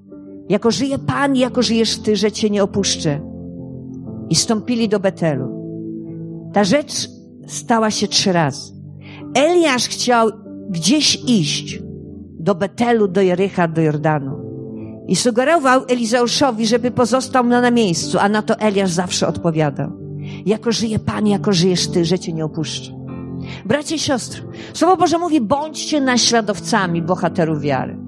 jako 0.48 0.70
żyje 0.70 0.98
Pan, 0.98 1.36
jako 1.36 1.62
żyjesz 1.62 1.98
Ty, 1.98 2.16
że 2.16 2.32
Cię 2.32 2.50
nie 2.50 2.62
opuszczę. 2.62 3.20
I 4.30 4.34
stąpili 4.34 4.88
do 4.88 5.00
Betelu. 5.00 5.48
Ta 6.52 6.64
rzecz 6.64 7.08
stała 7.46 7.90
się 7.90 8.08
trzy 8.08 8.32
razy. 8.32 8.72
Eliasz 9.34 9.88
chciał 9.88 10.30
gdzieś 10.70 11.24
iść, 11.26 11.82
do 12.40 12.54
Betelu, 12.54 13.08
do 13.08 13.20
Jericha, 13.20 13.68
do 13.68 13.80
Jordanu. 13.80 14.47
I 15.08 15.16
sugerował 15.16 15.80
Elizeuszowi, 15.88 16.66
żeby 16.66 16.90
pozostał 16.90 17.44
na 17.44 17.70
miejscu, 17.70 18.18
a 18.20 18.28
na 18.28 18.42
to 18.42 18.58
Eliasz 18.58 18.90
zawsze 18.90 19.28
odpowiadał. 19.28 19.90
Jako 20.46 20.72
żyje 20.72 20.98
Pan, 20.98 21.26
jako 21.26 21.52
żyjesz 21.52 21.88
Ty, 21.88 22.04
że 22.04 22.18
Cię 22.18 22.32
nie 22.32 22.44
opuszczę. 22.44 22.92
Bracie 23.64 23.94
i 23.94 23.98
siostry, 23.98 24.42
Słowo 24.72 24.96
Boże 24.96 25.18
mówi, 25.18 25.40
bądźcie 25.40 26.00
naśladowcami 26.00 27.02
bohaterów 27.02 27.60
wiary. 27.60 27.98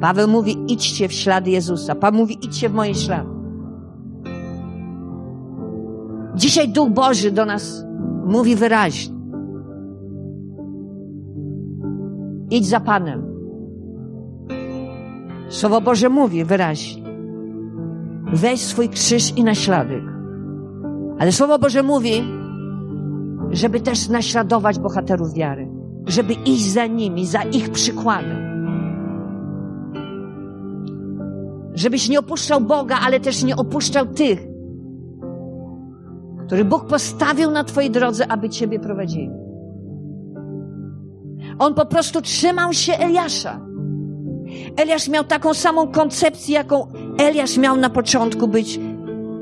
Paweł 0.00 0.28
mówi, 0.28 0.56
idźcie 0.68 1.08
w 1.08 1.12
ślady 1.12 1.50
Jezusa. 1.50 1.94
Pan 1.94 2.14
mówi, 2.14 2.38
idźcie 2.42 2.68
w 2.68 2.74
moje 2.74 2.94
ślady. 2.94 3.28
Dzisiaj 6.34 6.68
Duch 6.68 6.90
Boży 6.90 7.30
do 7.30 7.44
nas 7.44 7.84
mówi 8.26 8.56
wyraźnie. 8.56 9.14
Idź 12.50 12.66
za 12.66 12.80
Panem. 12.80 13.33
Słowo 15.54 15.80
Boże 15.80 16.08
mówi 16.08 16.44
wyraźnie. 16.44 17.02
Weź 18.32 18.60
swój 18.60 18.88
krzyż 18.88 19.36
i 19.36 19.44
naśladuj 19.44 20.02
Ale 21.18 21.32
Słowo 21.32 21.58
Boże 21.58 21.82
mówi, 21.82 22.24
żeby 23.50 23.80
też 23.80 24.08
naśladować 24.08 24.78
bohaterów 24.78 25.34
wiary. 25.34 25.68
Żeby 26.06 26.32
iść 26.32 26.72
za 26.72 26.86
nimi, 26.86 27.26
za 27.26 27.42
ich 27.42 27.70
przykładem. 27.70 28.38
Żebyś 31.74 32.08
nie 32.08 32.18
opuszczał 32.18 32.60
Boga, 32.60 32.96
ale 33.06 33.20
też 33.20 33.44
nie 33.44 33.56
opuszczał 33.56 34.06
tych, 34.06 34.46
który 36.46 36.64
Bóg 36.64 36.86
postawił 36.86 37.50
na 37.50 37.64
Twojej 37.64 37.90
drodze, 37.90 38.32
aby 38.32 38.48
Ciebie 38.48 38.80
prowadzili. 38.80 39.30
On 41.58 41.74
po 41.74 41.86
prostu 41.86 42.20
trzymał 42.20 42.72
się 42.72 42.92
Eliasza. 42.92 43.73
Eliasz 44.76 45.08
miał 45.08 45.24
taką 45.24 45.54
samą 45.54 45.92
koncepcję, 45.92 46.54
jaką 46.54 46.86
Eliasz 47.18 47.56
miał 47.56 47.76
na 47.76 47.90
początku 47.90 48.48
być 48.48 48.80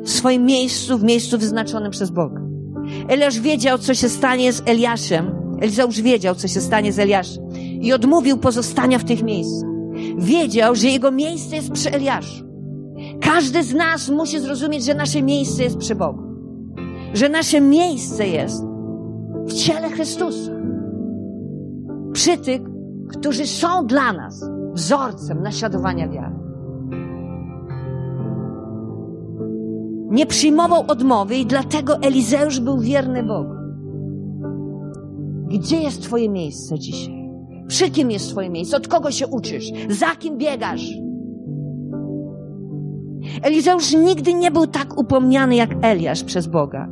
w 0.02 0.10
swoim 0.10 0.44
miejscu, 0.44 0.98
w 0.98 1.02
miejscu 1.02 1.38
wyznaczonym 1.38 1.90
przez 1.90 2.10
Boga. 2.10 2.40
Eliasz 3.08 3.40
wiedział, 3.40 3.78
co 3.78 3.94
się 3.94 4.08
stanie 4.08 4.52
z 4.52 4.62
Eliaszem. 4.66 5.30
Elizeusz 5.60 6.00
wiedział, 6.00 6.34
co 6.34 6.48
się 6.48 6.60
stanie 6.60 6.92
z 6.92 6.98
Eliaszem. 6.98 7.44
I 7.80 7.92
odmówił 7.92 8.38
pozostania 8.38 8.98
w 8.98 9.04
tych 9.04 9.22
miejscach. 9.22 9.68
Wiedział, 10.18 10.74
że 10.74 10.88
jego 10.88 11.10
miejsce 11.10 11.56
jest 11.56 11.70
przy 11.70 11.90
Eliaszu. 11.90 12.44
Każdy 13.20 13.62
z 13.62 13.74
nas 13.74 14.08
musi 14.08 14.40
zrozumieć, 14.40 14.84
że 14.84 14.94
nasze 14.94 15.22
miejsce 15.22 15.62
jest 15.62 15.76
przy 15.76 15.94
Bogu. 15.94 16.22
Że 17.14 17.28
nasze 17.28 17.60
miejsce 17.60 18.28
jest 18.28 18.64
w 19.46 19.52
ciele 19.52 19.90
Chrystusa. 19.90 20.52
Przy 22.12 22.38
tych, 22.38 22.60
którzy 23.08 23.46
są 23.46 23.86
dla 23.86 24.12
nas 24.12 24.44
wzorcem 24.75 25.43
naśladowania 25.43 26.09
wiary. 26.09 26.35
Nie 30.11 30.27
przyjmował 30.27 30.85
odmowy 30.89 31.37
i 31.37 31.47
dlatego 31.47 31.97
Elizeusz 31.97 32.61
był 32.61 32.79
wierny 32.79 33.23
Bogu. 33.23 33.55
Gdzie 35.49 35.77
jest 35.77 36.03
Twoje 36.03 36.29
miejsce 36.29 36.79
dzisiaj? 36.79 37.31
Przy 37.66 37.91
kim 37.91 38.11
jest 38.11 38.31
Twoje 38.31 38.51
miejsce? 38.51 38.77
Od 38.77 38.89
kogo 38.89 39.11
się 39.11 39.27
uczysz? 39.27 39.73
Za 39.89 40.16
kim 40.16 40.39
biegasz? 40.39 40.87
Elizeusz 43.43 43.95
nigdy 43.95 44.35
nie 44.35 44.51
był 44.51 44.66
tak 44.66 44.99
upomniany 44.99 45.57
jak 45.57 45.70
Eliasz 45.83 46.25
przez 46.25 46.47
Boga. 46.47 46.89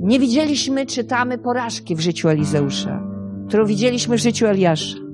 Nie 0.00 0.18
widzieliśmy, 0.18 0.86
czytamy 0.86 1.38
porażki 1.38 1.96
w 1.96 2.00
życiu 2.00 2.28
Elizeusza, 2.28 3.02
którą 3.48 3.66
widzieliśmy 3.66 4.16
w 4.16 4.20
życiu 4.20 4.46
Eliasza. 4.46 5.05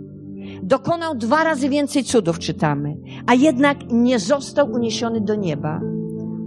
Dokonał 0.62 1.14
dwa 1.14 1.44
razy 1.44 1.68
więcej 1.68 2.04
cudów, 2.04 2.38
czytamy, 2.38 2.96
a 3.26 3.34
jednak 3.34 3.78
nie 3.92 4.18
został 4.18 4.72
uniesiony 4.72 5.20
do 5.20 5.34
nieba. 5.34 5.80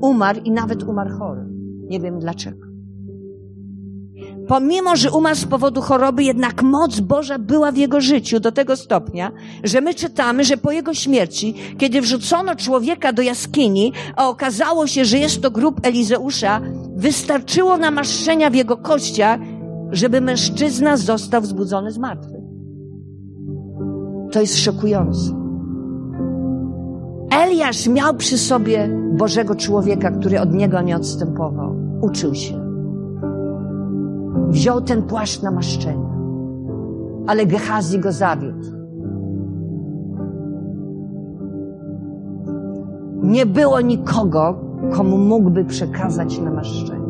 Umarł 0.01 0.39
i 0.43 0.51
nawet 0.51 0.84
umarł 0.84 1.18
chory. 1.18 1.45
Nie 1.89 1.99
wiem 1.99 2.20
dlaczego. 2.20 2.66
Pomimo, 4.47 4.95
że 4.95 5.11
umarł 5.11 5.36
z 5.36 5.45
powodu 5.45 5.82
choroby, 5.82 6.24
jednak 6.24 6.63
moc 6.63 6.99
Boża 6.99 7.39
była 7.39 7.72
w 7.72 7.78
jego 7.78 8.01
życiu 8.01 8.39
do 8.39 8.51
tego 8.51 8.76
stopnia, 8.76 9.32
że 9.63 9.82
my 9.82 9.93
czytamy, 9.93 10.43
że 10.43 10.57
po 10.57 10.72
jego 10.72 10.93
śmierci, 10.93 11.53
kiedy 11.78 12.01
wrzucono 12.01 12.55
człowieka 12.55 13.13
do 13.13 13.22
jaskini, 13.22 13.93
a 14.16 14.30
okazało 14.30 14.88
się, 14.88 15.05
że 15.05 15.18
jest 15.18 15.41
to 15.41 15.51
grób 15.51 15.80
Elizeusza, 15.84 16.61
wystarczyło 16.95 17.78
namaszczenia 17.78 18.49
w 18.49 18.55
jego 18.55 18.78
kościach, 18.78 19.39
żeby 19.91 20.22
mężczyzna 20.22 20.97
został 20.97 21.41
wzbudzony 21.41 21.91
z 21.91 21.97
martwych. 21.97 22.34
To 24.36 24.41
jest 24.41 24.57
szokujące. 24.57 25.31
Eliasz 27.31 27.88
miał 27.88 28.13
przy 28.13 28.38
sobie 28.38 28.89
Bożego 29.17 29.55
człowieka, 29.55 30.11
który 30.11 30.39
od 30.41 30.53
niego 30.53 30.81
nie 30.81 30.95
odstępował. 30.95 31.75
Uczył 32.01 32.36
się. 32.36 32.61
Wziął 34.47 34.81
ten 34.81 35.03
płaszcz 35.03 35.41
namaszczenia. 35.41 36.09
Ale 37.27 37.45
Gehazi 37.45 37.99
go 37.99 38.11
zawiódł. 38.11 38.67
Nie 43.23 43.45
było 43.45 43.81
nikogo, 43.81 44.55
komu 44.91 45.17
mógłby 45.17 45.65
przekazać 45.65 46.39
namaszczenie. 46.39 47.05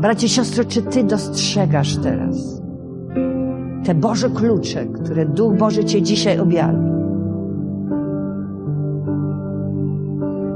Bracie, 0.00 0.28
siostro, 0.28 0.64
czy 0.64 0.82
ty 0.82 1.04
dostrzegasz 1.04 1.96
teraz 1.96 2.57
te 3.88 3.94
Boże 3.94 4.30
klucze, 4.30 4.86
które 4.86 5.26
Duch 5.26 5.56
Boży 5.56 5.84
cię 5.84 6.02
dzisiaj 6.02 6.38
objawi? 6.38 6.78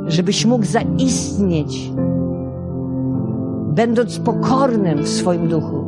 Żebyś 0.07 0.47
mógł 0.47 0.65
zaistnieć 0.65 1.93
będąc 3.75 4.19
pokornym 4.19 5.03
w 5.03 5.09
swoim 5.09 5.49
duchu, 5.49 5.85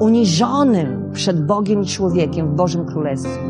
uniżonym 0.00 1.10
przed 1.12 1.46
Bogiem 1.46 1.82
i 1.82 1.86
człowiekiem 1.86 2.48
w 2.48 2.54
Bożym 2.54 2.84
Królestwie. 2.84 3.42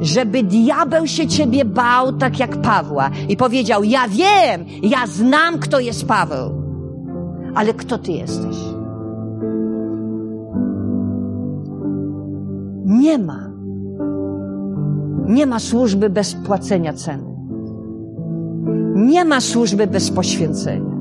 Żeby 0.00 0.42
diabeł 0.42 1.06
się 1.06 1.26
ciebie 1.26 1.64
bał, 1.64 2.12
tak 2.12 2.38
jak 2.38 2.56
Pawła, 2.56 3.10
i 3.28 3.36
powiedział: 3.36 3.84
Ja 3.84 4.08
wiem, 4.08 4.64
ja 4.82 5.06
znam, 5.06 5.58
kto 5.58 5.80
jest 5.80 6.06
Paweł, 6.06 6.50
ale 7.54 7.74
kto 7.74 7.98
ty 7.98 8.12
jesteś? 8.12 8.73
Nie 13.00 13.18
ma. 13.18 13.50
Nie 15.26 15.46
ma 15.46 15.58
służby 15.58 16.10
bez 16.10 16.34
płacenia 16.34 16.92
ceny. 16.92 17.34
Nie 18.94 19.24
ma 19.24 19.40
służby 19.40 19.86
bez 19.86 20.10
poświęcenia. 20.10 20.94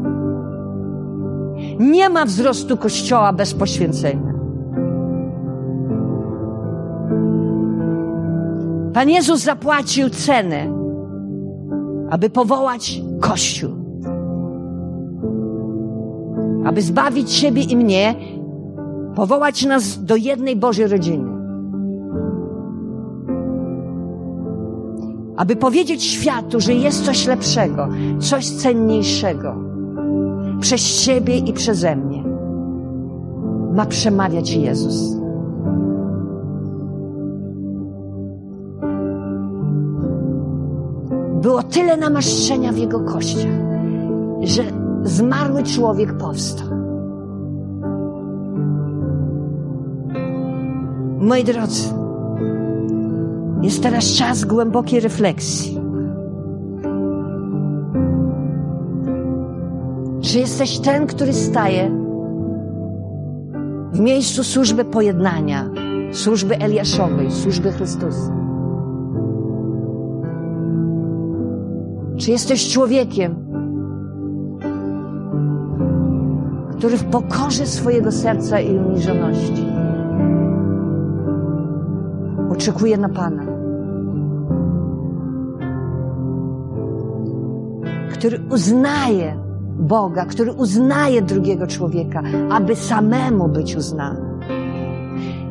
Nie 1.80 2.10
ma 2.10 2.26
wzrostu 2.26 2.78
Kościoła 2.78 3.34
bez 3.34 3.54
poświęcenia. 3.54 4.34
Pan 8.94 9.10
Jezus 9.10 9.44
zapłacił 9.44 10.10
cenę, 10.10 10.68
aby 12.10 12.30
powołać 12.30 13.02
Kościół. 13.20 13.72
Aby 16.66 16.82
zbawić 16.82 17.32
siebie 17.32 17.64
i 17.64 17.78
mnie, 17.78 18.16
powołać 19.16 19.66
nas 19.66 20.04
do 20.04 20.16
jednej 20.16 20.56
Bożej 20.56 20.88
rodziny. 20.88 21.33
Aby 25.38 25.56
powiedzieć 25.56 26.04
światu, 26.04 26.60
że 26.60 26.74
jest 26.74 27.06
coś 27.06 27.28
lepszego, 27.28 27.88
coś 28.20 28.50
cenniejszego. 28.50 29.56
Przez 30.60 30.82
Ciebie 30.82 31.38
i 31.38 31.54
przeze 31.54 31.96
mnie 31.96 32.24
ma 33.74 33.86
przemawiać 33.86 34.52
Jezus. 34.52 35.18
Było 41.42 41.64
tyle 41.64 41.98
namaszczenia 41.98 42.72
w 42.72 42.78
Jego 42.78 43.00
kościach, 43.00 43.52
że 44.42 44.64
zmarły 45.04 45.64
człowiek 45.64 46.18
powstał. 46.18 46.68
Moi 51.20 51.44
drodzy, 51.44 52.03
jest 53.64 53.84
teraz 53.84 54.06
czas 54.06 54.46
głębokiej 54.46 55.00
refleksji. 55.00 55.80
Czy 60.22 60.40
jesteś 60.40 60.80
ten, 60.80 61.08
który 61.08 61.34
staje 61.34 61.92
w 63.94 64.00
miejscu 64.00 64.44
służby 64.44 64.86
pojednania, 64.86 65.70
służby 66.12 66.58
Eliaszowej, 66.58 67.32
służby 67.32 67.72
Chrystusa? 67.72 68.34
Czy 72.18 72.32
jesteś 72.32 72.74
człowiekiem, 72.74 73.36
który 76.78 76.98
w 76.98 77.04
pokorze 77.04 77.66
swojego 77.66 78.12
serca 78.12 78.60
i 78.60 78.78
uniżoności 78.78 79.66
oczekuje 82.50 82.98
na 82.98 83.10
Pana? 83.10 83.53
Który 88.24 88.40
uznaje 88.50 89.36
Boga, 89.80 90.26
który 90.26 90.52
uznaje 90.52 91.22
drugiego 91.22 91.68
człowieka, 91.68 92.24
aby 92.50 92.76
samemu 92.76 93.48
być 93.48 93.76
uznanym. 93.76 94.40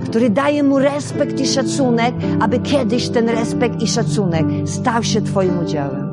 Który 0.05 0.31
daje 0.31 0.63
mu 0.63 0.79
respekt 0.79 1.41
i 1.41 1.47
szacunek, 1.47 2.15
aby 2.41 2.59
kiedyś 2.59 3.09
ten 3.09 3.29
respekt 3.29 3.83
i 3.83 3.87
szacunek 3.87 4.47
stał 4.65 5.03
się 5.03 5.23
Twoim 5.23 5.59
udziałem. 5.59 6.09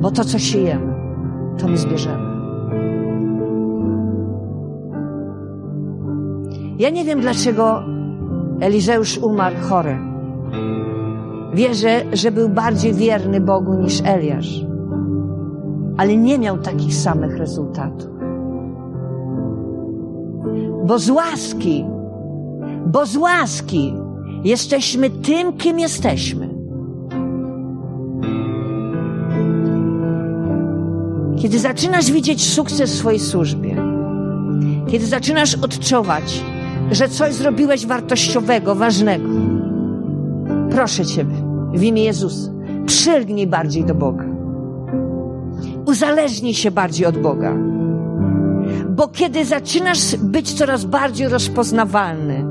Bo 0.00 0.10
to, 0.10 0.24
co 0.24 0.38
siejemy, 0.38 0.94
to 1.58 1.68
my 1.68 1.76
zbierzemy. 1.76 2.24
Ja 6.78 6.90
nie 6.90 7.04
wiem, 7.04 7.20
dlaczego 7.20 7.82
Elizeusz 8.60 9.18
umarł 9.18 9.56
chory. 9.60 9.98
Wierzę, 11.54 12.02
że 12.12 12.30
był 12.30 12.48
bardziej 12.48 12.94
wierny 12.94 13.40
Bogu 13.40 13.74
niż 13.74 14.02
Eliasz 14.04 14.69
ale 16.00 16.16
nie 16.16 16.38
miał 16.38 16.58
takich 16.58 16.94
samych 16.94 17.36
rezultatów. 17.36 18.10
Bo 20.84 20.98
z 20.98 21.10
łaski, 21.10 21.84
bo 22.86 23.06
z 23.06 23.16
łaski 23.16 23.94
jesteśmy 24.44 25.10
tym, 25.10 25.52
kim 25.52 25.78
jesteśmy. 25.78 26.48
Kiedy 31.38 31.58
zaczynasz 31.58 32.10
widzieć 32.10 32.52
sukces 32.52 32.90
w 32.90 32.98
swojej 32.98 33.20
służbie, 33.20 33.76
kiedy 34.90 35.06
zaczynasz 35.06 35.54
odczuwać, 35.54 36.44
że 36.90 37.08
coś 37.08 37.34
zrobiłeś 37.34 37.86
wartościowego, 37.86 38.74
ważnego, 38.74 39.28
proszę 40.70 41.06
Ciebie, 41.06 41.34
W 41.74 41.82
imię 41.82 42.04
Jezusa. 42.04 42.50
Przylgnij 42.86 43.46
bardziej 43.46 43.84
do 43.84 43.94
Boga. 43.94 44.29
Uzależnij 45.90 46.54
się 46.54 46.70
bardziej 46.70 47.06
od 47.06 47.18
Boga. 47.18 47.54
Bo 48.88 49.08
kiedy 49.08 49.44
zaczynasz 49.44 50.16
być 50.16 50.52
coraz 50.52 50.84
bardziej 50.84 51.28
rozpoznawalny, 51.28 52.44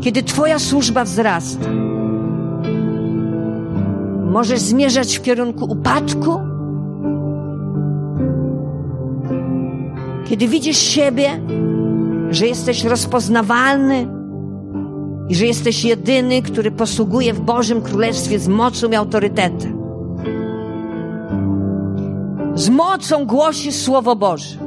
kiedy 0.00 0.22
Twoja 0.22 0.58
służba 0.58 1.04
wzrasta, 1.04 1.68
możesz 4.30 4.58
zmierzać 4.58 5.18
w 5.18 5.22
kierunku 5.22 5.64
upadku, 5.64 6.40
kiedy 10.28 10.48
widzisz 10.48 10.78
siebie, 10.78 11.40
że 12.30 12.46
jesteś 12.46 12.84
rozpoznawalny 12.84 14.08
i 15.28 15.34
że 15.34 15.46
jesteś 15.46 15.84
jedyny, 15.84 16.42
który 16.42 16.70
posługuje 16.70 17.34
w 17.34 17.40
Bożym 17.40 17.82
Królestwie 17.82 18.38
z 18.38 18.48
mocą 18.48 18.90
i 18.90 18.94
autorytetem. 18.94 19.75
Z 22.56 22.68
mocą 22.68 23.26
głosi 23.26 23.72
Słowo 23.72 24.16
Boże. 24.16 24.58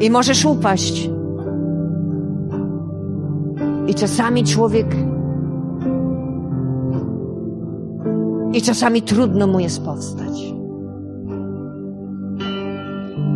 I 0.00 0.10
możesz 0.10 0.44
upaść. 0.44 1.10
I 3.86 3.94
czasami 3.94 4.44
człowiek. 4.44 4.96
I 8.52 8.62
czasami 8.62 9.02
trudno 9.02 9.46
mu 9.46 9.60
jest 9.60 9.84
powstać. 9.84 10.54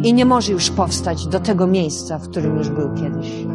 I 0.05 0.15
nie 0.15 0.25
może 0.25 0.53
już 0.53 0.71
powstać 0.71 1.27
do 1.27 1.41
tego 1.41 1.67
miejsca, 1.67 2.19
w 2.19 2.29
którym 2.29 2.59
już 2.59 2.69
był 2.69 2.95
kiedyś. 2.95 3.47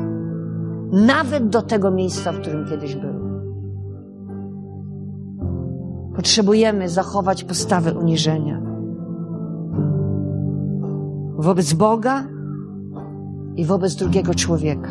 Nawet 0.92 1.50
do 1.50 1.62
tego 1.62 1.92
miejsca, 1.92 2.32
w 2.32 2.42
którym 2.42 2.70
kiedyś 2.70 2.96
był. 2.96 3.26
Potrzebujemy 6.18 6.89
zachować 6.89 7.43
postawę 7.43 7.93
uniżenia 7.93 8.61
wobec 11.38 11.74
Boga 11.74 12.24
i 13.55 13.65
wobec 13.65 13.95
drugiego 13.95 14.36
człowieka. 14.36 14.89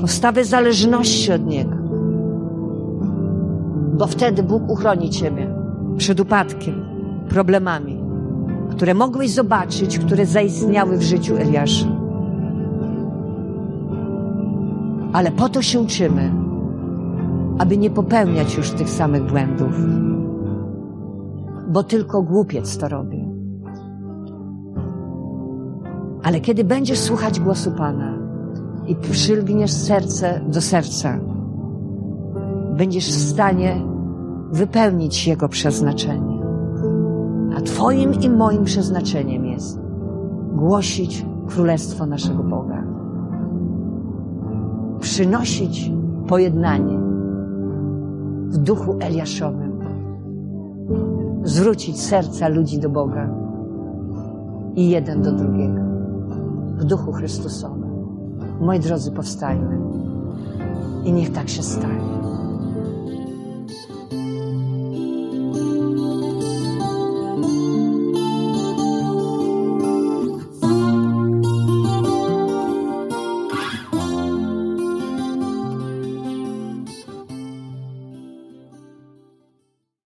Postawę 0.00 0.44
zależności 0.44 1.32
od 1.32 1.46
Niego. 1.46 1.76
Bo 3.98 4.06
wtedy 4.06 4.42
Bóg 4.42 4.70
uchroni 4.70 5.10
Ciebie 5.10 5.54
przed 5.96 6.20
upadkiem, 6.20 6.74
problemami, 7.28 8.02
które 8.70 8.94
mogłeś 8.94 9.30
zobaczyć, 9.30 9.98
które 9.98 10.26
zaistniały 10.26 10.98
w 10.98 11.02
życiu 11.02 11.36
Eliasza. 11.36 11.86
Ale 15.12 15.32
po 15.32 15.48
to 15.48 15.62
się 15.62 15.80
uczymy, 15.80 16.32
aby 17.58 17.76
nie 17.76 17.90
popełniać 17.90 18.56
już 18.56 18.70
tych 18.70 18.90
samych 18.90 19.26
błędów. 19.26 19.72
Bo 21.68 21.82
tylko 21.82 22.22
głupiec 22.22 22.78
to 22.78 22.88
robi. 22.88 23.28
Ale 26.22 26.40
kiedy 26.40 26.64
będziesz 26.64 26.98
słuchać 26.98 27.40
głosu 27.40 27.70
Pana 27.70 28.18
i 28.86 28.96
przylgniesz 28.96 29.72
serce 29.72 30.40
do 30.48 30.60
serca, 30.60 31.18
będziesz 32.76 33.08
w 33.08 33.28
stanie 33.30 33.82
wypełnić 34.52 35.26
Jego 35.26 35.48
przeznaczenie. 35.48 36.38
A 37.56 37.60
Twoim 37.60 38.14
i 38.14 38.30
moim 38.30 38.64
przeznaczeniem 38.64 39.46
jest 39.46 39.80
głosić 40.52 41.26
Królestwo 41.46 42.06
naszego 42.06 42.42
Boga. 42.42 42.82
Przynosić 45.00 45.92
pojednanie 46.28 46.98
w 48.48 48.58
duchu 48.58 48.96
Eliaszowym. 49.00 49.67
Zwrócić 51.48 52.00
serca 52.00 52.48
ludzi 52.48 52.78
do 52.78 52.88
Boga 52.88 53.28
i 54.76 54.90
jeden 54.90 55.22
do 55.22 55.32
drugiego 55.32 55.80
w 56.76 56.84
duchu 56.84 57.12
Chrystusowym. 57.12 57.90
Moi 58.60 58.80
drodzy, 58.80 59.12
powstajmy 59.12 59.78
i 61.04 61.12
niech 61.12 61.32
tak 61.32 61.48
się 61.48 61.62
stanie. 61.62 62.27